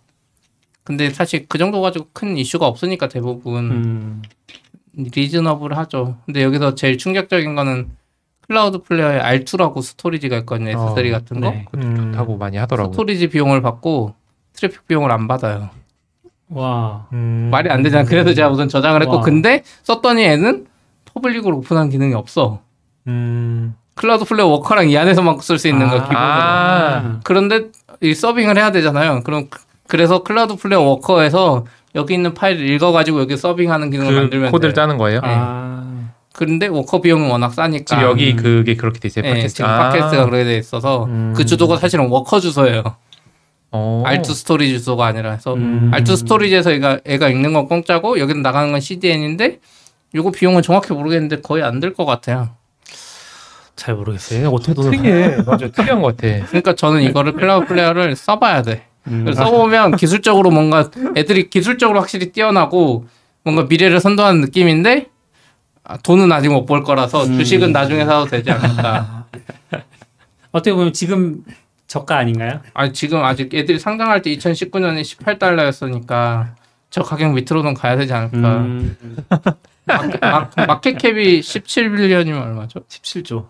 근데 0.83 1.11
사실 1.11 1.45
그 1.47 1.59
정도 1.59 1.79
가지고 1.81 2.07
큰 2.11 2.37
이슈가 2.37 2.65
없으니까 2.65 3.07
대부분 3.07 3.69
음, 3.69 4.21
reasonable 4.95 5.77
하죠. 5.77 6.17
근데 6.25 6.41
여기서 6.41 6.73
제일 6.73 6.97
충격적인 6.97 7.53
거는 7.53 7.89
Cloudflare의 8.47 9.21
R2라고 9.21 9.83
storage가 9.83 10.37
있거든요. 10.39 10.71
S3 10.71 11.07
어, 11.07 11.11
같은 11.11 11.41
거. 11.41 11.51
네. 11.51 11.65
그것도 11.65 11.87
음. 11.87 12.11
좋다고 12.13 12.37
많이 12.37 12.57
하더라고. 12.57 12.93
storage 12.93 13.27
비용을 13.27 13.61
받고 13.61 14.15
트래픽 14.53 14.87
비용을 14.87 15.11
안 15.11 15.27
받아요. 15.27 15.69
와, 16.49 17.05
음. 17.13 17.49
말이 17.51 17.69
안 17.69 17.83
되잖아. 17.83 18.05
그래서 18.05 18.33
제가 18.33 18.49
우선 18.49 18.69
저장을 18.69 19.03
했고 19.03 19.17
와. 19.17 19.21
근데 19.21 19.61
썼더니 19.83 20.23
애는 20.23 20.65
public으로 21.21 21.57
오픈한 21.57 21.89
기능이 21.89 22.13
없어. 22.13 22.59
음. 23.07 23.75
Cloudflare 23.95 24.47
Worker랑 24.47 24.89
이 24.89 24.97
안에서만 24.97 25.39
쓸 25.39 25.57
수 25.57 25.67
있는 25.67 25.87
거 25.89 25.95
아. 25.95 25.99
기본으로. 26.01 26.17
아. 26.19 27.19
그런데 27.23 27.61
이 28.01 28.13
서빙을 28.13 28.57
해야 28.57 28.71
되잖아요. 28.71 29.21
그럼 29.23 29.47
그- 29.49 29.59
그래서 29.87 30.23
Cloudflare 30.23 30.81
Worker에서 30.81 31.65
여기 31.95 32.13
있는 32.13 32.33
파일을 32.33 32.67
읽어가지고 32.69 33.21
여기 33.21 33.35
서빙하는 33.37 33.89
기능을 33.89 34.13
그 34.13 34.19
만들면 34.19 34.51
코드를 34.51 34.73
돼요. 34.73 34.83
짜는 34.83 34.97
거예요? 34.97 35.21
아, 35.23 35.83
그런데 36.33 36.67
워커 36.67 37.01
비용은 37.01 37.29
워낙 37.31 37.53
싸니까. 37.53 37.85
지금 37.85 38.03
여기 38.03 38.31
음. 38.33 38.35
그게 38.35 38.75
그렇게 38.75 38.99
돼 38.99 39.07
있어요. 39.07 39.25
예, 39.25 39.29
팟캐스트. 39.33 39.55
지금 39.57 39.69
아. 39.69 39.89
팟캐스트가 39.89 40.25
그렇게 40.25 40.43
돼 40.43 40.57
있어서 40.57 41.05
음. 41.05 41.33
그 41.35 41.45
주소가 41.45 41.77
사실은 41.77 42.07
워커 42.09 42.39
주소예요. 42.39 42.83
어. 43.71 44.03
R2 44.05 44.25
storage 44.25 44.77
주소가 44.77 45.07
아니라 45.07 45.31
해서 45.31 45.55
음. 45.55 45.89
R2 45.93 46.15
storage에서 46.17 46.71
얘가 46.73 46.99
애가 47.05 47.29
읽는 47.29 47.53
건 47.53 47.67
공짜고 47.67 48.19
여기는 48.19 48.41
나가는 48.43 48.71
건 48.71 48.79
CDN인데 48.79 49.59
요거 50.17 50.31
비용은 50.31 50.61
정확히 50.61 50.93
모르겠는데 50.93 51.41
거의 51.41 51.63
안들것 51.63 52.05
같아요. 52.05 52.49
잘 53.75 53.95
모르겠어요. 53.95 54.49
어떻게 54.49 54.73
돈을 54.73 54.91
특이해. 54.91 55.37
맞아. 55.45 55.67
특이한 55.69 56.01
것 56.01 56.17
같아. 56.17 56.45
그러니까 56.47 56.73
저는 56.73 57.03
이거를 57.03 57.33
Cloudflare를 57.33 58.15
써봐야 58.15 58.63
돼. 58.63 58.83
음, 59.07 59.31
써보면 59.31 59.95
기술적으로 59.95 60.49
뭔가 60.49 60.89
애들이 61.15 61.49
기술적으로 61.49 61.99
확실히 61.99 62.31
뛰어나고 62.31 63.05
뭔가 63.43 63.63
미래를 63.69 63.99
선도하는 64.01 64.41
느낌인데 64.41 65.07
아, 65.83 65.97
돈은 65.97 66.31
아직 66.31 66.49
못 66.49 66.65
벌 66.65 66.83
거라서 66.83 67.23
음. 67.25 67.37
주식은 67.37 67.71
나중에 67.71 68.03
사도 68.03 68.25
되지 68.25 68.51
않을까. 68.51 69.25
어떻게 70.51 70.73
보면 70.73 70.91
지금 70.91 71.43
저가 71.85 72.17
아닌가요? 72.17 72.59
아니 72.73 72.91
지금 72.91 73.23
아직 73.23 73.53
애들이 73.53 73.79
상장할 73.79 74.21
때 74.21 74.31
2019년에 74.35 75.01
18달러였으니까 75.03 76.47
저 76.89 77.03
가격 77.03 77.33
밑으로는 77.33 77.73
가야 77.75 77.95
되지 77.95 78.11
않을까. 78.11 78.57
음, 78.57 78.97
마, 80.21 80.49
마켓캡이 80.67 81.39
17빌리언이면 81.41 82.41
얼마죠? 82.41 82.81
17조. 82.87 83.47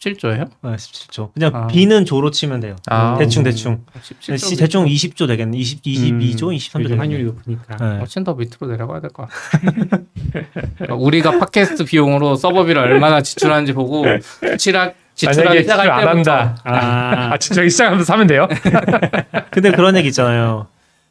17조예요? 0.00 0.48
아, 0.62 0.76
17조. 0.76 1.34
그냥 1.34 1.50
아. 1.56 1.66
B는 1.66 2.04
조로 2.04 2.30
치면 2.30 2.60
돼요. 2.60 2.76
아. 2.88 3.16
대충 3.18 3.42
대충. 3.42 3.84
17조. 4.00 4.38
시- 4.38 4.56
대충 4.56 4.84
20조 4.86 5.26
되겠네. 5.26 5.58
20, 5.58 5.82
22조, 5.82 6.36
23조 6.36 6.50
요즘 6.52 6.82
되겠네. 6.84 6.96
환율이 6.98 7.24
높으니까. 7.24 7.76
네. 7.76 7.98
훨씬 7.98 8.22
더 8.22 8.34
밑으로 8.34 8.68
내려가야 8.70 9.00
될 9.00 9.10
것 9.10 9.28
같아. 9.28 9.60
그러니까 10.78 10.94
우리가 10.94 11.38
팟캐스트 11.40 11.84
비용으로 11.84 12.36
서버비를 12.36 12.80
얼마나 12.80 13.20
지출하는지 13.22 13.72
보고 13.72 14.04
지출하, 14.56 14.92
지출하기 15.16 15.62
시작할 15.62 15.86
지출 15.86 15.90
안 15.90 16.00
때부터 16.14 16.32
한다. 16.32 16.60
아, 16.64 17.32
아, 17.32 17.38
진짜 17.38 17.54
저기 17.56 17.70
시작하면서 17.70 18.04
사면 18.04 18.26
돼요? 18.28 18.46
근데 19.50 19.72
그런 19.72 19.96
얘기 19.96 20.08
있잖아요. 20.08 20.68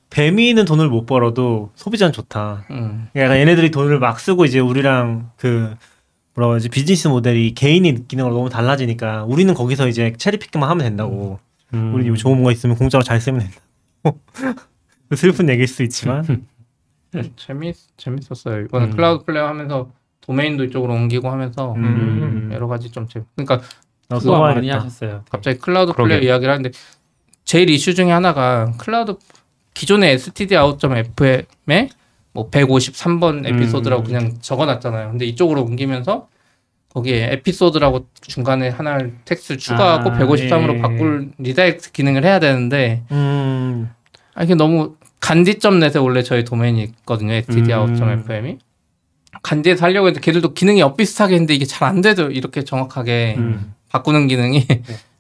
뱀이는 0.10 0.66
돈을 0.66 0.90
못 0.90 1.06
벌어도 1.06 1.72
소비자는 1.76 2.14
좋다. 2.14 2.66
음, 2.72 3.08
그러니까 3.14 3.38
얘네들이 3.40 3.72
돈을 3.72 4.00
막 4.00 4.20
쓰고 4.20 4.46
이제 4.46 4.60
우리랑 4.60 5.32
그 5.38 5.76
뭐라고 6.34 6.54
하지 6.56 6.70
비즈니스 6.70 7.08
모델이 7.08 7.54
개인이 7.54 7.92
느끼는 7.92 8.24
걸 8.24 8.34
너무 8.34 8.50
달라지니까 8.50 9.26
우리는 9.26 9.54
거기서 9.54 9.88
이제 9.88 10.14
체리피크만 10.18 10.70
하면 10.70 10.84
된다고. 10.86 11.40
음. 11.74 11.94
우리 11.94 12.14
좋은 12.18 12.44
거 12.44 12.52
있으면 12.52 12.78
공짜로 12.78 13.04
잘 13.04 13.20
쓰면 13.20 13.42
된다고. 13.42 14.22
슬픈 15.16 15.50
얘기일 15.50 15.68
수 15.68 15.84
있지만 15.84 16.24
재밌 17.36 17.76
재밌었어요. 17.98 18.62
이번에 18.66 18.86
음. 18.86 18.92
Cloudflare 18.92 19.48
하면서 19.48 19.90
도메인도 20.22 20.66
이쪽으로 20.66 20.94
옮기고 20.94 21.30
하면서 21.30 21.74
음. 21.76 22.50
여러 22.54 22.68
가지 22.68 22.92
좀 22.92 23.08
재밌. 23.08 23.26
그러니까 23.36 23.62
나 24.10 24.20
수고 24.20 24.40
많이. 24.40 24.70
하셨어요. 24.70 25.24
갑자기 25.30 25.60
클라우드 25.60 25.92
그러게. 25.94 26.16
flare 26.16 26.30
이야기를 26.32 26.52
하는데 26.54 26.72
제일 27.44 27.70
이슈 27.70 27.94
중에 27.94 28.12
하나가 28.12 28.72
클라우드 28.78 29.16
기존의 29.78 30.14
stdout.fm에 30.14 31.90
뭐 32.34 32.50
153번 32.50 33.46
에피소드라고 33.46 34.02
음. 34.02 34.06
그냥 34.06 34.34
적어놨잖아요. 34.42 35.12
근데 35.12 35.26
이쪽으로 35.26 35.62
옮기면서 35.64 36.28
거기에 36.94 37.34
에피소드라고 37.34 38.08
중간에 38.22 38.70
하나를 38.70 39.18
텍스트를 39.26 39.60
추가하고 39.60 40.10
아, 40.10 40.18
153으로 40.18 40.78
예. 40.78 40.82
바꿀 40.82 41.32
redirect 41.38 41.92
기능을 41.92 42.26
해야 42.26 42.40
되는데 42.40 43.04
음. 43.12 43.92
아, 44.34 44.44
이게 44.44 44.56
너무 44.56 44.96
Gandi.net에 45.20 46.00
원래 46.00 46.24
저희 46.24 46.44
도메인이 46.44 46.82
있거든요. 46.82 47.34
stdout.fm이 47.34 48.58
Gandi에서 49.44 49.86
하려고 49.86 50.08
했는데 50.08 50.26
걔들도 50.26 50.56
기능이 50.56 50.82
엇비슷하게 50.82 51.36
했는데 51.36 51.54
이게 51.54 51.66
잘안 51.66 52.02
되죠. 52.02 52.32
이렇게 52.32 52.64
정확하게 52.64 53.36
음. 53.38 53.76
바꾸는 53.90 54.28
기능이 54.28 54.66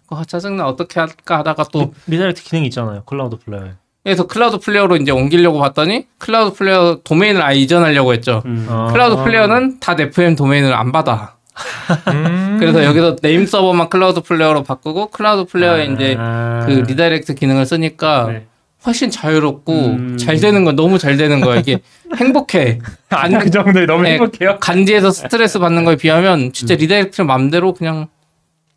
아, 0.10 0.24
짜증나 0.26 0.68
어떻게 0.68 1.00
할까 1.00 1.38
하다가 1.40 1.66
또 1.72 1.94
redirect 2.08 2.44
기능 2.44 2.66
있잖아요. 2.66 3.04
Cloudflare. 3.06 3.74
그래서 4.08 4.26
Cloudflare로 4.26 4.96
이제 4.96 5.12
옮기려고 5.12 5.60
봤더니 5.60 6.06
Cloudflare 6.18 7.00
도메인을 7.04 7.42
아예 7.42 7.58
이전하려고 7.58 8.14
했죠. 8.14 8.42
음. 8.46 8.66
아. 8.70 8.88
Cloudflare는 8.94 9.82
dot 9.82 9.98
FM 10.00 10.38
도메인을 10.38 10.74
안 10.74 10.94
받아. 10.94 11.36
음. 12.14 12.56
그래서 12.58 12.86
여기서 12.86 13.18
name 13.22 13.46
server만 13.46 13.90
Cloudflare로 13.90 14.64
바꾸고 14.64 15.08
Cloudflare에 15.08 15.86
이제 15.88 16.16
아. 16.18 16.64
그 16.66 16.86
redirect 16.88 17.36
기능을 17.36 17.66
쓰니까 17.66 18.28
네. 18.30 18.46
훨씬 18.86 19.12
자유롭고 19.12 19.74
음. 19.74 20.18
잘 20.18 20.38
되는 20.38 20.64
거 20.64 20.72
너무 20.72 21.00
잘 21.00 21.18
되는 21.18 21.42
거야. 21.42 21.60
이게 21.60 21.80
행복해. 22.16 22.80
아니 23.10 23.38
그 23.38 23.52
정도에 23.52 23.86
너무 23.86 24.04
네. 24.04 24.12
행복해요. 24.12 24.60
Gandi에서 24.62 25.12
스트레스 25.12 25.60
받는 25.60 25.84
거에 25.84 25.98
비하면 25.98 26.54
진짜 26.54 26.76
redirect를 26.76 27.26
맘대로 27.26 27.74
그냥 27.74 28.08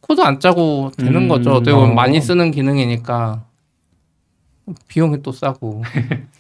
코드 0.01 0.23
안 0.23 0.41
짜고 0.41 0.91
되는 0.99 1.15
음. 1.15 1.29
거죠. 1.29 1.53
어떻게 1.53 1.71
보면 1.71 1.91
어. 1.91 1.95
많이 1.95 2.21
쓰는 2.21 2.51
기능이니까 2.51 3.45
비용이 4.89 5.23
또 5.23 5.33
싸고 5.33 5.83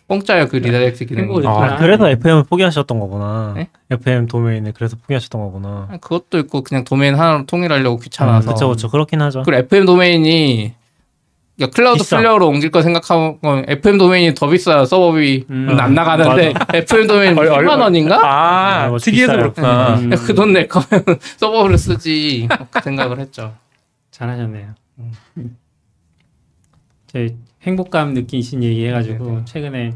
공짜예요 0.09 0.49
그 0.49 0.57
redirect 0.57 1.05
기능이. 1.07 1.23
행복을 1.29 1.47
아, 1.47 1.51
느끼나? 1.53 1.75
아, 1.75 1.77
그래서 1.79 2.09
FM을 2.09 2.45
포기하셨던 2.45 2.99
거구나. 3.01 3.53
네? 3.57 3.69
FM 3.91 4.27
도메인을 4.27 4.73
그래서 4.73 4.97
포기하셨던 4.97 5.41
거구나. 5.41 5.87
아니, 5.91 6.01
그것도 6.01 6.39
있고 6.41 6.63
그냥 6.63 6.85
도메인 6.85 7.15
하나로 7.15 7.47
통일하려고 7.47 7.99
귀찮아서. 7.99 8.51
음, 8.51 8.55
그쵸 8.55 8.69
그쵸 8.69 8.89
그렇긴 8.91 9.21
하죠. 9.23 9.43
그리고 9.45 9.61
FM 9.65 9.87
도메인이 9.87 10.75
그러니까 11.57 11.77
클라우드 11.77 11.99
비싸. 12.03 12.17
flare로 12.17 12.49
옮길 12.49 12.71
거 12.71 12.81
생각하면 12.83 13.39
FM 13.69 13.99
도메인이 13.99 14.35
더 14.35 14.49
비싸요. 14.49 14.85
서버비 14.87 15.45
음. 15.51 15.77
안 15.79 15.95
나가는데 15.95 16.55
FM 16.73 17.07
도메인 17.07 17.37
얼- 17.39 17.49
얼- 17.49 17.67
10만 17.67 17.81
원인가? 17.81 18.17
아, 18.27 18.85
아, 18.85 18.89
뭐 18.89 18.99
특이해서. 18.99 19.33
그렇구나. 19.37 19.97
음. 19.97 20.11
그돈 20.11 20.55
낼 20.55 20.67
거면 20.69 21.05
서버를 21.37 21.77
쓰지 21.79 22.49
그 22.71 22.81
생각을 22.83 23.19
했죠. 23.21 23.55
잘하셨네요. 24.11 24.75
제 27.07 27.35
행복감 27.63 28.15
느끼신 28.15 28.63
얘기 28.63 28.87
해가지고 28.87 29.25
네네. 29.25 29.45
최근에 29.45 29.95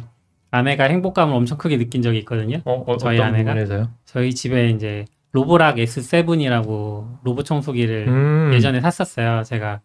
아내가 0.51 0.85
행복감을 0.85 1.35
엄청 1.35 1.59
크게 1.59 1.79
느낀 1.79 2.03
적이 2.03 2.19
있거든요. 2.19 2.61
어, 2.65 2.85
어, 2.87 2.97
저희 2.97 3.21
아내가? 3.21 3.53
부분에서요? 3.53 3.91
저희 4.05 4.35
집에 4.35 4.71
이제 4.71 5.05
Roborock 5.32 5.76
S7이라고 5.77 7.19
로봇 7.25 7.45
청소기를 7.45 8.07
음. 8.07 8.51
예전에 8.55 8.81
샀었어요. 8.81 9.43
제가 9.43 9.81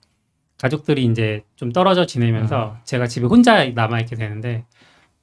가족들이 0.61 1.05
이제 1.05 1.41
좀 1.55 1.71
떨어져 1.71 2.05
지내면서 2.05 2.75
음. 2.75 2.81
제가 2.83 3.07
집에 3.07 3.25
혼자 3.25 3.65
남아 3.65 4.01
있게 4.01 4.15
되는데 4.15 4.65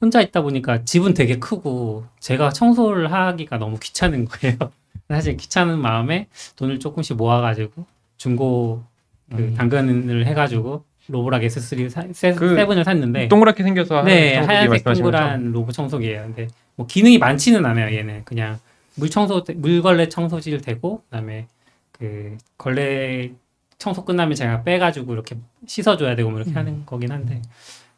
혼자 0.00 0.20
있다 0.20 0.42
보니까 0.42 0.84
집은 0.84 1.14
되게 1.14 1.38
크고 1.38 2.06
제가 2.18 2.50
청소를 2.50 3.12
하기가 3.12 3.58
너무 3.58 3.78
귀찮은 3.78 4.24
거예요. 4.24 4.56
사실 5.08 5.36
귀찮은 5.36 5.78
마음에 5.78 6.26
돈을 6.56 6.80
조금씩 6.80 7.16
모아가지고 7.16 7.86
중고 8.16 8.82
그 9.30 9.38
음. 9.38 9.54
당근을 9.54 10.26
해가지고 10.26 10.84
로보락 11.08 11.42
S3 11.42 11.88
사, 11.88 12.04
세, 12.12 12.32
그 12.34 12.54
세븐을 12.56 12.84
샀는데 12.84 13.28
동그랗게 13.28 13.62
생겨서 13.62 14.02
네, 14.02 14.36
하얀 14.36 14.48
하얀색? 14.48 14.84
동그란 14.84 15.52
로봇 15.52 15.74
청소기예요. 15.74 16.22
근데 16.22 16.48
뭐 16.74 16.86
기능이 16.86 17.18
많지는 17.18 17.64
않아요. 17.64 17.94
얘는 17.96 18.24
그냥 18.24 18.58
물 18.96 19.08
청소 19.10 19.44
물걸레 19.54 20.08
청소지를 20.08 20.60
대고 20.62 21.02
그다음에 21.04 21.46
그 21.92 22.36
걸레 22.58 23.32
청소 23.78 24.04
끝나면 24.04 24.34
제가 24.34 24.62
빼가지고 24.62 25.12
이렇게 25.12 25.36
씻어줘야 25.66 26.16
되고 26.16 26.30
뭐 26.30 26.40
이렇게 26.40 26.52
하는 26.54 26.84
거긴 26.86 27.12
한데 27.12 27.42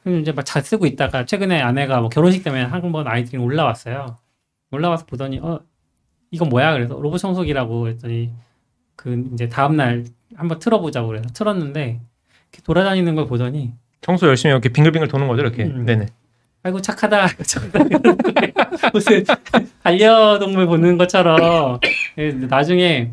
그럼 0.03 0.21
이제 0.21 0.33
막 0.33 0.45
잘 0.45 0.63
쓰고 0.63 0.87
있다가 0.87 1.25
최근에 1.25 1.61
아내가 1.61 2.01
뭐 2.01 2.09
결혼식 2.09 2.43
때문에 2.43 2.63
한 2.65 2.93
번 2.93 3.07
아이들이 3.07 3.39
올라왔어요. 3.39 4.17
올라와서 4.71 5.07
보더니 5.07 5.39
어 5.41 5.61
이건 6.31 6.49
뭐야 6.51 6.73
그래서 6.75 6.95
로봇 7.01 7.21
청소기라고 7.21 7.89
했더니 7.89 8.31
그 8.97 9.25
이제 9.33 9.49
다음 9.49 9.77
날 9.77 10.05
한번 10.35 10.59
틀어보자고 10.59 11.09
그래서 11.09 11.29
틀었는데 11.33 12.01
돌아다니는 12.65 13.15
걸 13.15 13.27
보더니 13.27 13.73
청소 14.01 14.27
열심히 14.29 14.53
이렇게 14.53 14.69
빙글빙글 14.69 15.09
도는 15.09 15.29
거죠, 15.29 15.43
이렇게. 15.43 15.65
음. 15.65 15.85
네네. 15.85 16.07
아이고 16.63 16.81
착하다. 16.81 17.29
무슨 18.93 19.25
반려동물 19.83 20.67
보는 20.67 20.99
것처럼 20.99 21.79
예, 22.19 22.33
나중에 22.33 23.11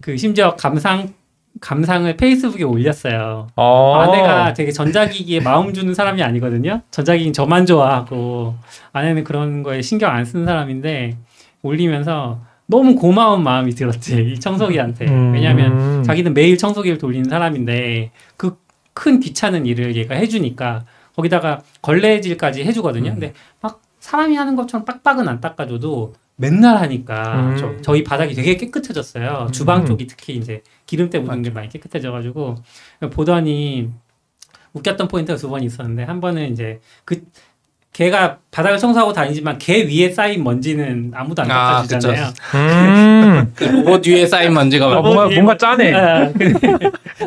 그 0.00 0.16
심지어 0.16 0.56
감상 0.56 1.12
감상을 1.60 2.16
페이스북에 2.16 2.64
올렸어요. 2.64 3.48
어. 3.56 3.94
아내가 3.96 4.54
되게 4.54 4.72
전자기기에 4.72 5.40
마음 5.40 5.72
주는 5.74 5.92
사람이 5.92 6.22
아니거든요. 6.22 6.80
전자기기 6.90 7.32
저만 7.32 7.66
좋아하고 7.66 8.54
아내는 8.92 9.24
그런 9.24 9.62
거에 9.62 9.82
신경 9.82 10.12
안 10.12 10.24
쓰는 10.24 10.46
사람인데 10.46 11.16
올리면서 11.62 12.40
너무 12.66 12.94
고마운 12.94 13.42
마음이 13.42 13.72
들었지 13.72 14.32
이 14.32 14.40
청소기한테. 14.40 15.06
음. 15.06 15.32
왜냐하면 15.34 15.72
음. 15.72 16.02
자기는 16.04 16.32
매일 16.34 16.56
청소기를 16.56 16.98
돌리는 16.98 17.28
사람인데 17.28 18.10
그 18.36 18.56
큰 19.00 19.18
귀찮은 19.18 19.64
일을 19.64 19.96
얘가 19.96 20.14
해주니까 20.14 20.84
거기다가 21.16 21.62
걸레질까지 21.80 22.64
해주거든요. 22.64 23.12
음. 23.12 23.14
근데 23.14 23.32
막 23.62 23.80
사람이 23.98 24.36
하는 24.36 24.56
것처럼 24.56 24.84
빡빡은 24.84 25.26
안 25.26 25.40
닦아줘도 25.40 26.12
맨날 26.36 26.76
하니까 26.76 27.40
음. 27.40 27.56
저, 27.56 27.80
저희 27.80 28.04
바닥이 28.04 28.34
되게 28.34 28.56
깨끗해졌어요. 28.58 29.48
주방 29.52 29.80
음. 29.80 29.86
쪽이 29.86 30.06
특히 30.06 30.34
이제 30.36 30.62
기름때 30.84 31.18
묻은 31.18 31.40
게 31.40 31.48
많이 31.48 31.70
깨끗해져가지고 31.70 32.56
보더니 33.10 33.88
웃겼던 34.74 35.08
포인트가 35.08 35.38
두 35.38 35.48
번 35.48 35.62
있었는데 35.62 36.02
한 36.04 36.20
번은 36.20 36.52
이제 36.52 36.80
그 37.06 37.22
걔가 37.92 38.38
바닥을 38.52 38.78
청소하고 38.78 39.12
다니지만 39.12 39.58
걔 39.58 39.82
위에 39.84 40.10
쌓인 40.10 40.44
먼지는 40.44 41.10
아무도 41.14 41.42
안 41.42 41.50
아, 41.50 41.82
닦아주잖아요. 41.82 42.28
음. 42.54 43.52
그 43.56 43.64
로봇 43.64 44.06
위에 44.06 44.26
쌓인 44.26 44.54
먼지가 44.54 44.86
어, 44.86 44.90
막 44.90 45.02
뭔가, 45.02 45.26
뭔가 45.26 45.56
짜네. 45.56 45.92
아, 45.94 46.32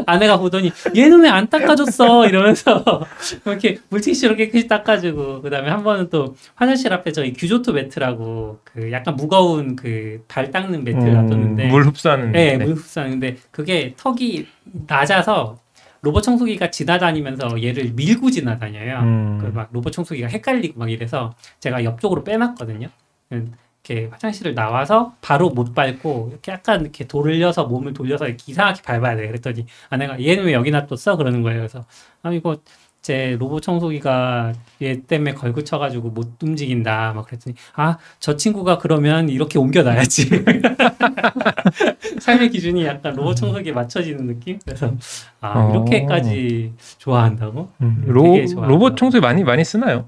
아내가 0.05 0.38
보더니 0.38 0.72
얘는 0.95 1.22
왜 1.22 1.30
안 1.30 1.47
닦아줬어 1.49 2.28
이러면서 2.28 2.84
이렇게 3.45 3.80
물티슈로 3.89 4.36
깨끗이 4.36 4.68
닦아주고 4.68 5.41
그다음에 5.41 5.70
한 5.70 5.84
번은 5.84 6.09
또 6.09 6.36
화장실 6.55 6.93
앞에 6.93 7.11
저희 7.11 7.34
규조토 7.34 7.74
매트라고 7.74 8.59
그 8.64 8.91
약간 8.91 9.16
무거운 9.16 9.76
그 9.76 10.22
발 10.28 10.49
닦는 10.51 10.84
매트를 10.84 11.07
음, 11.07 11.14
놔뒀는데 11.14 11.68
물 11.68 11.86
흡수하는. 11.86 12.32
네, 12.32 12.57
물 12.57 12.76
흡수하는데 12.76 13.38
그게 13.51 13.93
턱이 13.97 14.45
낮아서 14.88 15.57
로봇 16.03 16.21
청소기가 16.21 16.69
지나다니면서 16.69 17.63
얘를 17.63 17.93
밀고 17.93 18.29
지나다녀요. 18.29 18.99
음. 18.99 19.37
그막 19.39 19.69
로봇 19.71 19.93
청소기가 19.93 20.27
헷갈리고 20.27 20.77
막 20.77 20.91
이래서 20.91 21.33
제가 21.61 21.83
옆쪽으로 21.85 22.25
빼놨거든요. 22.25 22.89
이렇게 23.31 24.07
화장실을 24.11 24.53
나와서 24.53 25.15
바로 25.21 25.49
못 25.49 25.73
밟고 25.73 26.27
이렇게 26.31 26.51
약간 26.51 26.81
이렇게 26.81 27.07
돌려서 27.07 27.65
몸을 27.65 27.93
돌려서 27.93 28.27
이렇게 28.27 28.43
이상하게 28.47 28.81
밟아야 28.81 29.15
돼. 29.15 29.27
그랬더니 29.27 29.65
아내가 29.89 30.21
얘는 30.21 30.43
왜 30.43 30.53
여기 30.53 30.71
놔뒀어? 30.71 31.15
그러는 31.15 31.41
거예요. 31.41 31.59
그래서 31.59 31.85
아 32.21 32.31
이거 32.31 32.57
제 33.03 33.35
로봇 33.37 33.61
청소기가 33.61 34.53
얘 34.81 35.01
때문에 35.01 35.33
걸그쳐가지고 35.33 36.09
못 36.11 36.41
움직인다. 36.41 37.11
막 37.13 37.27
그랬더니 37.27 37.55
아 37.75 37.97
저 38.19 38.37
친구가 38.37 38.77
그러면 38.79 39.27
이렇게 39.29 39.59
옮겨놔야지. 39.59 40.29
삶의 42.19 42.49
기준이 42.49 42.85
약간 42.85 43.13
로봇 43.15 43.35
청소기에 43.35 43.73
맞춰지는 43.73 44.25
느낌? 44.25 44.57
그래서 44.65 44.93
아 45.41 45.59
어. 45.59 45.71
이렇게까지 45.71 46.73
좋아한다고? 46.97 47.69
음. 47.81 48.03
로. 48.07 48.37
로봇 48.55 48.95
청소기 48.97 49.21
많이 49.21 49.43
많이 49.43 49.63
쓰나요? 49.65 50.07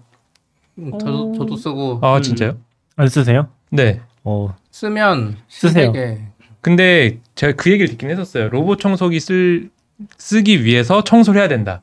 음, 0.77 0.91
저도, 0.97 1.33
저도 1.37 1.55
쓰고 1.57 1.99
아 2.01 2.17
음. 2.17 2.21
진짜요? 2.21 2.57
안 2.95 3.07
쓰세요? 3.09 3.49
네. 3.71 3.99
어. 4.23 4.55
쓰면 4.71 5.35
쓰세요. 5.49 5.91
신세계. 5.93 6.21
근데 6.61 7.19
제가 7.35 7.53
그 7.57 7.69
얘기를 7.71 7.89
듣긴 7.89 8.09
했었어요. 8.09 8.47
로봇 8.49 8.79
청소기 8.79 9.19
쓸 9.19 9.69
쓰기 10.17 10.63
위해서 10.63 11.03
청소를 11.03 11.41
해야 11.41 11.49
된다. 11.49 11.81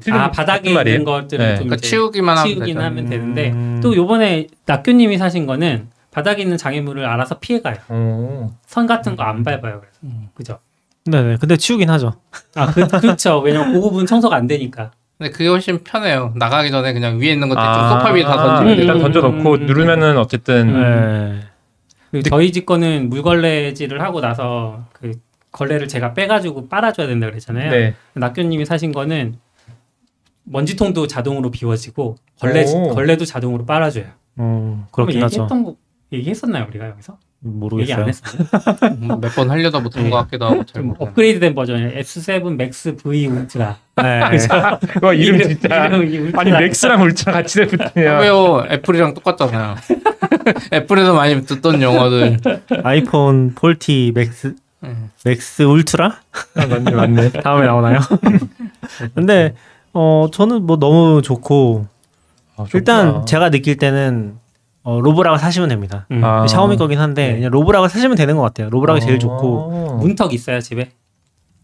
그아 0.00 0.30
바닥에. 0.30 0.70
있는 0.70 1.04
것들은 1.04 1.44
네. 1.44 1.54
좀 1.56 1.66
그러니까 1.66 1.86
치우기만 1.86 2.38
하면 2.38 2.48
치우긴 2.54 2.74
되죠. 2.76 2.84
하면 2.86 3.06
되는데 3.06 3.50
음. 3.50 3.80
또 3.82 3.94
요번에 3.96 4.46
낙교님이 4.66 5.18
사신 5.18 5.46
거는 5.46 5.88
바닥에 6.10 6.42
있는 6.42 6.56
장애물을 6.56 7.04
알아서 7.04 7.38
피해가요. 7.40 7.76
오. 7.90 8.52
선 8.66 8.86
같은 8.86 9.16
거 9.16 9.22
안 9.24 9.42
밟아요. 9.42 9.80
그래서 9.80 9.98
음. 10.04 10.28
그죠? 10.34 10.58
네네. 11.06 11.36
근데 11.40 11.56
치우긴 11.56 11.90
하죠. 11.90 12.14
아 12.54 12.66
그, 12.66 12.86
그렇죠. 12.86 13.40
왜냐면 13.40 13.72
그 13.72 13.80
부분 13.80 14.06
청소가 14.06 14.36
안 14.36 14.46
되니까. 14.46 14.92
근데 15.18 15.30
그게 15.30 15.48
훨씬 15.48 15.82
편해요. 15.84 16.32
나가기 16.36 16.70
전에 16.70 16.92
그냥 16.92 17.18
위에 17.20 17.32
있는 17.32 17.48
것들 17.48 17.62
좀 17.62 17.70
아, 17.72 17.90
소파 17.90 18.12
위에 18.12 18.22
다 18.24 18.36
던지면 18.36 18.74
음. 18.74 18.78
일단 18.80 18.96
음, 18.96 19.02
던져놓고 19.02 19.50
음, 19.50 19.60
음. 19.62 19.66
누르면은 19.66 20.18
어쨌든 20.18 20.72
네. 20.72 21.40
그리고 22.10 22.28
저희 22.30 22.52
집 22.52 22.64
거는 22.66 23.10
물걸레질을 23.10 24.00
하고 24.00 24.20
나서 24.20 24.84
그 24.92 25.12
걸레를 25.52 25.86
제가 25.88 26.14
빼가지고 26.14 26.68
빨아줘야 26.68 27.06
된다 27.06 27.26
그랬잖아요. 27.28 27.70
네. 27.70 27.94
낙교님이 28.14 28.64
사신 28.64 28.92
거는 28.92 29.36
먼지통도 30.44 31.06
자동으로 31.06 31.50
비워지고 31.50 32.16
걸레 32.38 32.64
오. 32.66 32.90
걸레도 32.94 33.24
자동으로 33.24 33.64
빨아줘요. 33.66 34.04
어, 34.36 34.86
그렇긴 34.92 35.22
하죠. 35.22 35.42
얘기했던 35.42 35.64
거 35.64 35.76
얘기했었나요 36.12 36.66
우리가 36.68 36.88
여기서? 36.88 37.18
얘기 37.44 37.56
모르겠어요. 37.58 37.96
안 38.02 38.08
했어요. 38.08 38.46
음, 39.02 39.20
몇번 39.20 39.50
하려다 39.50 39.80
못한 39.80 40.04
네. 40.04 40.10
것 40.10 40.16
같기도 40.16 40.46
하고 40.46 40.64
잘 40.64 40.82
좀. 40.82 40.94
업그레이드된 40.98 41.54
버전이에요. 41.54 41.90
S7 42.00 42.46
Max 42.52 42.96
V 42.96 43.26
울트라. 43.26 43.76
네. 43.96 44.20
그거 44.92 45.12
이름 45.12 45.42
진짜 45.42 45.86
이름이 45.86 46.18
울트라. 46.18 46.40
아니 46.40 46.50
맥스랑 46.52 47.02
울트라 47.02 47.32
같이 47.32 47.66
붙으면 47.66 48.20
왜요? 48.20 48.64
애플이랑 48.70 49.14
똑같잖아요. 49.14 49.76
애플에서 50.72 51.14
많이 51.14 51.44
듣던 51.44 51.82
용어들. 51.82 52.38
아이폰 52.82 53.54
40 53.60 54.14
Max 54.14 54.54
음. 54.84 55.10
Max 55.24 55.62
Ultra? 55.62 56.06
아, 56.56 56.66
맞네 56.66 56.90
맞네. 56.92 57.30
다음에 57.32 57.66
나오나요? 57.66 57.98
근데 59.14 59.54
어 59.94 60.28
저는 60.32 60.66
뭐 60.66 60.76
너무 60.78 61.22
좋고 61.22 61.86
아, 62.56 62.66
일단. 62.74 63.24
제가 63.26 63.50
느낄 63.50 63.76
때는 63.76 64.36
어, 64.82 65.00
Roborock을 65.00 65.38
사시면 65.38 65.68
됩니다. 65.70 66.06
음. 66.10 66.22
아. 66.22 66.46
샤오미 66.46 66.76
거긴 66.76 66.98
한데 66.98 67.28
네. 67.28 67.34
그냥 67.36 67.50
Roborock을 67.50 67.88
사시면 67.88 68.16
되는 68.16 68.36
것 68.36 68.42
같아요. 68.42 68.68
Roborock이 68.70 69.00
제일 69.00 69.18
좋고 69.18 69.58
어. 69.72 69.98
문턱 70.00 70.34
있어요 70.34 70.60
집에? 70.60 70.90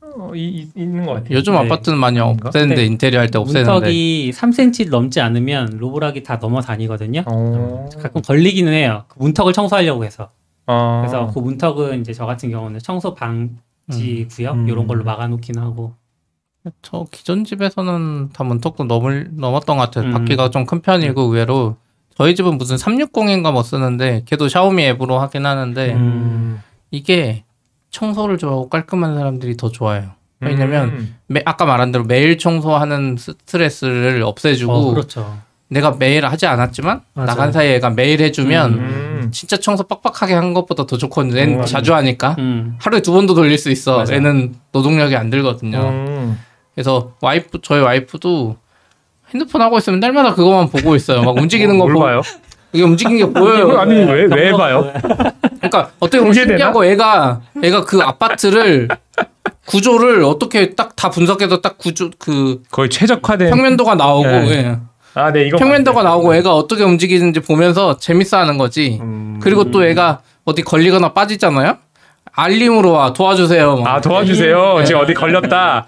어, 0.03 0.33
이, 0.35 0.41
이, 0.41 0.69
있는 0.75 1.05
것 1.07 1.15
같아요. 1.15 1.37
요즘 1.37 1.53
네. 1.53 1.59
아파트는 1.61 1.99
많이? 1.99 2.19
없애는데 2.19 2.75
네. 2.77 2.85
인테리어 2.87 3.21
할 3.21 3.29
때 3.31 3.39
없애는데. 3.39 3.71
문턱이 3.71 4.33
3cm 4.35 4.91
넘지 4.91 5.21
않으면 5.21 5.77
로브락이 5.79 6.23
다 6.23 6.39
넘어 6.39 6.61
다니거든요. 6.61 7.23
어. 7.27 7.89
가끔 8.01 8.23
걸리기는 8.23 8.73
해요. 8.73 9.05
그 9.09 9.19
문턱을 9.19 9.53
청소하려고 9.53 10.05
해서. 10.05 10.31
어. 10.67 11.03
그래서 11.03 11.31
그 11.33 11.39
문턱은 11.41 12.01
이제 12.01 12.13
저 12.13 12.27
같은 12.27 12.51
경우는 12.51 12.81
청소 12.81 13.15
방지 13.15 14.27
구역 14.31 14.55
음. 14.57 14.69
이런 14.69 14.87
걸로 14.87 15.05
막아놓긴 15.05 15.59
하고. 15.59 15.95
저 16.83 17.07
기존 17.11 17.45
집에서는 17.45 18.31
다 18.33 18.45
문턱도 18.45 18.85
넘을 18.85 19.29
넘었던 19.33 19.77
것 19.77 19.83
같아요. 19.85 20.05
음. 20.07 20.13
바퀴가 20.13 20.51
좀 20.51 20.67
큰 20.67 20.83
편이고 20.83 21.23
의외로 21.23 21.77
저희 22.17 22.35
집은 22.35 22.59
무슨 22.59 22.77
360인가 22.77 23.51
뭐 23.53 23.63
쓰는데 23.63 24.23
걔도 24.27 24.49
샤오미 24.49 24.85
앱으로 24.85 25.19
하긴 25.21 25.47
하는데 25.47 25.95
음. 25.95 26.63
이게 26.91 27.45
청소를 27.91 28.37
좋아하고 28.39 28.69
깔끔한 28.69 29.15
사람들이 29.17 29.57
더 29.57 29.71
좋아요. 29.71 30.11
왜냐면 30.41 30.89
음. 30.91 31.17
매, 31.27 31.43
아까 31.45 31.65
말한 31.67 31.93
대로 31.93 32.05
매일 32.05 32.39
청소하는 32.39 33.17
스트레스를 33.19 34.23
없애주고 34.23 34.73
어, 34.73 34.91
그렇죠. 34.95 35.39
내가 35.69 35.93
매일 35.99 36.27
하지 36.27 36.47
않았지만 36.47 37.03
맞아요. 37.15 37.27
나간 37.27 37.53
사이에 37.53 37.75
얘가 37.75 37.91
매일 37.91 38.21
해주면 38.21 38.73
음. 38.73 39.29
진짜 39.33 39.57
청소 39.57 39.85
빡빡하게 39.85 40.35
한 40.35 40.53
것보다 40.55 40.85
더 40.87 40.97
좋거든요. 40.99 41.39
얘는 41.39 41.61
음. 41.61 41.65
자주 41.67 41.95
하니까 41.95 42.37
음. 42.39 42.77
하루에 42.81 43.01
두 43.03 43.13
번도 43.13 43.35
돌릴 43.35 43.57
수 43.59 43.71
있어. 43.71 43.99
맞아. 43.99 44.15
얘는 44.15 44.55
노동력이 44.73 45.15
안 45.17 45.31
들거든요. 45.31 45.79
음. 46.71 46.75
그래서 46.75 47.13
와이프 47.21 47.59
저희 47.63 47.81
와이프도 47.81 48.57
핸드폰 49.35 49.63
하고 49.63 49.79
있으면 49.79 50.01
날마다 50.01 50.35
그것만 50.35 50.69
보고 50.71 50.95
있어요. 50.97 51.23
막 51.23 51.37
움직이는 51.37 51.79
거뭘 51.79 51.93
보고 51.93 52.05
봐요? 52.05 52.23
이게 52.73 52.85
움직이는 52.85 53.19
게 53.33 53.41
보여요. 53.41 53.79
아니 53.79 53.95
왜 53.97 54.25
왜 54.27 54.53
봐요? 54.53 54.93
그러니까 55.59 55.91
어떻게 55.99 56.19
보면? 56.19 56.33
신기하고 56.35 56.85
애가 56.85 57.41
애가 57.63 57.85
그 57.85 58.01
아파트를 58.01 58.89
구조를 59.67 60.25
어떻게 60.25 60.75
딱 60.75 60.91
다 60.97 61.11
분석해서 61.11 61.61
딱 61.61 61.79
구조 61.79 62.11
그 62.19 62.63
거의 62.71 62.91
최적화된. 62.91 63.51
평면도가 63.51 63.95
나오고 63.95 64.29
네. 64.29 64.51
예. 64.51 64.79
아, 65.15 65.33
네 65.33 65.47
이거. 65.47 65.57
평면도가 65.59 66.03
나오고 66.03 66.35
애가 66.37 66.55
어떻게 66.55 66.85
움직이는지 66.85 67.41
보면서 67.41 67.97
재밌어하는 67.99 68.59
거지. 68.59 68.99
음. 69.01 69.39
그리고 69.43 69.71
또 69.71 69.85
애가 69.85 70.21
어디 70.45 70.63
걸리거나 70.63 71.13
빠지잖아요. 71.13 71.77
알림으로 72.33 72.93
와 72.93 73.13
도와주세요. 73.13 73.77
막. 73.79 73.95
아 73.95 74.01
도와주세요. 74.01 74.79
네. 74.79 74.85
지금 74.85 75.01
어디 75.01 75.15
걸렸다. 75.15 75.87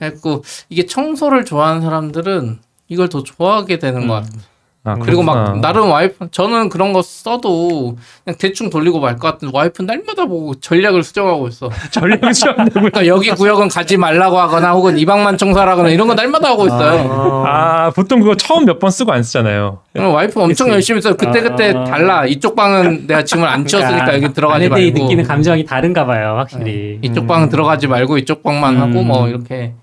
그래갖고 0.00 0.42
이게 0.68 0.86
청소를 0.86 1.44
좋아하는 1.44 1.82
사람들은 1.82 2.58
이걸 2.88 3.08
더 3.08 3.22
좋아하게 3.22 3.78
되는 3.78 4.08
것 4.08 4.14
같아요. 4.14 4.40
아, 4.82 4.94
그리고 4.94 5.22
막 5.22 5.34
그렇구나. 5.34 5.60
나름 5.60 5.90
와이프 5.90 6.28
저는 6.30 6.70
그런 6.70 6.94
거 6.94 7.02
써도 7.02 7.98
그냥 8.24 8.38
대충 8.38 8.70
돌리고 8.70 8.98
말 8.98 9.18
것 9.18 9.28
같은데 9.32 9.52
와이프 9.54 9.82
날마다 9.82 10.24
보고 10.24 10.54
전략을 10.54 11.02
수정하고 11.02 11.48
있어. 11.48 11.68
전략이 11.92 12.32
시험되고 12.32 12.70
그러니까 12.72 13.06
여기 13.06 13.30
구역은 13.30 13.68
가지 13.68 13.98
말라고 13.98 14.38
하거나 14.38 14.72
혹은 14.72 14.96
이 14.96 15.04
방만 15.04 15.36
청소하거나 15.36 15.90
이런 15.90 16.08
거 16.08 16.14
날마다 16.14 16.48
하고 16.48 16.64
있어요. 16.66 17.44
아 17.46 17.90
보통 17.90 18.20
그거 18.20 18.34
처음 18.36 18.64
몇 18.64 18.78
번 18.80 18.90
쓰고 18.90 19.12
안 19.12 19.22
쓰잖아요. 19.22 19.80
그럼 19.92 20.14
와이프 20.14 20.40
엄청 20.40 20.68
그치. 20.68 20.74
열심히 20.76 21.02
써요. 21.02 21.14
그때 21.14 21.42
그때 21.42 21.74
아. 21.76 21.84
달라. 21.84 22.24
이쪽 22.24 22.56
방은 22.56 23.06
내가 23.06 23.22
짐을 23.22 23.46
안 23.46 23.66
치웠으니까 23.66 24.14
여기 24.14 24.32
들어가지 24.32 24.64
아내들이 24.64 24.92
말고 24.92 25.04
느끼는 25.04 25.24
감정이 25.26 25.66
다른가 25.66 26.06
봐요, 26.06 26.36
확실히. 26.38 26.98
이쪽 27.02 27.26
방은 27.26 27.50
들어가지 27.50 27.86
말고 27.86 28.16
이쪽 28.16 28.42
방만 28.42 28.76
음. 28.76 28.80
하고 28.80 29.02
뭐 29.02 29.28
이렇게 29.28 29.74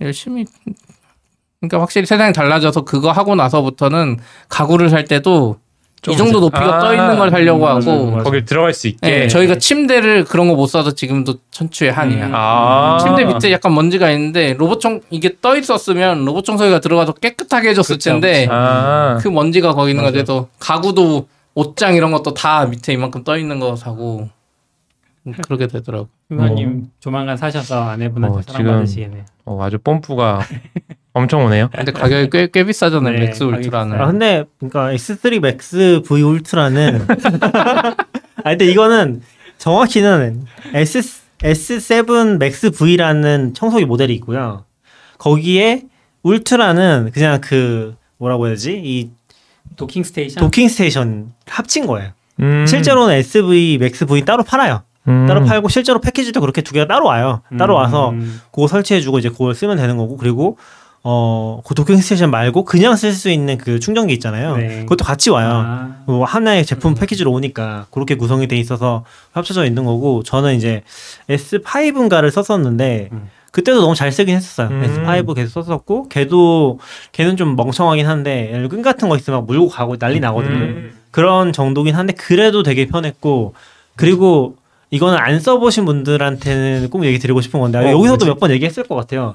열심히 0.00 0.44
그러니까 1.60 1.80
확실히 1.80 2.06
세상이 2.06 2.32
달라져서 2.32 2.82
그거 2.82 3.10
하고 3.10 3.34
나서부터는 3.34 4.18
가구를 4.48 4.90
살 4.90 5.04
때도 5.04 5.56
이 6.08 6.16
정도 6.16 6.38
높이가 6.38 6.76
아. 6.76 6.78
떠 6.78 6.94
있는 6.94 7.18
걸 7.18 7.28
살려고 7.30 7.64
맞아, 7.64 7.90
하고 7.90 8.10
맞아. 8.12 8.22
거길 8.22 8.44
들어갈 8.44 8.72
수 8.72 8.86
있게. 8.86 9.22
예, 9.24 9.26
저희가 9.28 9.56
침대를 9.56 10.24
그런 10.24 10.46
거 10.46 10.54
못 10.54 10.68
사서 10.68 10.92
지금도 10.94 11.34
천추의 11.50 11.90
한이야. 11.90 12.26
음. 12.26 12.32
아 12.34 12.98
침대 13.02 13.24
밑에 13.24 13.50
약간 13.50 13.74
먼지가 13.74 14.08
있는데 14.12 14.54
로봇 14.56 14.80
청 14.80 15.00
이게 15.10 15.34
떠 15.40 15.56
있었으면 15.56 16.24
로봇 16.24 16.44
청소기가 16.44 16.78
들어가서 16.78 17.14
깨끗하게 17.14 17.70
해줬을 17.70 17.96
그쵸, 17.96 18.10
텐데 18.10 18.46
아 18.48 19.18
그 19.20 19.26
먼지가 19.26 19.74
거기 19.74 19.90
있는. 19.90 20.04
거돼서 20.04 20.46
가구도 20.60 21.26
옷장 21.56 21.96
이런 21.96 22.12
것도 22.12 22.32
다 22.34 22.64
밑에 22.66 22.92
이만큼 22.92 23.24
떠 23.24 23.36
있는 23.36 23.58
거 23.58 23.74
사고 23.74 24.28
그렇게 25.32 25.66
되더라고. 25.66 26.08
후보님 26.30 26.88
조만간 27.00 27.36
사셔서 27.36 27.88
아내분한테 27.90 28.38
어, 28.38 28.42
사랑받으시겠네요. 28.42 29.24
어, 29.44 29.62
아주 29.62 29.78
뽐뿌가 29.78 30.40
엄청 31.12 31.44
오네요. 31.44 31.68
근데 31.74 31.92
가격이 31.92 32.30
꽤, 32.30 32.48
꽤 32.52 32.64
비싸잖아요. 32.64 33.14
네, 33.14 33.20
Max 33.26 33.42
Ultra는. 33.42 34.00
아 34.00 34.06
근데 34.06 34.44
그러니까 34.58 34.92
X3 34.92 35.40
Max 35.40 36.02
V 36.06 36.22
Ultra는 36.22 37.06
아 38.44 38.50
근데 38.50 38.66
이거는 38.66 39.22
정확히는 39.58 40.44
S 40.74 41.22
S7 41.38 42.38
Max 42.38 42.70
V라는 42.70 43.54
청소기 43.54 43.84
모델이 43.84 44.14
있고요. 44.16 44.64
거기에 45.18 45.84
Ultra는 46.22 47.10
그냥 47.12 47.40
그 47.40 47.96
뭐라고 48.18 48.46
해야 48.46 48.54
되지? 48.54 48.80
이 48.84 49.10
docking 49.76 50.02
station. 50.02 50.40
docking 50.42 50.68
station 50.68 51.32
합친 51.46 51.86
거예요. 51.86 52.10
음. 52.40 52.66
실제로는 52.66 53.14
SV, 53.14 53.78
Max 53.78 54.06
V 54.06 54.24
따로 54.24 54.42
팔아요. 54.42 54.82
음. 55.08 55.26
따로 55.26 55.44
팔고 55.44 55.68
실제로 55.68 56.00
패키지도 56.00 56.40
그렇게 56.40 56.62
두 56.62 56.72
개가 56.72 56.86
따로 56.86 57.06
와요. 57.06 57.42
따로 57.58 57.74
와서 57.74 58.10
음. 58.10 58.40
그거 58.52 58.66
설치해주고 58.66 59.18
이제 59.18 59.28
그걸 59.28 59.54
쓰면 59.54 59.76
되는 59.76 59.96
거고 59.96 60.16
그리고 60.16 60.58
어, 61.04 61.62
그 61.64 61.74
도킹 61.74 61.96
스테이션 61.96 62.30
말고 62.30 62.64
그냥 62.64 62.96
쓸 62.96 63.12
수 63.12 63.30
있는 63.30 63.56
그 63.56 63.80
충전기 63.80 64.12
있잖아요. 64.14 64.56
네. 64.56 64.80
그것도 64.80 65.04
같이 65.04 65.30
와요. 65.30 65.62
아. 65.64 65.96
뭐 66.06 66.24
하나의 66.24 66.66
제품 66.66 66.92
음. 66.92 66.94
패키지로 66.94 67.32
오니까 67.32 67.86
그렇게 67.90 68.14
구성이 68.14 68.48
돼 68.48 68.56
있어서 68.56 69.04
합쳐져 69.32 69.64
있는 69.64 69.84
거고 69.84 70.22
저는 70.22 70.54
이제 70.54 70.82
S5인가를 71.30 72.30
썼었는데 72.30 73.08
음. 73.12 73.28
그때도 73.52 73.80
너무 73.80 73.94
잘 73.94 74.12
쓰긴 74.12 74.36
했었어요. 74.36 74.68
음. 74.68 74.82
S5 74.82 75.34
계속 75.34 75.62
썼었고 75.62 76.08
걔도 76.08 76.80
걔는 77.12 77.36
좀 77.36 77.56
멍청하긴 77.56 78.06
한데 78.06 78.66
끈 78.68 78.82
같은 78.82 79.08
거 79.08 79.16
있으면 79.16 79.40
막 79.40 79.46
물고 79.46 79.68
가고 79.68 79.96
난리 79.96 80.20
나거든요. 80.20 80.54
음. 80.54 80.92
그런 81.10 81.52
정도긴 81.52 81.94
한데 81.94 82.12
그래도 82.12 82.62
되게 82.62 82.86
편했고 82.86 83.54
그리고 83.96 84.56
이거는 84.90 85.18
안 85.18 85.38
써보신 85.40 85.84
분들한테는 85.84 86.88
꼭 86.90 87.04
얘기 87.04 87.18
드리고 87.18 87.40
싶은 87.40 87.60
건데 87.60 87.78
어, 87.78 87.90
여기서도? 87.90 88.26
몇 88.26 88.38
번 88.38 88.50
얘기했을 88.52 88.84
것 88.84 88.94
같아요. 88.94 89.34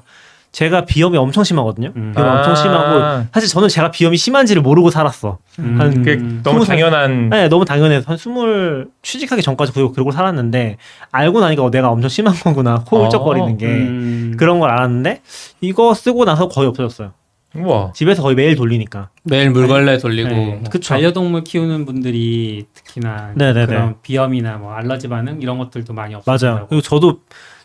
제가 0.50 0.84
비염이 0.84 1.18
엄청 1.18 1.42
심하거든요. 1.42 1.90
음. 1.96 2.12
엄청 2.16 2.52
아. 2.52 2.54
심하고 2.54 3.26
사실 3.34 3.48
저는 3.48 3.68
제가 3.68 3.90
비염이 3.90 4.16
심한지를 4.16 4.62
모르고 4.62 4.90
살았어. 4.90 5.38
음. 5.58 5.80
한 5.80 6.42
너무 6.44 6.64
당연한 6.64 7.28
네, 7.28 7.48
너무 7.48 7.64
당연해서 7.64 8.08
한 8.08 8.16
스물 8.16 8.88
취직하기 9.02 9.42
전까지 9.42 9.72
그러고, 9.72 9.92
그러고 9.92 10.12
살았는데 10.12 10.76
알고 11.10 11.40
나니까 11.40 11.64
어, 11.64 11.70
내가 11.72 11.90
엄청 11.90 12.08
심한 12.08 12.34
거구나 12.36 12.84
코 12.86 12.98
어, 12.98 13.04
울적거리는 13.06 13.58
게 13.58 13.66
음. 13.66 14.34
그런 14.38 14.60
걸 14.60 14.70
알았는데 14.70 15.22
이거 15.60 15.92
쓰고 15.92 16.24
나서 16.24 16.46
거의 16.48 16.68
없어졌어요. 16.68 17.10
우와. 17.56 17.92
집에서 17.94 18.22
거의 18.22 18.34
매일 18.34 18.56
돌리니까. 18.56 19.10
매일 19.24 19.50
물걸레 19.50 19.98
돌리고 19.98 20.28
네. 20.28 20.62
그쵸. 20.70 20.94
반려동물 20.94 21.44
키우는 21.44 21.84
분들이 21.86 22.66
특히나 22.74 23.32
네네네. 23.36 23.66
그런 23.66 23.94
비염이나 24.02 24.56
뭐 24.58 24.72
알러지 24.74 25.08
반응 25.08 25.40
이런 25.40 25.58
것들도 25.58 25.92
많이 25.92 26.12
맞아요. 26.14 26.22
없어진다고. 26.26 26.66
그리고 26.68 26.82
저도 26.82 27.20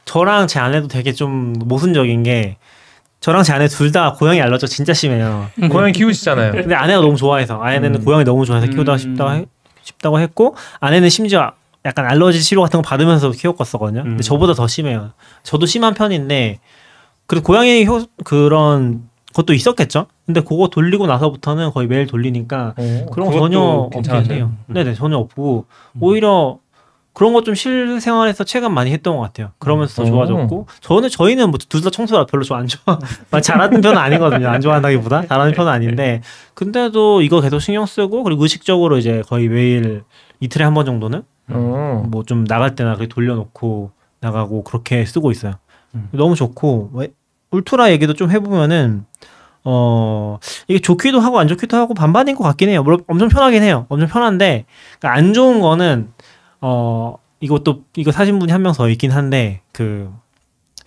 저랑 0.05 0.47
제 0.47 0.59
아내도 0.59 0.87
되게 0.87 1.11
좀 1.11 1.53
모순적인 1.53 2.23
게 2.23 2.57
저랑 3.19 3.43
제 3.43 3.51
아내 3.53 3.67
둘 3.67 3.91
다 3.91 4.13
고양이 4.13 4.41
알러지가 4.41 4.67
진짜 4.69 4.93
심해요. 4.93 5.49
고양이 5.71 5.91
키우시잖아요. 5.91 6.51
근데 6.53 6.75
아내가 6.75 7.01
너무 7.01 7.17
좋아해서 7.17 7.59
아내는 7.61 7.95
음. 7.95 8.05
고양이 8.05 8.23
너무 8.23 8.45
좋아해서 8.45 8.67
음. 8.67 8.71
키우다 8.73 8.97
싶다고 8.97 9.31
해- 9.31 9.45
싶다고 9.81 10.19
했고 10.19 10.55
아내는 10.79 11.09
심지어 11.09 11.51
약간 11.85 12.05
알러지 12.05 12.41
치료 12.43 12.61
같은 12.61 12.81
거 12.81 12.87
받으면서 12.87 13.31
키웠었거든요. 13.31 14.03
근데 14.03 14.15
음. 14.17 14.21
저보다 14.21 14.53
더 14.53 14.67
심해요. 14.67 15.11
저도 15.43 15.65
심한 15.65 15.93
편인데 15.95 16.59
그래도 17.25 17.43
고양이 17.45 17.85
효 17.85 18.05
그런 18.23 19.08
것도 19.33 19.53
있었겠죠. 19.53 20.07
근데 20.25 20.41
그거 20.41 20.67
돌리고 20.69 21.05
나서부터는 21.07 21.71
거의 21.71 21.87
매일 21.87 22.07
돌리니까 22.07 22.73
그런 23.11 23.29
거 23.31 23.39
전혀 23.39 23.59
없긴 23.59 24.31
해요. 24.31 24.51
네네 24.67 24.93
전혀 24.95 25.17
없고 25.17 25.65
오히려 25.99 26.57
그런 27.13 27.33
거좀 27.33 27.53
실생활에서 27.53 28.43
체감 28.43 28.73
많이 28.73 28.91
했던 28.91 29.17
것 29.17 29.21
같아요. 29.23 29.51
그러면서 29.59 29.95
더 29.95 30.03
오. 30.03 30.11
좋아졌고 30.11 30.67
저는 30.79 31.09
저희는 31.09 31.49
뭐 31.49 31.57
둘 31.69 31.81
다 31.81 31.89
청소가 31.89 32.25
별로 32.27 32.43
좀 32.43 32.57
안 32.57 32.67
좋아 32.67 32.97
막 33.29 33.41
잘하는 33.41 33.81
편은 33.81 33.97
아니거든요. 33.97 34.47
안 34.47 34.61
좋아한다기보다 34.61 35.27
잘하는 35.27 35.53
편은 35.53 35.71
아닌데 35.71 36.21
근데도 36.53 37.21
이거 37.21 37.41
계속 37.41 37.59
신경 37.59 37.85
쓰고 37.85 38.23
그리고 38.23 38.43
의식적으로 38.43 38.97
이제 38.97 39.21
거의 39.27 39.47
매일 39.49 40.03
이틀에 40.39 40.63
한 40.63 40.73
번 40.73 40.85
정도는 40.85 41.23
어. 41.49 42.05
뭐좀 42.09 42.45
나갈 42.45 42.75
때나 42.75 42.95
그렇게 42.95 43.13
돌려놓고 43.13 43.91
나가고 44.21 44.63
그렇게 44.63 45.05
쓰고 45.05 45.31
있어요. 45.31 45.55
음. 45.95 46.07
너무 46.11 46.35
좋고 46.35 46.91
왜- 46.93 47.11
울트라 47.51 47.91
얘기도 47.91 48.13
좀 48.13 48.29
해보면은 48.31 49.05
어 49.63 50.39
이게 50.67 50.79
좋기도 50.79 51.19
하고 51.19 51.39
안 51.39 51.47
좋기도 51.47 51.75
하고 51.77 51.93
반반인 51.93 52.35
것 52.35 52.43
같긴 52.43 52.69
해요. 52.69 52.81
물론 52.83 53.03
엄청 53.07 53.27
편하긴 53.29 53.61
해요. 53.63 53.85
엄청 53.89 54.07
편한데 54.07 54.65
그러니까 54.99 55.17
안 55.17 55.33
좋은 55.33 55.59
거는 55.59 56.09
어 56.61 57.15
이것도 57.41 57.83
이거 57.95 58.11
사신 58.11 58.39
분이 58.39 58.51
한 58.51 58.61
명 58.61 58.73
더 58.73 58.89
있긴 58.89 59.11
한데 59.11 59.61
그 59.71 60.11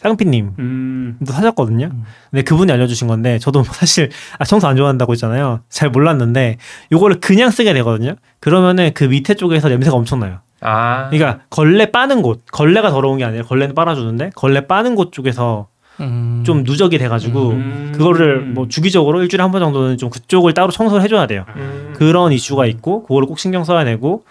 쌍피님 0.01 0.55
음. 0.59 1.19
도 1.25 1.33
사셨거든요. 1.33 1.87
음. 1.93 2.05
근데 2.31 2.43
그분이 2.43 2.73
알려주신 2.73 3.07
건데 3.09 3.39
저도 3.39 3.63
사실 3.63 4.11
아, 4.39 4.45
청소 4.45 4.67
안 4.67 4.77
좋아한다고 4.77 5.13
했잖아요. 5.13 5.61
잘 5.69 5.91
몰랐는데 5.91 6.59
요거를 6.91 7.21
그냥 7.21 7.51
쓰게 7.51 7.73
되거든요. 7.75 8.15
그러면은 8.41 8.91
그 8.95 9.05
밑에 9.05 9.35
쪽에서 9.35 9.69
냄새가 9.69 9.97
엄청 9.97 10.19
나요. 10.21 10.41
아. 10.61 11.09
그러니까 11.11 11.45
걸레 11.51 11.91
빠는 11.93 12.23
곳, 12.23 12.43
걸레가 12.51 12.91
더러운 12.91 13.19
게 13.19 13.25
아니라 13.25 13.45
걸레는 13.45 13.75
빨아주는데 13.75 14.31
걸레 14.35 14.67
빠는 14.67 14.95
곳 14.97 15.13
쪽에서 15.13 15.69
음. 16.01 16.43
좀 16.45 16.63
누적이 16.65 16.99
돼가지고 16.99 17.51
음. 17.51 17.93
그거를 17.95 18.41
뭐 18.41 18.67
주기적으로 18.69 19.23
일주일에 19.23 19.43
한 19.43 19.51
번 19.53 19.61
정도는 19.61 19.99
좀 19.99 20.11
그쪽을 20.11 20.55
따로 20.55 20.71
청소를 20.71 21.03
해줘야 21.05 21.27
돼요. 21.27 21.45
음. 21.57 21.93
그런 21.97 22.33
이슈가 22.33 22.67
있고 22.67 23.03
그거를 23.03 23.27
꼭 23.29 23.39
신경 23.39 23.65
써야 23.65 23.85
되고 23.85 24.25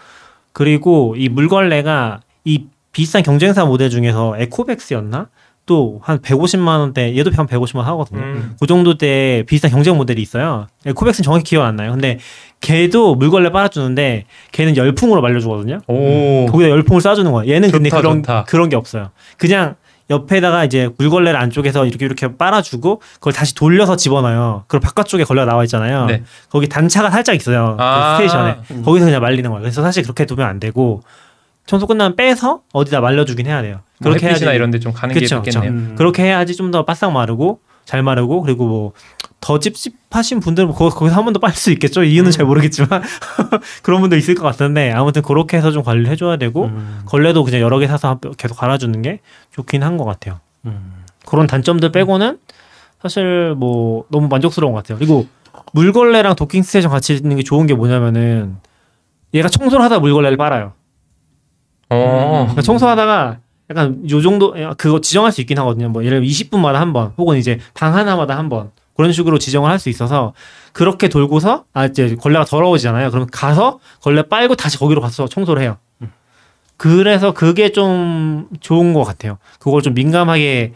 그리고 0.53 1.15
이 1.17 1.29
물걸레가 1.29 2.21
이 2.45 2.65
비싼 2.91 3.23
경쟁사 3.23 3.65
모델 3.65 3.89
중에서 3.89 4.35
에코백스였나? 4.37 5.27
또 5.67 5.99
한 6.03 6.17
150만 6.17 6.79
원대 6.79 7.15
얘도 7.15 7.29
한 7.35 7.45
150만 7.45 7.77
원 7.77 7.85
하거든요. 7.85 8.19
음. 8.19 8.55
그 8.59 8.65
정도 8.65 8.97
대 8.97 9.43
비슷한 9.47 9.69
경쟁 9.69 9.95
모델이 9.95 10.19
있어요. 10.21 10.65
에코백스는 10.87 11.23
정확히 11.23 11.43
기억 11.43 11.63
안 11.63 11.75
나요. 11.75 11.91
근데 11.91 12.17
걔도 12.61 13.13
물걸레 13.15 13.51
빨아주는데 13.51 14.25
걔는 14.51 14.75
열풍으로 14.75 15.21
말려주거든요. 15.21 15.79
오. 15.87 16.47
거기다 16.49 16.69
열풍을 16.71 17.01
쏴주는 17.01 17.31
거야. 17.31 17.47
얘는 17.47 17.69
근데 17.71 17.89
좋다, 17.89 18.01
그런 18.01 18.17
좋다. 18.23 18.43
그런 18.45 18.69
게 18.69 18.75
없어요. 18.75 19.11
그냥 19.37 19.75
옆에다가 20.11 20.63
이제 20.65 20.89
물걸레를 20.97 21.39
안쪽에서 21.39 21.85
이렇게 21.85 22.05
이렇게 22.05 22.35
빨아주고 22.37 23.01
그걸 23.15 23.33
다시 23.33 23.55
돌려서 23.55 23.95
집어넣어요. 23.95 24.65
그리고 24.67 24.83
바깥쪽에 24.85 25.23
걸레가 25.23 25.45
나와 25.45 25.63
있잖아요. 25.63 26.05
네. 26.05 26.23
거기 26.49 26.67
단차가 26.69 27.09
살짝 27.09 27.35
있어요. 27.35 27.75
그 27.77 27.83
아. 27.83 28.13
스테이션에 28.15 28.57
음. 28.71 28.83
거기서 28.83 29.05
그냥 29.05 29.21
말리는 29.21 29.49
거예요. 29.49 29.61
그래서 29.61 29.81
사실 29.81 30.03
그렇게 30.03 30.25
두면 30.25 30.45
안 30.47 30.59
되고 30.59 31.01
청소 31.65 31.87
끝나면 31.87 32.15
빼서 32.15 32.61
어디다 32.73 32.99
말려주긴 33.01 33.45
해야 33.47 33.61
돼요. 33.61 33.79
뭐 33.99 34.11
그렇게 34.11 34.27
햇빛이나 34.27 34.51
해야지. 34.51 34.55
이런 34.57 34.71
데 34.71 34.79
좀 34.79 34.93
가는 34.93 35.13
그쵸, 35.15 35.41
게 35.41 35.49
있겠네요. 35.49 35.71
음. 35.71 35.95
그렇게 35.97 36.23
해야지 36.23 36.55
좀 36.55 36.71
더 36.71 36.83
바싹 36.85 37.11
마르고 37.11 37.59
잘 37.85 38.03
마르고 38.03 38.41
그리고 38.41 38.65
뭐 38.67 38.91
더 39.41 39.57
찝찝하신 39.59 40.39
분들은 40.39 40.71
거, 40.71 40.89
거기서 40.89 41.15
한 41.15 41.25
번 41.25 41.33
더 41.33 41.39
빨 41.39 41.51
수 41.53 41.71
있겠죠. 41.71 42.03
이유는 42.03 42.29
음. 42.29 42.31
잘 42.31 42.45
모르겠지만 42.45 43.01
그런 43.81 43.99
분도 44.01 44.15
있을 44.15 44.35
것 44.35 44.43
같은데 44.43 44.91
아무튼 44.91 45.21
그렇게 45.23 45.57
해서 45.57 45.71
좀 45.71 45.83
관리를 45.83 46.09
해줘야 46.11 46.37
되고 46.37 46.65
음. 46.65 47.01
걸레도 47.05 47.43
그냥 47.43 47.59
여러 47.61 47.79
개 47.79 47.87
사서 47.87 48.19
계속 48.37 48.55
갈아주는 48.55 49.01
게 49.01 49.19
좋긴 49.51 49.83
한 49.83 49.97
것 49.97 50.05
같아요. 50.05 50.39
음. 50.65 51.03
그런 51.25 51.47
단점들 51.47 51.91
빼고는 51.91 52.37
사실 53.01 53.55
뭐 53.57 54.05
너무 54.09 54.27
만족스러운 54.27 54.73
것 54.73 54.83
같아요. 54.83 54.97
그리고 54.99 55.25
물걸레랑 55.73 56.35
도킹 56.35 56.61
스테이션 56.63 56.91
같이 56.91 57.15
있는 57.15 57.35
게 57.35 57.43
좋은 57.43 57.65
게 57.65 57.73
뭐냐면은 57.73 58.57
얘가 59.33 59.49
청소를 59.49 59.83
하다 59.85 59.99
물걸레를 59.99 60.37
빨아요. 60.37 60.73
어. 61.89 62.41
그러니까 62.43 62.61
청소하다가 62.61 63.39
약간 63.71 64.09
요 64.09 64.21
정도 64.21 64.53
그거 64.77 65.01
지정할 65.01 65.31
수 65.31 65.41
있긴 65.41 65.57
하거든요. 65.59 65.89
뭐 65.89 66.03
예를 66.03 66.17
들면 66.19 66.29
20분마다 66.29 66.73
한 66.73 66.93
번, 66.93 67.13
혹은 67.17 67.37
이제 67.37 67.59
방 67.73 67.95
하나마다 67.95 68.37
한 68.37 68.49
번. 68.49 68.71
그런 69.01 69.13
식으로 69.13 69.39
지정을 69.39 69.69
할 69.71 69.79
수 69.79 69.89
있어서 69.89 70.33
그렇게 70.73 71.07
돌고서 71.07 71.65
아 71.73 71.87
이제 71.87 72.15
걸레가 72.15 72.45
더러워지잖아요. 72.45 73.09
그럼 73.09 73.25
가서 73.31 73.79
걸레 74.01 74.21
빨고 74.21 74.53
다시 74.55 74.77
거기로 74.77 75.01
가서 75.01 75.27
청소를 75.27 75.63
해요. 75.63 75.77
그래서 76.77 77.33
그게 77.33 77.71
좀 77.71 78.47
좋은 78.59 78.93
것 78.93 79.03
같아요. 79.03 79.39
그걸 79.59 79.81
좀 79.81 79.95
민감하게 79.95 80.73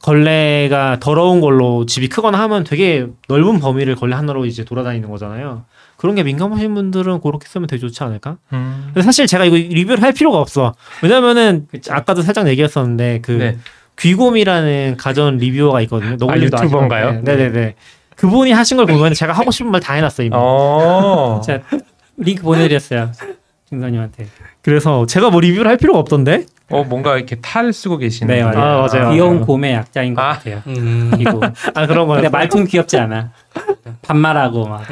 걸레가 0.00 0.98
더러운 1.00 1.40
걸로 1.42 1.84
집이 1.86 2.08
크거나 2.08 2.38
하면 2.40 2.64
되게 2.64 3.06
넓은 3.28 3.58
범위를 3.58 3.94
걸레 3.94 4.14
하나로 4.14 4.46
이제 4.46 4.64
돌아다니는 4.64 5.10
거잖아요. 5.10 5.64
그런 5.98 6.14
게 6.14 6.22
민감하신 6.22 6.74
분들은 6.74 7.20
그렇게 7.20 7.46
쓰면 7.46 7.66
되게 7.66 7.80
좋지 7.80 8.02
않을까? 8.04 8.38
음. 8.54 8.84
근데 8.86 9.02
사실 9.02 9.26
제가 9.26 9.44
이거 9.44 9.56
리뷰를 9.56 10.02
할 10.02 10.12
필요가 10.12 10.38
없어. 10.38 10.74
왜냐면은 11.02 11.66
아까도 11.90 12.22
살짝 12.22 12.48
얘기했었는데 12.48 13.20
그 13.22 13.32
네. 13.32 13.58
귀곰이라는 13.98 14.96
가전 14.98 15.36
리뷰어가 15.38 15.80
있거든요. 15.82 16.16
너구리도 16.16 16.56
아시죠? 16.56 16.64
유튜버인가요? 16.66 17.12
네, 17.12 17.36
네네 17.36 17.48
네. 17.52 17.74
그분이 18.16 18.52
하신 18.52 18.76
걸 18.76 18.86
보면 18.86 19.14
제가 19.14 19.32
하고 19.32 19.50
싶은 19.50 19.70
말 19.70 19.80
다 19.80 19.94
해놨어요. 19.94 20.26
이미. 20.26 20.36
어. 20.38 21.40
제가 21.44 21.64
링크 22.16 22.42
보내드렸어요. 22.42 23.10
중사님한테. 23.68 24.26
그래서 24.62 25.04
제가 25.06 25.30
뭐 25.30 25.40
리뷰를 25.40 25.68
할 25.70 25.76
필요가 25.76 25.98
없던데? 25.98 26.46
어 26.70 26.82
뭔가 26.84 27.16
이렇게 27.16 27.36
탈 27.36 27.72
쓰고 27.72 27.98
계시는. 27.98 28.34
네, 28.34 28.42
맞아요. 28.42 28.58
아, 28.84 28.86
맞아요. 28.88 29.10
귀여운 29.12 29.40
곰의 29.42 29.74
약자인 29.74 30.14
것 30.14 30.22
아. 30.22 30.34
같아요. 30.34 30.62
음. 30.66 31.12
이거. 31.18 31.40
아 31.74 31.86
그런 31.86 32.06
거요. 32.06 32.16
근데 32.16 32.28
말투는 32.30 32.66
귀엽지 32.66 32.96
않아. 32.98 33.30
반말하고 34.02 34.66
막. 34.68 34.82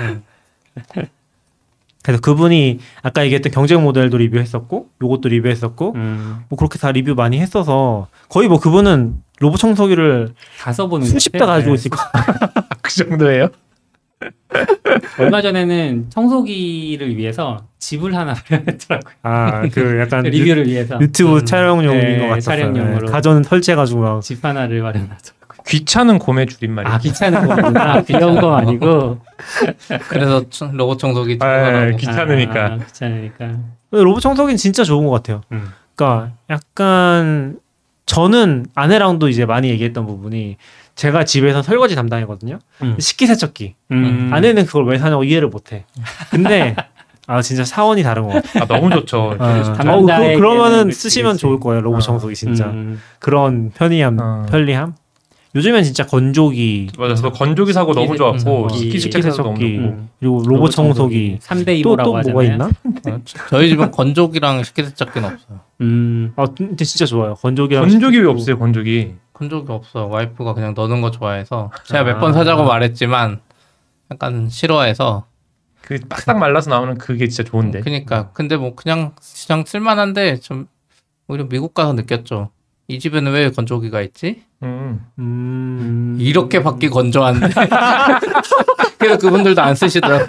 그래서 2.03 2.21
그분이 2.21 2.79
아까 3.03 3.23
얘기했던 3.25 3.53
경쟁 3.53 3.83
모델도 3.83 4.17
리뷰했었고, 4.19 4.89
요것도 5.03 5.29
리뷰했었고, 5.29 5.93
음, 5.95 6.39
뭐 6.49 6.57
그렇게 6.59 6.79
다 6.79 6.91
리뷰 6.93 7.15
많이 7.15 7.39
했어서 7.41 8.09
거의 8.29 8.49
뭐 8.49 8.59
그분은 8.59 9.15
로봇 9.39 9.59
청소기를 9.61 10.35
다 10.61 10.73
써보는 10.73 11.07
수십 11.07 11.31
것 11.33 11.39
대. 11.39 11.47
가지고 11.47 11.71
네. 11.71 11.75
있을 11.75 11.91
거. 11.91 11.99
그 12.83 12.93
정도예요? 12.95 13.49
얼마 15.19 15.43
전에는 15.43 16.07
청소기를 16.11 17.17
위해서 17.17 17.65
집을 17.79 18.15
하나 18.15 18.35
마련했더라고요. 18.51 19.15
아 19.23 19.63
그 19.73 19.99
약간 20.01 20.23
리뷰를 20.25 20.67
위해서 20.69 21.01
유튜브 21.01 21.39
음. 21.39 21.45
촬영용인 21.45 22.01
네, 22.01 22.19
것 22.19 22.29
같았어요. 22.29 22.57
촬영용으로. 22.57 23.07
네, 23.07 23.13
가전 23.13 23.43
설치해가지고 23.43 24.01
막집 24.01 24.45
하나를 24.45 24.83
마련하더라고요. 24.83 25.42
귀찮은 25.67 26.19
곰의 26.19 26.47
줄임말이에요. 26.47 26.95
아 26.95 26.99
귀찮은 26.99 27.47
거구나. 27.47 28.03
귀여운 28.05 28.41
거 28.41 28.57
아니고. 28.57 29.19
그래서 30.09 30.49
청- 30.51 30.77
로봇 30.77 30.99
청소기 30.99 31.39
아, 31.41 31.65
청소하고. 31.65 31.97
귀찮으니까. 31.97 32.65
아, 32.65 32.77
귀찮으니까. 32.79 33.51
로봇 33.91 34.21
청소기는 34.23 34.57
진짜 34.57 34.85
좋은 34.85 35.05
것 35.07 35.11
같아요. 35.13 35.43
음. 35.53 35.69
그러니까 35.95 36.33
약간 36.51 37.59
저는 38.07 38.67
아내랑도 38.75 39.29
이제 39.29 39.45
많이 39.47 39.69
얘기했던 39.71 40.07
부분이 40.07 40.57
제가 40.95 41.25
집에서 41.25 41.63
설거지 41.63 41.95
담당이거든요. 41.95 42.59
음. 42.83 42.97
식기세척기. 42.99 43.75
음. 43.93 44.31
아내는 44.33 44.67
그걸 44.67 44.87
왜 44.87 44.99
사냐고 44.99 45.25
이해를 45.25 45.49
못해. 45.49 45.85
근데 46.31 46.75
아 47.27 47.41
진짜 47.41 47.65
사원이 47.65 48.03
다른 48.03 48.25
것 48.25 48.35
같아요. 48.35 48.63
아, 48.65 48.67
너무 48.67 48.91
좋죠. 48.91 49.37
아, 49.39 49.61
어, 49.61 49.63
담당자에게는 49.75 50.35
그, 50.35 50.41
그러면은 50.41 50.85
그치, 50.87 51.01
쓰시면. 51.03 51.37
좋을 51.37 51.61
거예요. 51.61 51.81
로봇 51.81 51.99
어. 51.99 52.01
청소기 52.01 52.35
진짜 52.35 52.67
음. 52.67 53.01
그런 53.21 53.71
편리함, 53.71 54.19
어. 54.21 54.47
편리함. 54.51 54.95
요즘엔 55.55 55.85
진짜 55.85 56.07
건조기 56.07 56.93
맞아, 56.99 57.15
저도 57.15 57.31
건조기 57.33 57.73
사고 57.75 57.93
너무 57.93 58.17
좋았고 58.17 58.71
식기 58.71 58.99
식기세척도 58.99 59.43
너무 59.43 59.57
식기세척기. 59.59 59.77
좋고. 59.77 59.89
음. 59.89 60.09
그리고 60.19 60.43
로봇 60.47 60.71
청소기 60.71 61.39
3대 61.43 61.83
또 61.83 61.95
2모라고 61.97 62.05
또 62.05 62.17
하잖아요. 62.17 62.33
뭐가 62.33 62.43
있나? 62.53 62.65
어, 62.67 63.21
저- 63.25 63.39
저희 63.51 63.69
집은 63.69 63.91
건조기랑 63.91 64.65
식기세척기는 64.65 65.29
없어요. 65.29 65.61
음. 65.83 66.33
아 66.37 66.47
근데 66.57 66.85
진짜 66.85 67.05
좋아요. 67.05 67.35
건조기랑 67.35 67.87
건조기 67.87 68.19
왜. 68.21 68.29
없어요? 68.31 68.59
건조기. 68.59 69.15
건조기 69.35 69.71
없어. 69.73 70.07
와이프가 70.07 70.55
그냥 70.55 70.73
넣는 70.75 71.03
거 71.03 71.11
좋아해서 71.11 71.71
제가 71.87 72.05
몇 72.05 72.17
아. 72.17 72.21
번 72.21 72.33
사자고 72.33 72.65
말했지만 72.65 73.41
약간 74.11 74.49
싫어해서. 74.49 75.27
그 75.83 75.99
빡빡 76.09 76.39
말라서 76.39 76.71
나오는 76.71 76.97
그게 76.97 77.27
진짜 77.29 77.43
좋은데. 77.43 77.81
그니까 77.81 78.31
근데 78.33 78.57
뭐 78.57 78.75
그냥 78.75 79.13
그냥 79.47 79.65
쓸만한데 79.67 80.37
좀 80.37 80.67
오히려 81.29 81.45
미국 81.49 81.75
가서 81.75 81.93
느꼈죠. 81.93 82.51
이 82.89 82.99
집에는 83.01 83.33
왜 83.33 83.51
건조기가 83.51 84.01
있지? 84.03 84.45
음. 84.63 85.01
음. 85.19 86.17
이렇게 86.21 86.63
밖이 86.63 86.89
건조한데. 86.89 87.49
그래서 88.99 89.19
그분들도 89.19 89.61
안 89.61 89.75
쓰시더라고. 89.75 90.27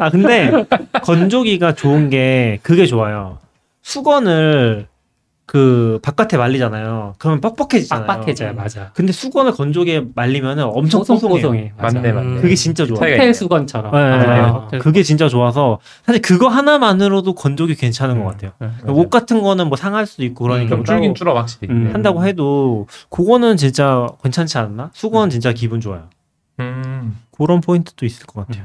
아 0.00 0.10
근데 0.10 0.64
건조기가 1.02 1.74
좋은 1.74 2.08
게 2.10 2.60
그게 2.62 2.86
좋아요. 2.86 3.38
수건을 3.82 4.86
그 5.52 5.98
바깥에 6.00 6.38
말리잖아요. 6.38 7.16
그러면 7.18 7.42
뻑뻑해지잖아요. 7.42 8.06
빡빡해져요, 8.06 8.54
맞아. 8.54 8.90
근데 8.94 9.12
수건을 9.12 9.52
건조기에 9.52 10.06
말리면은 10.14 10.64
엄청. 10.64 11.00
뽀송뽀송해. 11.04 11.74
맞아. 11.76 11.98
맞네, 11.98 12.12
맞네. 12.12 12.40
그게 12.40 12.54
진짜 12.54 12.86
좋아. 12.86 12.96
호텔. 12.96 13.34
수건처럼. 13.34 13.92
네, 13.92 13.98
아. 13.98 14.68
네. 14.72 14.78
그게 14.78 15.02
진짜 15.02 15.28
좋아서 15.28 15.78
사실 16.06 16.22
그거 16.22 16.48
하나만으로도 16.48 17.34
건조기 17.34 17.74
괜찮은 17.74 18.16
음. 18.16 18.24
것 18.24 18.30
같아요. 18.30 18.52
맞아요. 18.60 18.96
옷 18.98 19.10
같은 19.10 19.42
거는 19.42 19.68
뭐 19.68 19.76
상할 19.76 20.06
수도 20.06 20.24
있고 20.24 20.44
그러니까 20.44 20.70
좀 20.70 20.84
따로 20.84 20.96
줄긴 21.00 21.14
줄어 21.14 21.34
확실히. 21.34 21.68
음. 21.70 21.84
네. 21.84 21.92
한다고 21.92 22.24
해도 22.24 22.86
그거는 23.10 23.58
진짜 23.58 24.08
괜찮지 24.22 24.56
않나? 24.56 24.88
수건 24.94 25.28
진짜 25.28 25.52
기분 25.52 25.82
좋아요. 25.82 26.08
음. 26.60 27.18
그런 27.30 27.60
포인트도 27.60 28.06
있을 28.06 28.24
것 28.24 28.46
같아요. 28.46 28.64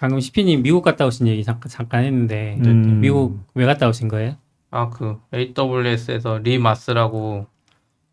방금 0.00 0.20
시피님 0.20 0.62
미국 0.62 0.80
갔다 0.80 1.04
오신 1.04 1.26
얘기 1.26 1.44
잠깐, 1.44 1.70
잠깐 1.70 2.04
했는데 2.04 2.56
음. 2.64 3.00
미국 3.00 3.40
왜 3.52 3.66
갔다 3.66 3.86
오신 3.90 4.08
거예요? 4.08 4.36
아 4.76 4.90
그 4.90 5.16
AWS에서 5.34 6.38
re:MARS라고 6.42 7.46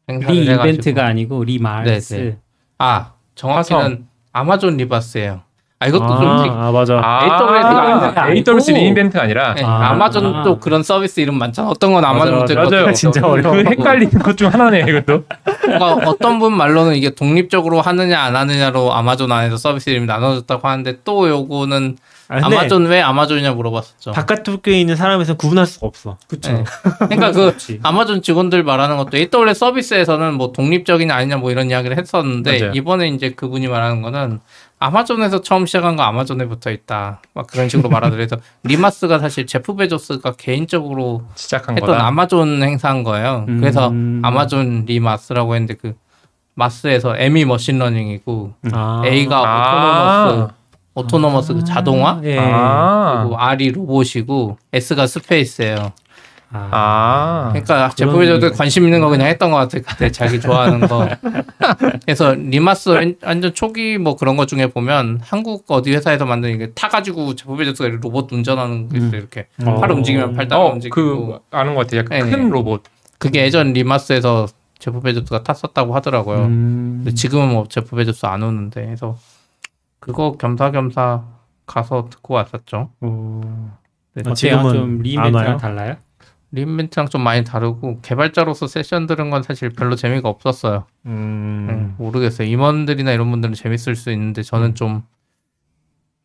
행사를 0.10 0.34
리 0.36 0.42
해가지고. 0.50 0.68
re:Invent가 0.70 1.06
아니고 1.06 1.44
re:MARS. 1.44 2.14
네, 2.16 2.22
네. 2.24 2.38
아 2.80 3.12
정확히는 3.36 4.06
아마존 4.32 4.78
리바스예요. 4.78 5.42
아 5.80 5.88
이것도 5.88 6.08
좀 6.08 6.28
아, 6.28 6.44
되게- 6.44 6.56
아 6.56 6.72
맞아. 6.72 7.02
아, 7.04 7.24
AWS 7.26 8.16
가 8.16 8.30
AWS 8.30 8.72
아니고. 8.72 8.80
리인벤트가 8.86 9.24
아니라 9.24 9.54
네, 9.54 9.64
아. 9.66 9.90
아마존 9.90 10.44
또 10.44 10.58
그런 10.60 10.82
서비스 10.82 11.20
이름 11.20 11.38
많잖아. 11.38 11.68
어떤 11.70 11.92
건 11.94 12.06
아마존 12.06 12.40
맞아, 12.40 12.46
될 12.54 12.64
것도 12.64 12.76
맞아요. 12.76 12.94
진짜 12.94 13.26
어려워. 13.28 13.54
그 13.56 13.66
헷갈리는 13.70 14.20
것 14.20 14.36
중 14.38 14.48
하나네 14.54 14.86
이것도. 14.88 15.26
그러니까 15.62 15.94
어떤 16.10 16.40
분 16.40 16.56
말로는 16.56 16.96
이게 16.96 17.10
독립적으로 17.10 17.82
하느냐 17.82 18.22
안 18.22 18.36
하느냐로 18.36 18.94
아마존 18.94 19.32
안에서 19.32 19.58
서비스 19.58 19.90
이름이 19.90 20.06
나눠졌다고 20.08 20.68
하는데 20.68 21.00
또 21.04 21.28
요거는 21.30 21.98
아, 22.34 22.48
아마존 22.48 22.88
왜 22.88 23.02
아마존이냐 23.02 23.54
물어봤었죠. 23.54 24.12
바깥쪽에 24.12 24.80
있는 24.80 24.96
사람에서 24.96 25.36
구분할 25.36 25.68
수가 25.68 25.86
없어. 25.86 26.18
그쵸. 26.28 26.52
네. 26.52 26.64
그러니까 27.10 27.32
그. 27.32 27.56
아마존 27.84 28.22
직원들 28.22 28.64
말하는 28.64 28.98
것도 28.98 29.18
AWS 29.18 29.60
서비스에서는 29.60 30.34
뭐 30.34 30.52
독립적이냐 30.52 31.14
아니냐 31.14 31.38
뭐 31.38 31.52
이런 31.52 31.70
이야기를 31.70 31.98
했었는데 31.98 32.60
맞아요. 32.60 32.72
이번에 32.74 33.10
이제 33.10 33.32
그분이 33.32 33.68
말하는 33.68 34.02
거는 34.02 34.40
아마존에서 34.80 35.42
처음 35.42 35.66
시작한 35.66 35.96
거 35.96 36.04
아마존에 36.04 36.46
붙어 36.46 36.72
있다. 36.72 37.22
막 37.34 37.48
그런 37.48 37.70
식으로 37.70 37.90
말하더래요. 37.90 38.28
그래서 38.28 38.44
re:MARS가 38.64 39.20
사실 39.20 39.46
제프 39.46 39.76
베조스가 39.76 40.34
개인적으로 40.34 41.24
시작한 41.36 41.76
했던 41.76 41.92
거다. 41.92 42.06
아마존 42.08 42.62
행사인 42.64 43.04
거예요. 43.04 43.46
음. 43.48 43.60
그래서 43.60 43.94
아마존 44.24 44.86
re:MARS라고 44.86 45.56
했는데 45.56 45.76
그 45.76 45.94
MARS에서 46.56 47.16
M이 47.18 47.46
machine 47.46 47.88
learning이고 47.88 48.54
아. 48.72 49.02
A가 49.06 49.42
autonomous 49.42 50.54
autonomous 50.96 51.54
그 51.56 51.64
자동화 51.64 52.20
예. 52.24 52.38
아. 52.40 53.22
그리고 53.24 53.38
R이 53.40 53.72
로봇이고 53.72 54.58
S가 54.74 55.08
space예요. 55.08 55.92
아. 56.56 56.70
아. 56.72 57.50
그러니까 57.52 57.90
제프 57.96 58.12
그런 58.12 58.22
베조스 58.22 58.46
의미가 58.46 58.56
관심 58.58 58.84
있는 58.84 59.02
거 59.02 59.10
그냥 59.10 59.28
했던 59.28 59.50
것 59.50 59.58
같아 59.58 59.80
그때 59.80 60.12
자기 60.12 60.40
좋아하는 60.40 60.88
거. 60.88 61.10
그래서 62.06 62.34
re:MARS 62.34 62.90
완- 62.90 63.16
완전 63.24 63.54
초기 63.56 63.98
뭐 63.98 64.16
그런 64.16 64.38
것 64.38 64.48
중에 64.48 64.68
보면 64.68 65.20
한국 65.24 65.66
어디 65.70 65.92
회사에서 65.94 66.26
만든 66.28 66.52
이게 66.52 66.72
타가지고 66.74 67.36
제프 67.36 67.56
베조스가 67.56 67.90
로봇 68.02 68.32
운전하는 68.32 68.88
게 68.88 69.00
있어요 69.00 69.18
이렇게 69.18 69.48
어. 69.66 69.80
팔 69.80 69.92
움직이면 69.92 70.36
팔 70.36 70.48
따라 70.48 70.62
어, 70.62 70.72
움직이고. 70.74 70.96
그 70.96 71.40
아는 71.50 71.74
것 71.74 71.82
같아요. 71.88 72.02
약간 72.02 72.30
네. 72.30 72.30
큰 72.30 72.50
로봇. 72.52 72.84
그게 73.18 73.42
예전 73.44 73.74
re:MARS에서 73.74 74.46
제프 74.78 75.00
베조스가 75.00 75.42
탔었다고 75.44 75.96
하더라고요. 75.96 76.38
음. 76.40 77.02
근데 77.04 77.16
지금은 77.16 77.52
뭐 77.52 77.66
제프 77.68 77.96
베조스 77.96 78.28
안 78.28 78.44
오는데 78.44 78.86
그래서 78.86 79.18
그거 80.04 80.34
겸사겸사 80.34 81.24
가서 81.66 82.10
듣고 82.10 82.34
왔었죠. 82.34 82.90
어. 83.00 83.80
네? 84.16 84.34
지금은 84.34 84.74
좀 84.74 85.34
와요? 85.34 85.58
달라요? 85.58 85.96
re:Invent랑 86.52 87.08
좀 87.08 87.22
많이 87.22 87.44
다르고 87.44 88.02
개발자로서 88.02 88.68
세션 88.68 89.08
들은 89.08 89.30
건 89.30 89.42
사실 89.42 89.70
별로 89.70 89.96
재미가 89.96 90.28
없었어요. 90.30 90.86
음. 91.06 91.68
음, 91.70 91.96
모르겠어요. 91.98 92.48
임원들이나 92.48 93.12
이런 93.12 93.32
분들은 93.32 93.56
재밌을 93.56 93.96
수 93.96 94.12
있는데 94.12 94.44
저는 94.44 94.76
좀 94.76 95.04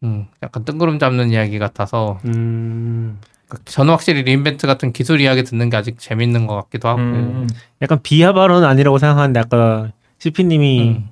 음, 0.03 0.27
약간 0.43 0.65
뜬구름 0.65 0.99
잡는 0.99 1.31
이야기 1.31 1.59
같아서 1.59 2.19
음. 2.27 3.19
그러니까 3.47 3.71
저는 3.71 3.93
확실히 3.93 4.23
리인벤트 4.23 4.67
같은 4.67 4.93
기술 4.93 5.21
이야기 5.21 5.45
듣는 5.45 5.71
게 5.71 5.77
아직 5.77 5.99
재밌는 5.99 6.47
것 6.47 6.57
같기도 6.57 6.89
하고 6.89 7.01
음. 7.01 7.49
약간 7.81 8.01
비하 8.03 8.33
발언은 8.33 8.69
아니라고 8.69 8.99
생각하는데 8.99 9.41
아까 9.41 9.93
CP님이 10.19 10.89
음. 10.91 11.09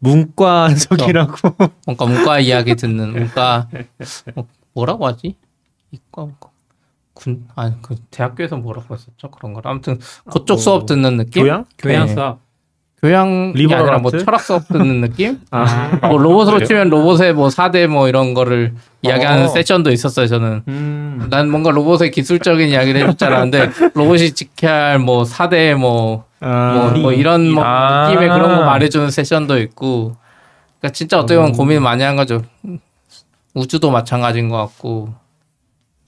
문과적이라고 0.00 1.32
뭔가 1.86 2.06
문과 2.06 2.38
이야기 2.40 2.74
듣는 2.74 3.12
문과 3.12 3.68
뭐, 4.34 4.46
뭐라고 4.74 5.06
하지? 5.06 5.36
이과 5.90 6.22
문과 6.22 6.48
군 7.14 7.46
아니 7.56 7.74
그 7.82 7.96
대학교에서 8.10 8.56
뭐라고 8.56 8.94
했었죠 8.94 9.30
그런 9.30 9.52
걸 9.54 9.62
아무튼 9.66 9.98
그쪽 10.30 10.54
뭐, 10.54 10.56
수업 10.58 10.86
듣는 10.86 11.16
느낌 11.16 11.42
교양? 11.42 11.64
교양 11.78 12.06
네. 12.06 12.14
수업. 12.14 12.40
교양이 13.00 13.52
아니라 13.72 13.98
뭐? 13.98 14.10
철학 14.10 14.40
수업 14.40 14.66
듣는 14.66 15.00
느낌? 15.00 15.38
아, 15.52 15.98
뭐 16.08 16.18
로봇으로 16.18 16.56
그래요? 16.56 16.66
치면 16.66 16.88
로봇의 16.90 17.32
뭐 17.32 17.46
4대 17.48 17.86
뭐 17.86 18.08
이런 18.08 18.34
거를 18.34 18.74
이야기하는 19.02 19.44
어. 19.44 19.48
세션도 19.48 19.92
있었어요, 19.92 20.26
저는. 20.26 20.62
음. 20.66 21.26
난 21.30 21.48
뭔가 21.48 21.70
로봇의 21.70 22.10
기술적인 22.10 22.68
이야기를 22.68 23.02
해줄 23.02 23.14
줄 23.16 23.28
알았는데 23.28 23.70
로봇이 23.94 24.32
지켜야 24.32 24.90
할 24.90 24.98
뭐 24.98 25.22
4대 25.22 25.74
뭐, 25.76 26.24
아, 26.40 26.90
뭐, 26.92 27.02
뭐 27.02 27.12
이런 27.12 27.50
뭐 27.50 27.64
아. 27.64 28.08
느낌의 28.08 28.28
그런 28.28 28.56
거 28.56 28.64
말해주는 28.64 29.10
세션도 29.10 29.58
있고 29.62 30.16
그러니까 30.78 30.92
진짜 30.92 31.18
어떻게 31.18 31.36
보면 31.36 31.52
고민 31.52 31.82
많이 31.82 32.02
한 32.02 32.16
거죠. 32.16 32.42
우주도 33.54 33.90
마찬가지인 33.90 34.48
것 34.48 34.56
같고 34.56 35.12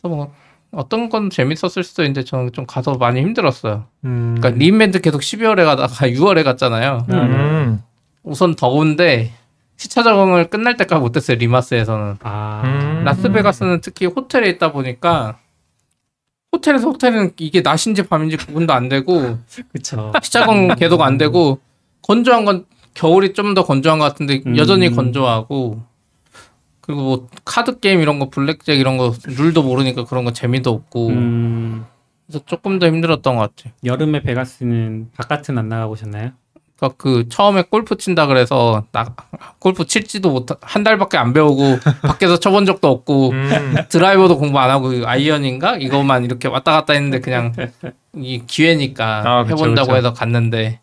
뭐 0.03 0.33
어떤 0.73 1.09
건 1.09 1.31
재밌었을 1.31 1.83
수도 1.83 2.03
있는데 2.03 2.25
저는 2.25 2.53
좀 2.53 2.65
가서 2.65 2.95
많이 2.95 3.21
힘들었어요. 3.21 3.87
음. 4.05 4.37
그러니까 4.39 4.59
리인밴드 4.59 5.01
계속 5.01 5.21
12월에 5.21 5.65
가다가 5.65 6.07
6월에 6.07 6.45
갔잖아요. 6.45 7.07
음. 7.11 7.83
우선 8.23 8.55
더운데 8.55 9.33
시차 9.77 10.03
적응을 10.03 10.51
끝날 10.51 10.77
때까지 10.77 11.01
못했어요 11.01 11.39
re:MARS에서는. 11.39 12.19
아. 12.23 12.63
음. 12.65 13.03
라스베가스는 13.05 13.81
특히 13.81 14.07
호텔에 14.07 14.49
있다 14.51 14.73
보니까 14.73 15.39
호텔에서 16.53 16.89
호텔은 16.89 17.33
이게 17.39 17.61
낮인지 17.61 18.09
밤인지 18.09 18.37
구분도 18.37 18.73
안 18.73 18.89
되고 18.89 19.39
그쵸. 19.73 20.13
시차는 20.23 20.75
계속 20.77 21.01
안 21.03 21.17
되고 21.19 21.61
건조한 22.03 22.45
건 22.45 22.65
겨울이 22.95 23.35
좀 23.35 23.55
더 23.55 23.65
건조한 23.65 23.99
것 23.99 24.05
같은데 24.07 24.43
음. 24.47 24.57
여전히 24.57 24.91
건조하고 24.91 25.81
그리고 26.81 27.01
뭐 27.03 27.29
카드 27.45 27.79
게임 27.79 28.01
이런 28.01 28.19
거 28.19 28.31
블랙잭 28.31 28.79
이런 28.79 28.97
거 28.97 29.13
룰도 29.25 29.63
모르니까 29.63 30.05
그런 30.05 30.25
거 30.25 30.33
재미도 30.33 30.71
없고 30.71 31.09
음. 31.09 31.85
그래서 32.27 32.45
조금 32.47 32.79
더 32.79 32.87
힘들었던 32.87 33.37
것 33.37 33.55
같아요. 33.57 33.73
여름에 33.85 34.23
베가스는 34.23 35.11
바깥은 35.17 35.57
안 35.57 35.69
나가 35.69 35.87
보셨나요? 35.87 36.33
그러니까 36.81 36.97
그 36.97 37.29
처음에 37.29 37.63
골프 37.71 37.97
친다 37.99 38.27
그래서 38.27 38.85
나 38.91 39.15
골프 39.59 39.87
칠지도 39.87 40.31
못 40.31 40.47
한 40.63 40.83
달밖에 40.83 41.19
안 41.19 41.33
배우고 41.35 41.79
밖에서 42.03 42.39
쳐본 42.39 42.65
적도 42.65 42.89
없고 42.89 43.31
음. 43.31 43.75
드라이버도 43.91 44.39
공부 44.39 44.59
안 44.59 44.71
하고 44.71 44.89
그 44.89 45.03
아이언인가 45.05 45.77
이것만 45.77 46.25
이렇게 46.25 46.49
왔다 46.49 46.73
갔다 46.73 46.95
했는데 46.95 47.21
그냥 47.21 47.53
이 48.17 48.43
기회니까 48.47 49.23
아, 49.27 49.45
그쵸, 49.45 49.57
해본다고 49.57 49.89
그쵸. 49.89 49.97
해서 49.97 50.13
갔는데 50.15 50.81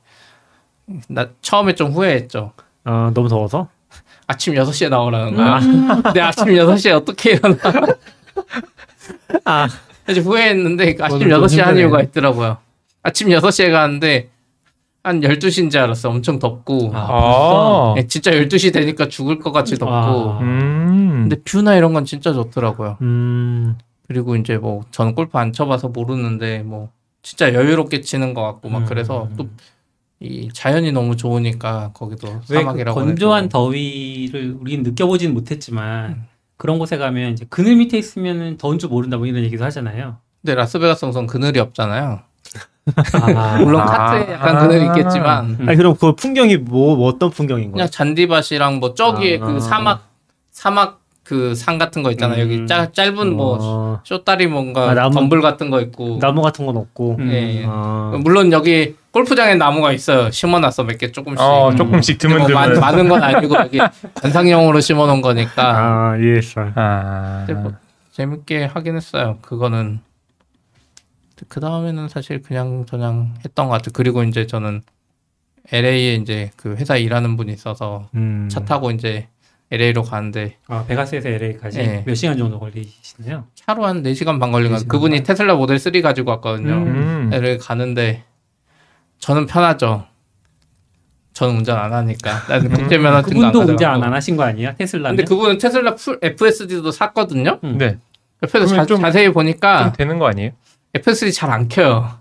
나 1.10 1.28
처음에 1.42 1.74
좀 1.76 1.92
후회했죠. 1.92 2.54
아, 2.86 3.12
너무 3.14 3.28
더워서? 3.28 3.68
아침 4.28 4.54
6시에 4.54 4.90
나오라는 4.90 5.36
거야. 5.36 5.60
근데 6.04 6.22
아침 6.22 6.46
6시에 6.46 6.96
어떻게 6.96 7.32
일어나? 7.32 7.58
아, 9.46 9.68
사실 10.06 10.24
후회했는데 10.24 10.98
아침 11.02 11.16
오늘 11.18 11.30
좀 11.30 11.42
6시에 11.44 11.62
한. 11.62 11.78
이유가 11.78 12.02
있더라고요. 12.02 12.58
아침 13.04 13.30
6시에 13.30 13.72
가는데 13.72 14.30
한 15.08 15.22
12시인 15.22 15.72
줄 15.72 15.82
알았어. 15.82 16.10
엄청 16.10 16.40
덥고. 16.40 16.92
아, 16.94 17.00
아. 17.00 17.94
예, 17.98 18.08
진짜 18.08 18.32
12시 18.32 18.74
되니까 18.74 19.08
죽을 19.08 19.40
것 19.40 19.52
같이 19.52 19.76
덥고. 19.78 19.92
와. 19.92 20.40
음. 20.42 21.28
근데 21.30 21.42
뷰나 21.44 21.76
이런 21.76 21.94
건 21.94 22.06
진짜 22.06 22.34
좋더라고요. 22.34 22.98
음. 23.02 23.78
그리고 24.08 24.36
이제 24.36 24.58
뭐 24.58 24.84
저는 24.92 25.16
골프 25.16 25.38
안 25.38 25.54
쳐봐서 25.54 25.90
모르는데 25.90 26.64
뭐 26.64 26.90
진짜 27.22 27.54
여유롭게 27.54 28.02
치는 28.02 28.34
것 28.34 28.42
같고 28.44 28.70
막 28.70 28.80
음. 28.80 28.86
그래서 28.86 29.30
또 29.38 29.48
이 30.20 30.50
자연이 30.52 30.92
너무 30.92 31.16
좋으니까 31.16 31.92
거기도 31.94 32.42
사막이라고 32.46 33.00
건조한 33.00 33.46
해도. 33.46 33.50
더위를 33.50 34.58
우리는 34.60 34.84
느껴보진 34.84 35.34
못했지만 35.34 36.26
그런 36.58 36.80
곳에 36.80 36.98
가면 36.98 37.34
이제 37.34 37.46
그늘 37.50 37.76
밑에 37.76 38.00
있으면은 38.00 38.58
더운 38.58 38.80
줄 38.80 38.90
모른다 38.90 39.18
뭐 39.18 39.28
이런 39.28 39.44
얘기도 39.44 39.64
하잖아요. 39.66 40.18
근데 40.42 40.56
라스베가스 40.56 41.06
우선 41.06 41.28
그늘이 41.28 41.60
없잖아요. 41.60 42.22
아, 43.36 43.58
물론 43.60 43.82
아. 43.82 43.86
카트에 43.86 44.34
약간 44.34 44.60
그늘이 44.68 44.86
있겠지만 44.88 45.58
음. 45.60 45.66
아니 45.68 45.78
그럼 45.78 45.96
그 46.00 46.14
풍경이 46.16 46.58
뭐, 46.58 46.96
뭐 46.96 47.08
어떤 47.10 47.30
풍경인 47.30 47.66
거예요? 47.72 47.74
그냥 47.74 47.90
잔디밭이랑 47.90 48.80
뭐 48.80 48.94
저기에 48.94 49.40
아. 49.42 49.46
그 49.46 49.60
사막 49.60 50.08
사막 50.52 51.00
그 51.24 51.54
산 51.56 51.78
같은 51.78 52.04
거 52.04 52.12
있잖아요. 52.12 52.42
음. 52.46 52.52
여기 52.54 52.68
짜, 52.68 52.90
짧은 52.90 53.36
뭐 53.36 53.58
어, 53.60 54.00
쇼다리 54.06 54.48
뭔가 54.48 54.92
아, 54.92 54.94
나무- 54.94 55.14
덤불 55.14 55.42
같은 55.42 55.70
거 55.70 55.82
있고. 55.82 56.20
나무 56.22 56.42
같은 56.42 56.66
건 56.66 56.78
없고. 56.78 57.18
음. 57.20 57.30
예, 57.30 57.60
예. 57.62 57.66
아, 57.68 58.18
물론 58.24 58.50
여기 58.54 58.96
골프장에 59.12 59.56
나무가 59.56 59.92
있어요. 59.92 60.32
심어놨어 60.32 60.84
몇 60.86 60.98
개 60.98 61.12
조금씩. 61.12 61.42
어, 61.42 61.76
조금씩 61.76 62.18
근데 62.18 62.38
뭐 62.38 62.48
드문드문. 62.48 62.80
많, 62.80 62.80
많은 62.80 63.10
건 63.10 63.22
아니고 63.24 63.56
여기 63.56 63.78
관상용으로 64.22 64.80
심어놓은 64.80 65.22
거니까 65.22 65.64
아, 66.14 66.18
이해했어요. 66.18 66.72
아. 66.76 67.44
근데 67.46 67.62
뭐 67.62 67.74
재밌게 68.14 68.64
하긴 68.74 68.96
했어요. 68.96 69.38
그거는 69.42 70.00
그 71.48 71.60
다음에는 71.60 72.08
사실 72.10 72.42
그냥 72.42 72.86
저냥 72.88 73.36
했던 73.46 73.68
것 73.68 73.74
같아요. 73.74 73.92
그리고 73.94 74.24
이제 74.24 74.48
저는 74.48 74.82
LA에 75.72 76.16
이제 76.16 76.52
그 76.56 76.76
회사 76.76 76.96
에 76.96 77.02
일하는 77.02 77.38
분이 77.38 77.52
있어서 77.54 78.10
음. 78.16 78.48
차 78.50 78.62
타고 78.66 78.90
이제 78.92 79.28
LA로 79.70 80.04
가는데 80.04 80.58
아, 80.68 80.86
베가스에서 80.88 81.28
LA까지 81.28 81.80
예. 81.80 82.04
몇 82.06 82.16
시간 82.16 82.38
정도 82.38 82.58
걸리시나요? 82.60 83.46
차로 83.54 83.86
한 83.86 84.02
4시간 84.02 84.40
반 84.40 84.52
걸린 84.52 84.72
거네 84.72 84.86
그분이 84.88 85.18
반? 85.18 85.24
테슬라 85.26 85.56
모델 85.56 85.78
3 85.78 86.02
가지고 86.02 86.32
왔거든요. 86.32 86.74
음. 86.74 87.30
LA 87.34 87.58
가는데 87.58 88.24
저는 89.20 89.46
편하죠. 89.46 90.06
저는 91.34 91.58
운전 91.58 91.78
안 91.78 91.94
하니까. 91.94 92.44
나는 92.50 92.70
국제 92.72 92.98
면허증도 92.98 93.46
안 93.46 93.52
그분도. 93.52 93.72
운전 93.74 94.04
안 94.04 94.14
하신 94.14 94.38
거 94.38 94.44
아니야? 94.44 94.74
테슬라는? 94.76 95.18
근데 95.18 95.28
그분은 95.30 95.58
테슬라 95.60 95.96
풀 95.96 96.18
FSD도 96.22 96.92
샀거든요. 96.92 97.60
네. 97.62 97.98
옆에서 98.42 98.66
자, 98.66 98.72
그러면 98.72 98.88
좀- 98.88 99.02
자세히 99.02 99.26
좀 99.26 99.34
보니까 99.34 99.92
되는 99.94 100.18
거 100.18 100.28
아니에요? 100.28 100.52
FSD 100.98 101.32
잘 101.34 101.50
안 101.52 101.68
켜요. 101.68 102.18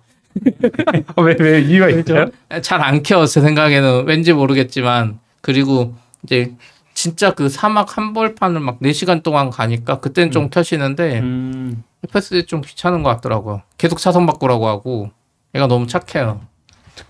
왜, 1.17 1.37
왜 1.41 1.61
이유가 1.63 1.89
있어요? 1.89 2.27
잘안 2.63 3.03
켜. 3.03 3.25
제 3.27 3.41
생각에는 3.41 4.05
왠지 4.07 4.33
모르겠지만 4.33 5.19
그리고 5.41 5.95
이제 6.25 6.53
진짜 6.95 7.33
그 7.33 7.49
사막 7.49 7.97
한벌판을 7.97 8.61
막 8.61 8.81
4시간 8.81 9.23
동안 9.23 9.51
가니까 9.51 10.01
그때는 10.01 10.31
좀 10.31 10.49
켜시는데 10.51 11.21
음, 11.21 11.83
FSD 12.05 12.47
좀 12.47 12.61
귀찮은 12.61 13.03
것 13.03 13.11
같더라고요. 13.11 13.63
계속 13.79 13.99
차선 13.99 14.27
바꾸라고 14.27 14.67
하고 14.69 15.11
얘가 15.55 15.67
너무 15.67 15.87
착해요. 15.87 16.41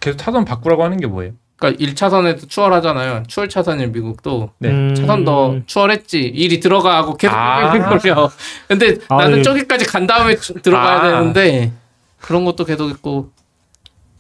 계속 0.01 0.19
차선 0.19 0.45
바꾸라고 0.45 0.85
하는 0.85 0.99
게 0.99 1.07
뭐예요? 1.07 1.33
그러니까 1.57 1.83
1차선에도 1.85 2.49
추월하잖아요. 2.49 3.23
추월 3.29 3.49
차선인 3.49 3.93
미국도 3.93 4.51
네. 4.59 4.71
음. 4.71 4.95
차선 4.95 5.25
더 5.25 5.57
추월했지 5.67 6.21
일이 6.21 6.61
들어가고 6.61 7.17
계속 7.17 7.35
아. 7.35 7.73
거려. 7.99 8.31
근데 8.69 8.99
아, 9.09 9.17
나는 9.17 9.37
네. 9.39 9.43
저기까지 9.43 9.87
간 9.87 10.07
다음에 10.07 10.37
주- 10.37 10.55
들어가야 10.61 10.99
아. 10.99 11.03
되는데 11.03 11.73
그런 12.21 12.45
것도 12.45 12.65
계속 12.65 12.91
있고 12.91 13.31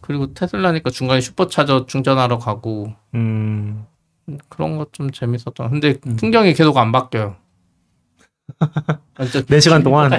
그리고 0.01 0.32
테슬라니까 0.32 0.91
중간에 0.91 1.20
슈퍼차저 1.20 1.87
충전하러 1.87 2.39
가고 2.39 2.93
음. 3.14 3.84
그런 4.49 4.78
것 4.78 4.89
좀 4.93 5.11
재밌었던. 5.11 5.70
근데 5.70 5.97
음. 6.07 6.16
풍경이 6.16 6.55
계속 6.55 6.76
안 6.78 6.91
바뀌어요. 6.91 7.37
진짜 9.30 9.40
4시간 9.59 9.82
동안 9.82 10.11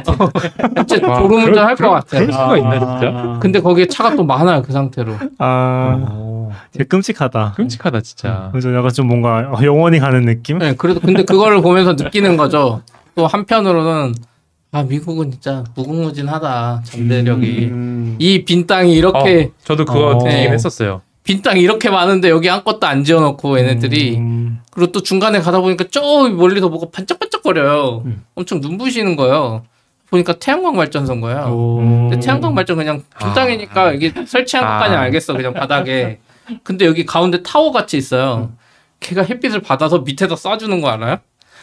진짜 0.88 1.07
와, 1.07 1.19
졸음운전 1.21 1.51
그럴- 1.53 1.65
할것 1.65 2.07
그럴- 2.07 2.25
수가 2.32 2.57
있나 2.57 2.80
진짜? 2.80 3.39
근데 3.41 3.59
거기에 3.61 3.86
차가 3.88 4.15
또 4.15 4.23
많아요 4.23 4.61
그 4.61 4.71
상태로. 4.71 5.13
아, 5.39 5.97
어. 6.09 6.51
되게 6.71 6.84
끔찍하다. 6.86 7.53
끔찍하다 7.55 8.01
진짜. 8.01 8.49
그래서 8.51 8.73
약간 8.75 8.91
좀 8.91 9.07
뭔가 9.07 9.49
영원히 9.63 9.99
가는 9.99 10.25
느낌? 10.25 10.59
네, 10.59 10.75
그래도 10.75 10.99
근데 10.99 11.23
그거를 11.23 11.61
보면서 11.61 11.93
느끼는 11.93 12.38
거죠. 12.38 12.82
또 13.15 13.25
한편으로는 13.28 14.13
아 14.73 14.84
미국은 14.84 15.32
진짜 15.32 15.63
무궁무진하다 15.75 16.82
잠재력이. 16.84 17.65
음. 17.71 18.15
이빈 18.19 18.67
땅이 18.67 18.93
이렇게 18.93 19.51
어, 19.51 19.57
저도 19.63 19.86
그거 19.86 20.17
어. 20.17 20.23
네. 20.23 20.49
했었어요. 20.49 21.01
빈 21.23 21.41
땅이 21.41 21.59
이렇게 21.59 21.89
많은데 21.89 22.30
여기 22.30 22.49
아무것도 22.49 22.86
안 22.88 23.03
지어놓고 23.03 23.59
얘네들이 23.59 24.17
음. 24.17 24.59
그리고 24.71 24.91
또 24.93 25.01
중간에 25.01 25.39
가다 25.39 25.59
보니까 25.59 25.86
저 25.91 26.01
멀리서 26.30 26.69
뭐가 26.69 26.88
반짝반짝 26.91 27.26
거려요. 27.57 28.03
음. 28.05 28.23
엄청 28.35 28.59
눈부시는 28.59 29.15
거예요. 29.15 29.63
보니까 30.09 30.33
태양광 30.33 30.75
발전소인 30.75 31.21
거예요. 31.21 31.45
오. 31.51 31.77
근데 32.09 32.19
태양광 32.19 32.53
발전 32.55 32.77
그냥 32.77 33.03
빈 33.19 33.29
아. 33.29 33.33
땅이니까 33.33 33.93
이게 33.93 34.13
설치한 34.25 34.65
아. 34.65 34.73
것까지 34.79 34.95
알겠어 34.95 35.33
그냥 35.33 35.53
바닥에. 35.55 36.19
근데 36.63 36.85
여기 36.85 37.05
가운데 37.05 37.41
타워 37.43 37.71
같이 37.71 37.97
있어요. 37.97 38.51
걔가 38.99 39.23
햇빛을 39.23 39.61
받아서 39.61 39.99
밑에다 39.99 40.35
쏴주는 40.35 40.81
거 40.81 40.89
알아요? 40.89 41.17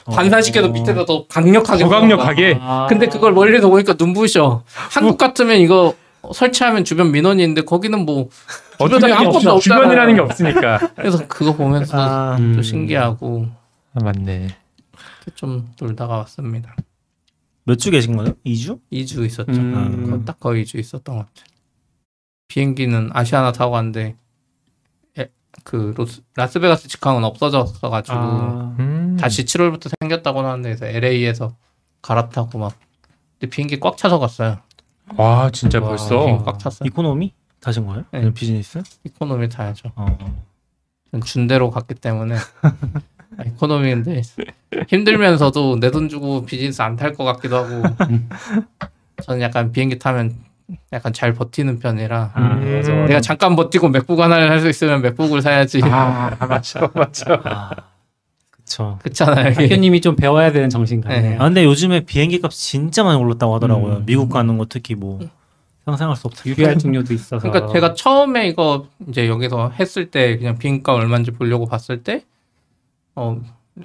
반사시켜서 0.06 0.68
밑에다 0.68 1.04
더 1.06 1.26
강력하게 1.26 1.84
더 1.84 1.88
쏴. 1.88 1.90
강력하게. 1.90 2.58
아. 2.60 2.86
근데 2.88 3.06
그걸 3.06 3.32
멀리서 3.32 3.68
보니까 3.70 3.94
눈부셔. 3.98 4.62
한국 4.90 5.16
같으면 5.16 5.56
이거 5.58 5.94
설치하면 6.32 6.84
주변 6.84 7.12
민원이 7.12 7.42
있는데 7.42 7.62
거기는 7.62 7.98
뭐 8.04 8.28
주변에 8.78 9.12
아무것도 9.12 9.52
없잖아요. 9.52 9.60
주변이라는 9.60 10.14
게 10.16 10.20
없으니까. 10.20 10.90
그래서 10.96 11.26
그거 11.28 11.54
보면서 11.54 11.96
아, 11.98 12.36
음. 12.38 12.54
또 12.56 12.62
신기하고 12.62 13.46
아, 13.94 14.04
맞네. 14.04 14.48
이렇게 15.24 15.34
좀 15.36 15.70
놀다가 15.80 16.18
왔습니다. 16.18 16.74
몇 17.64 17.76
주 17.78 17.90
계신 17.90 18.16
거예요? 18.16 18.34
2주? 18.44 18.78
2주 18.92 19.24
있었죠. 19.26 19.52
음. 19.52 20.10
거- 20.10 20.24
딱 20.24 20.38
거의 20.38 20.64
2주 20.64 20.78
있었던 20.78 21.16
것 21.16 21.26
같아요. 21.26 21.46
비행기는 22.48 23.10
아시아나 23.14 23.52
타고 23.52 23.72
갔는데 23.72 24.16
에, 25.18 25.28
그 25.64 25.94
로스, 25.96 26.22
라스베가스 26.36 26.88
직항은 26.88 27.24
없어졌어 27.24 27.88
가지고 27.88 28.16
아. 28.18 28.76
음. 28.78 29.16
다시 29.18 29.44
7월부터 29.44 29.90
생겼다고 30.00 30.40
하는데 30.40 30.68
그래서 30.76 30.86
LA에서 30.86 31.56
갈아타고 32.02 32.58
막 32.58 32.78
근데 33.38 33.48
비행기 33.50 33.80
꽉 33.80 33.96
차서 33.96 34.18
갔어요. 34.18 34.58
와 35.16 35.50
진짜 35.50 35.80
와. 35.80 35.88
벌써. 35.88 36.42
꽉 36.44 36.58
찼어요. 36.58 36.86
economy? 36.86 37.32
타신 37.60 37.86
거예요? 37.86 38.04
네. 38.12 38.30
비즈니스? 38.34 38.82
economy 39.04 39.48
타야죠. 39.48 39.90
어. 39.96 40.18
준대로 41.24 41.70
갔기 41.70 41.94
때문에 41.94 42.36
아, 42.36 42.76
이코노미인데 43.46 44.22
힘들면서도 44.88 45.78
내 45.80 45.90
돈 45.90 46.08
주고 46.08 46.44
비즈니스 46.44 46.82
안 46.82 46.96
탈 46.96 47.14
것 47.14 47.24
같기도 47.24 47.56
하고 47.56 47.82
저는 49.22 49.40
약간 49.42 49.72
비행기 49.72 49.98
타면 49.98 50.34
약간 50.92 51.12
잘 51.12 51.34
버티는 51.34 51.78
편이라 51.78 52.30
아, 52.34 52.40
음. 52.62 53.04
내가 53.06 53.20
잠깐 53.20 53.54
버티고 53.56 53.88
맥북 53.90 54.20
하나를 54.20 54.50
할 54.50 54.60
수 54.60 54.68
있으면 54.68 55.02
맥북을 55.02 55.42
사야지 55.42 55.80
아 55.84 56.34
맞죠 56.46 56.90
맞죠. 56.94 57.24
아, 57.44 57.70
그쵸. 58.50 58.98
그렇잖아요. 59.02 59.48
학교님이 59.54 60.00
좀 60.00 60.16
배워야 60.16 60.50
되는 60.50 60.70
정신가네요. 60.70 61.20
네. 61.30 61.36
아, 61.38 61.44
근데 61.44 61.64
요즘에 61.64 62.00
비행기 62.00 62.40
값 62.40 62.50
진짜 62.50 63.04
많이 63.04 63.20
올랐다고 63.20 63.54
하더라고요. 63.56 63.96
음. 63.98 64.02
미국 64.06 64.30
가는 64.30 64.56
거 64.56 64.64
특히 64.68 64.94
뭐 64.94 65.20
상상할 65.84 66.16
수 66.16 66.28
없다. 66.28 66.42
유리활증료도 66.46 67.12
있어서. 67.12 67.46
그러니까 67.50 67.70
제가 67.70 67.92
처음에 67.92 68.48
이거 68.48 68.86
이제 69.06 69.28
여기서 69.28 69.72
했을 69.78 70.10
때 70.10 70.38
그냥 70.38 70.56
비행가 70.56 70.94
얼마인지 70.94 71.32
보려고 71.32 71.66
봤을 71.66 72.02
때 72.02 72.24
어, 73.16 73.40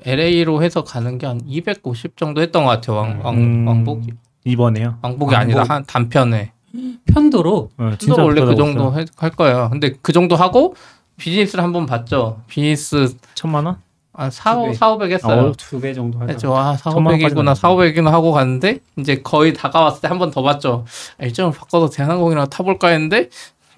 LA로 0.06 0.62
해서 0.64 0.84
가는 0.84 1.18
게 1.18 1.26
한 1.28 1.42
250 1.46 2.18
정도 2.18 2.42
했던 2.42 2.64
것 2.64 2.70
같아요. 2.72 2.98
왕, 2.98 3.22
왕, 3.24 3.36
음, 3.38 3.68
왕복 3.68 4.02
이번에요. 4.46 4.98
왕복이 5.02 5.34
왕복. 5.34 5.36
아니라 5.36 5.64
한 5.68 5.84
단편에. 5.86 6.52
편도로 7.14 7.70
어, 7.78 7.92
진짜 7.98 8.24
원래 8.24 8.42
그 8.42 8.56
정도. 8.56 8.94
해- 9.00 9.06
할 9.18 9.30
거예요. 9.32 9.70
근데 9.72 9.94
그 10.02 10.12
정도 10.14 10.36
하고 10.36 10.76
비즈니스를 11.18 11.64
한 11.64 11.74
번 11.74 11.86
봤죠. 11.86 12.42
비즈니스 12.48 13.16
천만 13.34 13.66
원? 13.66 13.78
한 14.14 14.30
4, 14.32 14.56
두 14.56 14.64
배. 14.66 14.74
4, 14.74 14.92
500 14.94 15.12
했어요. 15.12 15.42
어, 15.48 15.52
두배 15.58 15.94
정도 15.94 16.20
하죠. 16.20 16.56
아, 16.56 16.76
4, 16.76 16.92
천만 16.92 17.14
원까지는 17.14 17.42
500이구나, 17.44 17.48
아니죠. 17.50 17.62
4, 17.62 17.70
500이구나 17.70 18.10
하고 18.12 18.32
갔는데 18.32 18.80
이제 18.98 19.22
거의 19.22 19.54
다가왔을 19.54 20.02
때 20.02 20.08
한 20.08 20.20
번 20.20 20.30
더 20.32 20.42
봤죠. 20.44 20.86
아, 21.20 21.26
일정을 21.26 21.54
바꿔서 21.54 21.90
대한항공이랑 21.90 22.50
타볼까 22.50 22.90
했는데 22.90 23.30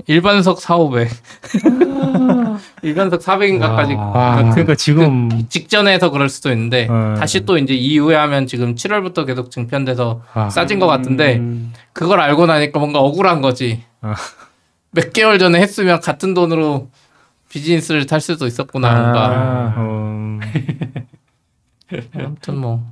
일반석 0.08 0.60
4, 0.60 0.76
500. 0.78 1.10
일반석 2.84 3.22
400인가까지. 3.22 3.97
와. 3.97 4.49
그러니까 4.52 4.76
지금 4.76 5.30
직전에서 5.49 6.10
그럴 6.12 6.30
수도 6.30 6.52
있는데 6.52 6.88
어. 6.89 7.16
다시 7.18 7.45
또 7.45 7.58
이제 7.58 7.74
이후에 7.74 8.16
하면 8.16 8.47
지금 8.47 8.76
7월부터 8.76 9.26
계속 9.26 9.52
증편돼서 9.52 10.22
아. 10.34 10.49
싸진 10.49 10.80
것 10.80 10.88
같은데 10.88 11.38
음, 11.38 11.74
그걸 11.93 12.20
알고 12.20 12.45
나니까 12.45 12.80
뭔가 12.80 12.99
억울한 12.99 13.41
거지. 13.41 13.84
아. 14.02 14.16
몇 14.91 15.14
개월 15.14 15.39
전에 15.39 15.60
했으면 15.60 15.99
같은 15.99 16.34
돈으로 16.34 16.89
비즈니스를 17.49 18.06
탈 18.06 18.22
수도 18.22 18.47
있었구나. 18.47 18.89
아. 18.89 19.02
뭔가. 19.02 19.74
어, 19.78 20.39
아무튼 22.16 22.58
뭐 22.58 22.84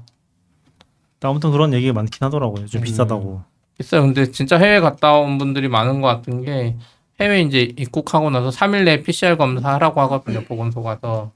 아무튼 1.21 1.51
그런 1.51 1.73
얘기가 1.73 1.93
많긴 1.93 2.25
하더라고요. 2.25 2.67
좀 2.67 2.81
음. 2.81 2.83
비싸다고. 2.83 3.41
있어요. 3.79 4.01
근데 4.01 4.29
진짜 4.31 4.57
해외 4.57 4.79
갔다 4.79 5.13
온 5.13 5.37
분들이 5.37 5.67
많은 5.69 6.01
것 6.01 6.07
같은 6.07 6.43
게 6.43 6.75
해외 7.19 7.41
이제 7.41 7.73
입국하고 7.77 8.29
나서 8.29 8.49
3일 8.49 8.83
내에 8.85 9.01
PCR 9.03 9.35
검사하라고 9.37 9.99
하거든요. 10.01 10.41
보건소 10.45 10.81
가서 10.83 11.31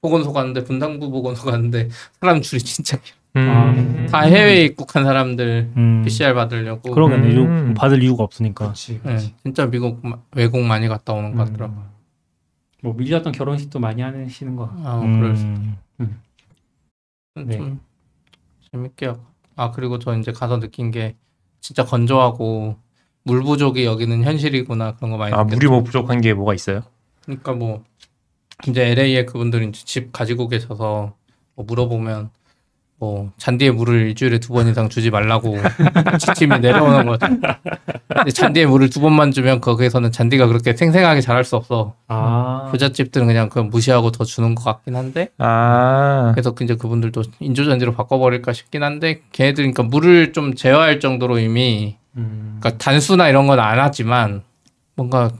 보건소 0.00 0.32
갔는데 0.32 0.64
분당부 0.64 1.10
보건소 1.10 1.50
갔는데 1.50 1.88
사람 2.20 2.40
줄이 2.40 2.60
진짜 2.62 2.96
길어. 2.98 3.16
음. 3.36 4.06
다 4.10 4.22
해외 4.22 4.64
입국한 4.64 5.04
사람들 5.04 5.72
음. 5.76 6.02
PCR 6.04 6.34
받으려고. 6.34 6.90
그러겠네. 6.92 7.34
음. 7.36 7.68
이거 7.70 7.74
받을 7.80 8.02
이유가 8.02 8.24
없으니까. 8.24 8.64
그렇지. 8.66 9.00
네, 9.04 9.18
진짜 9.44 9.66
미국 9.70 10.00
마- 10.04 10.18
외국 10.34 10.60
많이 10.62 10.88
갔다 10.88 11.12
오는 11.12 11.34
것 11.34 11.42
음. 11.42 11.52
같더라고요. 11.52 11.90
뭐 12.82 12.94
밀렸던 12.94 13.32
결혼식도 13.32 13.78
많이 13.78 14.00
하시는 14.00 14.56
거. 14.56 14.70
아, 14.84 15.00
그럴 15.00 15.36
수. 15.36 15.44
음. 15.44 15.76
네. 17.36 17.56
좀 17.58 17.80
재밌게 18.72 19.06
하고. 19.06 19.20
아 19.56 19.70
그리고 19.70 19.98
저 19.98 20.16
이제 20.16 20.32
가서 20.32 20.58
느낀 20.58 20.90
게 20.90 21.14
진짜 21.60 21.84
건조하고 21.84 22.76
물 23.30 23.42
부족이 23.44 23.84
여기는 23.84 24.24
현실이구나 24.24 24.96
그런 24.96 25.12
거 25.12 25.16
많이 25.16 25.32
아. 25.32 25.44
물이 25.44 25.68
뭐 25.68 25.82
부족한 25.84 26.20
게 26.20 26.34
뭐가 26.34 26.52
있어요? 26.54 26.82
그러니까 27.24 27.52
뭐 27.52 27.84
이제 28.66 28.82
LA에 28.90 29.24
그분들이 29.24 29.68
이제 29.68 29.82
집 29.84 30.12
가지고 30.12 30.48
계셔서 30.48 31.12
뭐 31.54 31.64
물어보면 31.64 32.30
뭐 32.98 33.30
잔디에 33.38 33.70
물을 33.70 34.08
일주일에 34.08 34.40
두 34.40 34.52
번 34.52 34.66
이상 34.68 34.88
주지 34.88 35.10
말라고 35.10 35.56
지침이 36.18 36.58
내려오는 36.58 37.06
거죠. 37.06 37.26
근데 38.08 38.30
잔디에 38.32 38.66
물을 38.66 38.90
두 38.90 39.00
번만 39.00 39.30
주면 39.30 39.60
거기에서는 39.62 40.10
잔디가 40.12 40.46
그렇게 40.48 40.74
생생하게 40.76 41.20
자랄 41.22 41.44
수 41.44 41.56
없어. 41.56 41.94
아, 42.08 42.66
부잣집들은 42.72 43.26
그냥 43.28 43.48
그 43.48 43.60
무시하고 43.60 44.10
더 44.10 44.24
주는 44.24 44.54
것 44.54 44.64
같긴 44.64 44.96
한데 44.96 45.28
아 45.38 46.32
그래서 46.34 46.52
이제 46.60 46.74
그분들도 46.74 47.22
인조 47.38 47.64
잔디로 47.64 47.94
바꿔버릴까 47.94 48.52
싶긴 48.52 48.82
한데 48.82 49.22
걔네들 49.32 49.62
그러니까 49.62 49.82
물을 49.84 50.32
좀 50.34 50.54
제어할 50.54 51.00
정도로 51.00 51.38
이미 51.38 51.96
음, 52.16 52.58
그러니까 52.60 52.82
단수나 52.82 53.28
이런 53.28 53.46
건 53.46 53.58
안 53.60 53.78
하지만 53.78 54.42
뭔가 54.96 55.30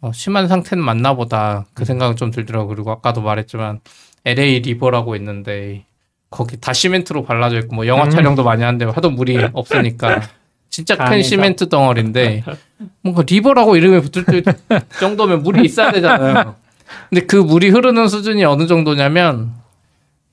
어, 0.00 0.12
심한 0.12 0.48
상태는 0.48 0.82
맞나 0.84 1.14
보다 1.14 1.66
그 1.74 1.84
생각은 1.84 2.16
좀 2.16 2.30
들더라고 2.30 2.68
그리고 2.68 2.90
아까도 2.90 3.22
말했지만 3.22 3.80
LA 4.24 4.60
리버라고 4.60 5.16
있는데 5.16 5.84
거기 6.30 6.58
다 6.60 6.72
시멘트로 6.72 7.24
발라져 7.24 7.58
있고 7.60 7.76
뭐 7.76 7.86
영화 7.86 8.04
음. 8.04 8.10
촬영도 8.10 8.42
많이 8.44 8.62
하는데 8.62 8.84
하도 8.86 9.10
물이 9.10 9.48
없으니까 9.54 10.20
진짜 10.68 10.96
큰. 10.96 11.22
시멘트 11.22 11.68
덩어리인데 11.68 12.42
뭔가 13.02 13.22
리버라고 13.26 13.76
이름이 13.76 14.02
붙을 14.02 14.42
정도면 15.00 15.42
물이 15.42 15.64
있어야 15.64 15.92
되잖아요. 15.92 16.56
근데 17.08 17.24
그 17.26 17.36
물이 17.36 17.70
흐르는 17.70 18.08
수준이 18.08 18.44
어느 18.44 18.66
정도냐면 18.66 19.54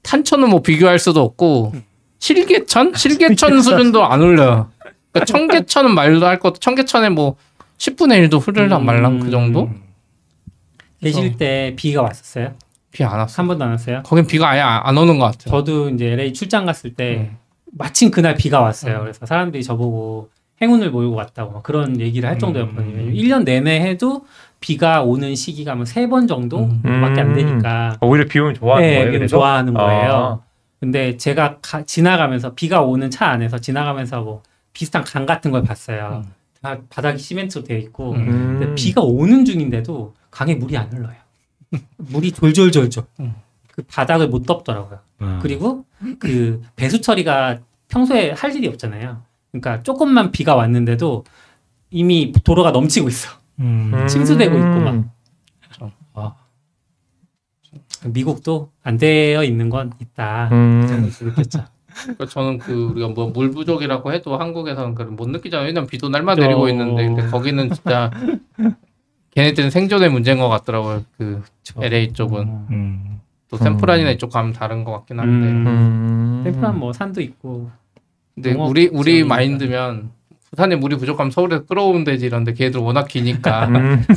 탄천은 0.01 0.49
뭐 0.49 0.61
비교할 0.61 0.99
수도 0.99 1.21
없고 1.21 1.73
실개천? 2.19 2.93
실개천 2.95 3.61
수준도 3.61 4.05
안 4.05 4.21
흘려요. 4.21 4.69
그러니까 5.13 5.25
청계천은 5.25 5.93
말도 5.95 6.25
할 6.25 6.39
것도 6.39 6.55
청계천에 6.59 7.09
뭐 7.09 7.35
10분의 7.77 8.27
1도 8.27 8.45
흐를랑 8.45 8.83
말랑 8.85 9.19
그 9.19 9.29
정도? 9.29 9.69
계실 11.01 11.37
때 11.37 11.73
비가 11.75 12.01
왔었어요? 12.01 12.53
비 12.91 13.03
안 13.03 13.17
왔어. 13.19 13.41
한 13.41 13.47
번도 13.47 13.65
안 13.65 13.71
왔어요? 13.71 14.03
거긴 14.03 14.27
비가 14.27 14.49
아예 14.49 14.61
안안 14.61 14.97
오는 14.97 15.17
것 15.19 15.25
같아요. 15.25 15.49
저도 15.51 15.89
이제 15.89 16.11
LA 16.11 16.31
출장 16.33 16.65
갔을 16.65 16.93
때 16.93 17.29
음. 17.31 17.37
마침 17.71 18.11
그날 18.11 18.35
비가 18.35 18.61
왔어요. 18.61 18.97
음. 18.97 19.01
그래서 19.01 19.25
사람들이 19.25 19.63
저보고 19.63 20.29
행운을 20.61 20.91
모이고 20.91 21.13
왔다고 21.15 21.51
막 21.53 21.63
그런 21.63 21.99
얘기를 21.99 22.29
할 22.29 22.35
음. 22.37 22.39
정도였거든요. 22.39 22.93
왜냐면 22.97 23.13
1년 23.15 23.43
내내 23.45 23.81
해도 23.81 24.25
비가 24.59 25.01
오는 25.01 25.35
시기가 25.35 25.73
뭐 25.75 25.83
세 25.85 26.07
번 26.07 26.27
정도밖에 26.27 27.21
안 27.21 27.29
음. 27.31 27.33
되니까 27.33 27.97
오히려 28.01 28.25
비 28.25 28.39
오면 28.39 28.53
좋아하는 28.53 28.87
네, 28.87 29.03
거예요. 29.11 29.27
좋아하는 29.27 29.73
거예요. 29.73 30.41
아. 30.41 30.45
근데 30.79 31.17
제가 31.17 31.57
가- 31.61 31.83
지나가면서 31.83 32.53
비가 32.53 32.81
오는 32.81 33.09
차 33.09 33.25
안에서 33.27 33.57
지나가면서 33.57 34.21
뭐 34.21 34.43
비슷한 34.73 35.03
강 35.03 35.25
같은 35.25 35.51
걸 35.51 35.63
봤어요. 35.63 36.25
다 36.61 36.77
바닥이 36.89 37.19
시멘트로 37.19 37.63
되어 37.63 37.77
있고 37.77 38.13
음. 38.13 38.59
근데 38.59 38.75
비가 38.75 39.01
오는 39.01 39.45
중인데도 39.45 40.13
강에 40.31 40.55
물이 40.55 40.77
안 40.77 40.91
흘러요. 40.91 41.15
물이 41.97 42.31
졸졸졸졸. 42.31 43.05
음. 43.19 43.35
그 43.71 43.81
바닥을 43.83 44.29
못 44.29 44.45
덮더라고요. 44.45 44.99
음. 45.21 45.39
그리고 45.41 45.85
그 46.19 46.61
배수 46.75 47.01
처리가 47.01 47.59
평소에 47.87 48.31
할 48.31 48.55
일이 48.55 48.67
없잖아요. 48.67 49.21
그러니까 49.51 49.83
조금만 49.83 50.31
비가 50.31 50.55
왔는데도 50.55 51.23
이미 51.89 52.31
도로가 52.43 52.71
넘치고 52.71 53.07
있어. 53.07 53.29
음. 53.59 54.07
침수되고 54.07 54.55
있고 54.55 54.79
막. 54.79 54.93
음. 54.93 55.09
미국도 58.05 58.71
안 58.83 58.97
되어 58.97 59.43
있는 59.43 59.69
건 59.69 59.93
있다. 59.99 60.49
음. 60.51 61.09
느꼈죠. 61.21 61.65
그러니까 62.01 62.25
저는 62.27 62.57
그 62.59 62.89
우리가 62.91 63.09
뭐 63.09 63.29
물 63.33 63.51
부족이라고 63.51 64.11
해도 64.13 64.37
한국에서는 64.37 64.95
그걸 64.95 65.13
못 65.13 65.29
느끼잖아요. 65.29 65.67
왜냐면 65.67 65.87
비도 65.87 66.09
날마다 66.09 66.35
그죠. 66.37 66.47
내리고 66.47 66.67
있는데 66.69 67.05
근데 67.07 67.27
거기는 67.27 67.69
진짜 67.71 68.11
걔네들은 69.31 69.69
생존의 69.71 70.09
문제인 70.09 70.37
것 70.39 70.47
같더라고요. 70.49 71.03
그 71.17 71.41
LA 71.81 72.13
쪽은 72.13 72.41
음. 72.69 73.19
또 73.49 73.57
샌프란이나 73.57 74.11
이쪽 74.11 74.31
가면 74.31 74.53
다른 74.53 74.83
것 74.83 74.91
같긴 74.91 75.19
한데 75.19 75.47
음. 75.47 75.67
음. 75.67 76.41
샌프란 76.43 76.77
뭐 76.79 76.93
산도 76.93 77.21
있고 77.21 77.69
근데 78.35 78.53
우리 78.53 78.89
우리. 78.91 79.23
마인드면 79.23 80.11
부산에 80.49 80.75
물이 80.75 80.97
부족하면 80.97 81.31
서울에서 81.31 81.65
끌어오면 81.65 82.03
되지 82.03 82.27
이런데 82.27 82.53
걔들 82.53 82.79
워낙 82.81 83.07
기니까 83.07 83.67
음. 83.67 84.03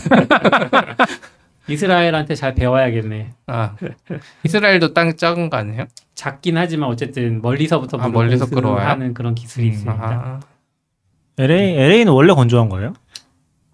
이스라엘한테 1.68 2.34
잘 2.34 2.54
배워야겠네. 2.54 3.30
아 3.48 3.74
이스라엘도 4.44 4.92
땅 4.94 5.16
작은 5.16 5.50
거 5.50 5.56
아니에요? 5.56 5.84
작긴 6.14 6.56
하지만 6.56 6.88
어쨌든 6.88 7.42
멀리서부터 7.42 7.98
아, 7.98 8.08
멀리서 8.08 8.46
끌어와요? 8.46 8.86
하는 8.88 9.14
그런 9.14 9.34
기술이 9.34 9.66
음. 9.66 9.70
있으니까 9.72 10.04
아, 10.04 10.40
LA 11.38 11.76
LA는 11.76 12.12
원래 12.12 12.32
건조한 12.32 12.68
거예요? 12.68 12.94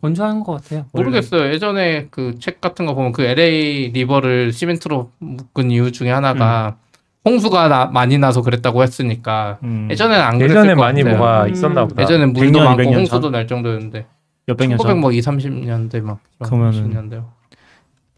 건조한 0.01 0.41
것 0.43 0.53
같아요. 0.63 0.87
원래. 0.93 1.05
모르겠어요. 1.05 1.53
예전에 1.53 2.07
그 2.11 2.35
책 2.41 2.61
같은 2.61 2.87
거 2.87 2.95
보면 2.95 3.13
그 3.13 3.23
LA 3.23 3.91
리버를 3.93 4.53
시멘트로 4.53 5.13
묶은 5.19 5.71
이유 5.71 5.93
중에 5.93 6.11
하나가 6.11 6.77
홍수가 7.25 7.69
나- 7.69 7.87
많이 7.87 8.19
나서 8.19 8.43
그랬다고 8.43 8.83
했으니까 8.83 9.59
음. 9.63 9.87
예전에는 9.91 10.25
안 10.25 10.39
그랬을 10.39 10.57
예전에 10.57 10.75
것 10.75 10.81
많이 10.81 11.03
같아요. 11.05 11.19
뭐가 11.19 11.45
음. 11.45 11.51
있었나 11.53 11.87
보다. 11.87 12.03
예전에 12.03 12.27
물도 12.27 12.59
100년, 12.59 12.65
많고 12.65 12.83
200년 12.83 12.95
홍수도 12.97 13.21
전? 13.21 13.33
날 13.33 13.47
정도였는데 13.47 14.07
몇백 14.47 14.71
년1900 14.71 14.83
전? 14.83 14.99
뭐 15.01 15.13
2, 15.13 15.21
30년대 15.21 16.01
막 16.03 16.19
그러면은 16.43 16.91
10년대 16.91 17.25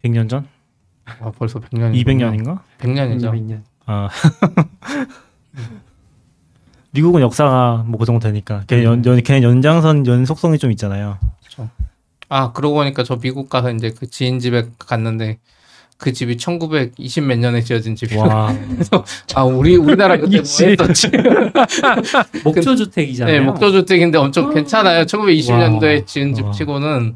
100년 0.05 0.29
전? 0.29 0.45
아, 1.05 1.31
벌써 1.37 1.59
100년이 1.59 2.03
200년인가? 2.05 2.59
100년이죠. 2.79 3.31
200년. 3.31 3.61
아. 3.85 4.09
미국은 6.91 7.21
역사가 7.21 7.83
뭐 7.87 7.99
그 7.99 8.05
정도 8.05 8.25
되니까 8.27 8.63
걔 8.67 8.83
연, 8.83 9.03
연, 9.05 9.21
걔 9.23 9.41
연장선 9.41 10.07
연속성이 10.07 10.57
좀 10.57 10.71
있잖아요. 10.71 11.17
아 12.29 12.51
그러고 12.53 12.75
보니까 12.75 13.03
저 13.03 13.17
미국 13.17 13.49
가서 13.49 13.69
이제 13.71 13.93
그 13.97 14.09
지인 14.09 14.39
집에 14.39 14.65
갔는데 14.79 15.37
그 15.97 16.11
집이 16.13 16.37
1920 16.37 17.23
몇 17.25 17.37
년에 17.37 17.61
지어진 17.61 17.95
집이야. 17.95 18.23
와. 18.23 18.55
아 19.35 19.43
우리 19.43 19.75
우리나라 19.75 20.17
그때 20.17 20.37
뭐. 20.37 20.39
했었지? 20.39 21.09
목조 22.43 22.75
주택이잖아요. 22.77 23.39
네, 23.39 23.45
목조 23.45 23.71
주택인데 23.71 24.17
엄청 24.17 24.53
괜찮아요. 24.53 25.03
1920년도에 25.05 25.99
와. 25.99 26.05
지은 26.05 26.33
집 26.33 26.45
와. 26.45 26.51
치고는 26.51 27.15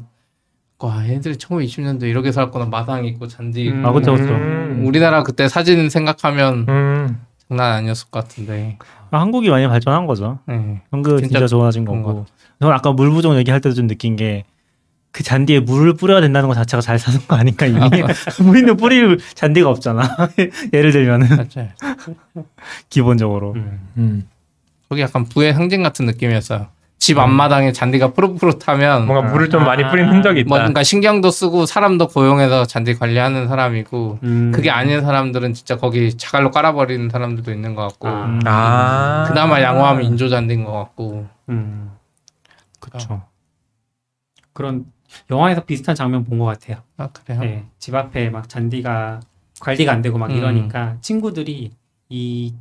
와 0.80 1.06
얘들이 1.06 1.34
1920년도 1.36 2.04
에 2.04 2.08
이렇게 2.08 2.32
살거나 2.32 2.66
마당 2.66 3.04
있고 3.04 3.28
잔디 3.28 3.64
있고 3.64 3.76
음. 3.76 3.86
아 3.86 3.92
그쵸 3.92 4.12
그쵸. 4.12 4.32
음. 4.32 4.82
우리나라 4.86 5.22
그때 5.22 5.48
사진 5.48 5.90
생각하면 5.90 6.66
음. 6.68 7.20
장난 7.48 7.72
아니었을 7.74 8.10
것 8.10 8.22
같은데. 8.22 8.78
아, 9.10 9.20
한국이 9.20 9.50
많이 9.50 9.66
발전한 9.66 10.06
거죠. 10.06 10.38
네. 10.46 10.80
한국 10.90 11.18
진짜 11.18 11.38
진짜, 11.38 11.46
좋아진 11.48 11.84
거고. 11.84 12.26
저는 12.60 12.74
아까 12.74 12.92
물 12.92 13.10
부족 13.10 13.36
얘기할 13.36 13.60
때도 13.60 13.74
좀 13.74 13.86
느낀 13.86 14.16
게. 14.16 14.44
그 15.12 15.24
잔디에 15.24 15.58
물을 15.58 15.94
뿌려야 15.94 16.20
된다는 16.20 16.48
것 16.48 16.54
자체가 16.54 16.80
잘 16.80 16.96
사는 16.96 17.18
거 17.26 17.34
아닌가 17.34 17.66
이미 17.66 17.80
우리는 18.48 18.76
뿌릴 18.76 19.18
잔디가 19.34 19.68
없잖아 19.68 20.02
예를 20.72 20.92
들면은. 20.92 21.26
기본적으로 22.88 23.54
음. 23.54 23.88
음. 23.96 24.28
거기 24.88 25.00
약간 25.02 25.24
부의 25.24 25.52
상징 25.52 25.82
같은 25.82 26.06
느낌이었어요. 26.06 26.68
집 27.00 27.18
앞마당에 27.18 27.72
잔디가 27.72 28.12
푸릇푸릇하면 28.12 29.06
뭔가 29.06 29.32
물을 29.32 29.48
좀 29.48 29.64
많이 29.64 29.82
뿌린 29.88 30.06
흔적이 30.10 30.40
있다. 30.40 30.48
뭐 30.48 30.58
그러니까 30.58 30.82
신경도 30.82 31.30
쓰고 31.30 31.64
사람도 31.64 32.08
고용해서 32.08 32.66
잔디 32.66 32.94
관리하는 32.94 33.48
사람이고 33.48 34.18
음. 34.22 34.52
그게 34.54 34.70
아닌 34.70 35.00
사람들은 35.00 35.54
진짜 35.54 35.78
거기 35.78 36.14
자갈로 36.16 36.50
깔아버리는 36.50 37.08
사람들도 37.08 37.50
있는 37.52 37.74
것 37.74 37.88
같고 37.88 38.06
아. 38.06 38.38
아. 38.44 39.24
그나마 39.26 39.62
양호하면 39.62 40.04
인조 40.04 40.28
잔디인 40.28 40.64
것 40.66 40.72
같고 40.72 41.26
음. 41.48 41.90
그쵸 42.78 43.22
그런 44.52 44.84
영화에서 45.30 45.64
비슷한 45.64 45.94
장면 45.94 46.24
본 46.24 46.38
것 46.38 46.44
같아요. 46.44 46.82
아 46.98 47.08
그래요? 47.08 47.40
네, 47.40 47.64
집 47.78 47.94
앞에 47.94 48.28
막 48.28 48.46
잔디가 48.46 49.20
관리가 49.58 49.90
안 49.90 50.02
되고 50.02 50.18
막 50.18 50.30
음. 50.30 50.36
이러니까 50.36 50.96
친구들이 51.00 51.70
이 52.10 52.54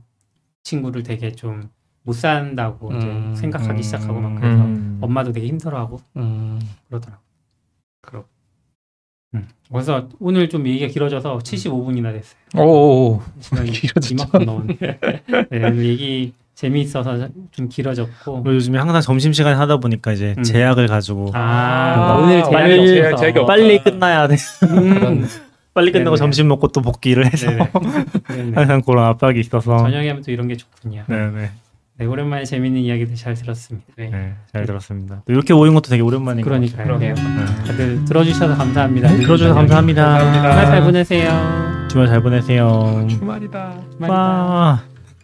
친구를 0.64 1.04
되게 1.04 1.34
좀 1.34 1.70
못 2.04 2.14
산다고 2.14 2.94
이제 2.96 3.08
음. 3.08 3.36
생각하기 3.36 3.80
음. 3.80 3.82
시작하고 3.82 4.20
막 4.20 4.36
그래서 4.40 4.64
음. 4.64 4.98
엄마도 5.02 5.32
되게 5.32 5.48
힘들어하고 5.48 6.00
음. 6.18 6.60
그러더라고. 6.88 7.22
그렇. 8.02 8.24
음. 9.36 9.48
그래서 9.72 10.08
오늘 10.20 10.50
좀 10.50 10.66
얘기가 10.68 10.88
길어져서 10.88 11.40
75분이나 11.40 12.12
됐어요. 12.14 12.66
오. 12.66 13.22
길어졌죠. 13.72 14.14
이만큼 14.16 14.46
넘었네. 14.46 14.76
네, 15.52 15.58
오늘 15.66 15.86
얘기 15.86 16.34
재미있어서 16.56 17.30
좀 17.52 17.70
길어졌고. 17.70 18.44
요즘에 18.46 18.80
항상 18.80 19.02
점심 19.02 19.32
시간에 19.34 19.56
하다 19.56 19.78
보니까 19.78 20.12
이제 20.14 20.34
음. 20.38 20.44
제약을 20.44 20.88
가지고 20.88 21.32
아, 21.34 22.18
오늘 22.22 22.42
빨리- 22.44 22.88
제약이 22.88 23.00
없어서. 23.06 23.16
제약이 23.22 23.40
없- 23.40 23.48
빨리 23.48 23.84
끝나야 23.84 24.28
돼 24.28 24.36
음. 24.72 25.28
빨리 25.74 25.92
끝나고 25.92 26.16
네네. 26.16 26.18
점심 26.18 26.48
먹고 26.48 26.70
또 26.70 26.82
복귀를 26.82 27.32
해서. 27.32 27.48
항상 28.56 28.82
그런 28.82 29.06
압박이 29.06 29.40
있어서 29.40 29.78
저녁에 29.78 30.10
하면 30.10 30.24
또 30.24 30.32
이런 30.32 30.48
게 30.48 30.58
좋군요. 30.58 31.04
네네 31.08 31.52
네, 32.00 32.06
오랜만에 32.06 32.46
재밌는 32.46 32.80
이야기들 32.82 33.16
잘 33.16 33.34
들었습니다. 33.34 33.86
네. 33.98 34.10
네, 34.10 34.34
잘 34.54 34.66
들었습니다 34.66 35.22
또 35.26 35.34
이렇게 35.34 35.54
모인 35.54 35.74
것도 35.74 35.90
되게 35.90 36.02
오랜만인 36.02 36.44
것 36.44 36.50
그러니까요. 36.50 36.94
같아요 36.94 37.14
네. 37.14 37.46
다들 37.68 38.06
들어주셔서 38.06 38.56
감사합니다. 38.56 39.10
들어주셔서 39.10 39.54
감사합니다 39.54 40.32
주말 40.32 40.66
잘 40.66 40.82
보내세요. 40.82 41.88
주말 41.90 42.08
잘 42.08 42.22
보내세요 42.22 43.06
주말이다. 43.10 43.74
주말이다. 43.92 44.14
와. 44.18 44.82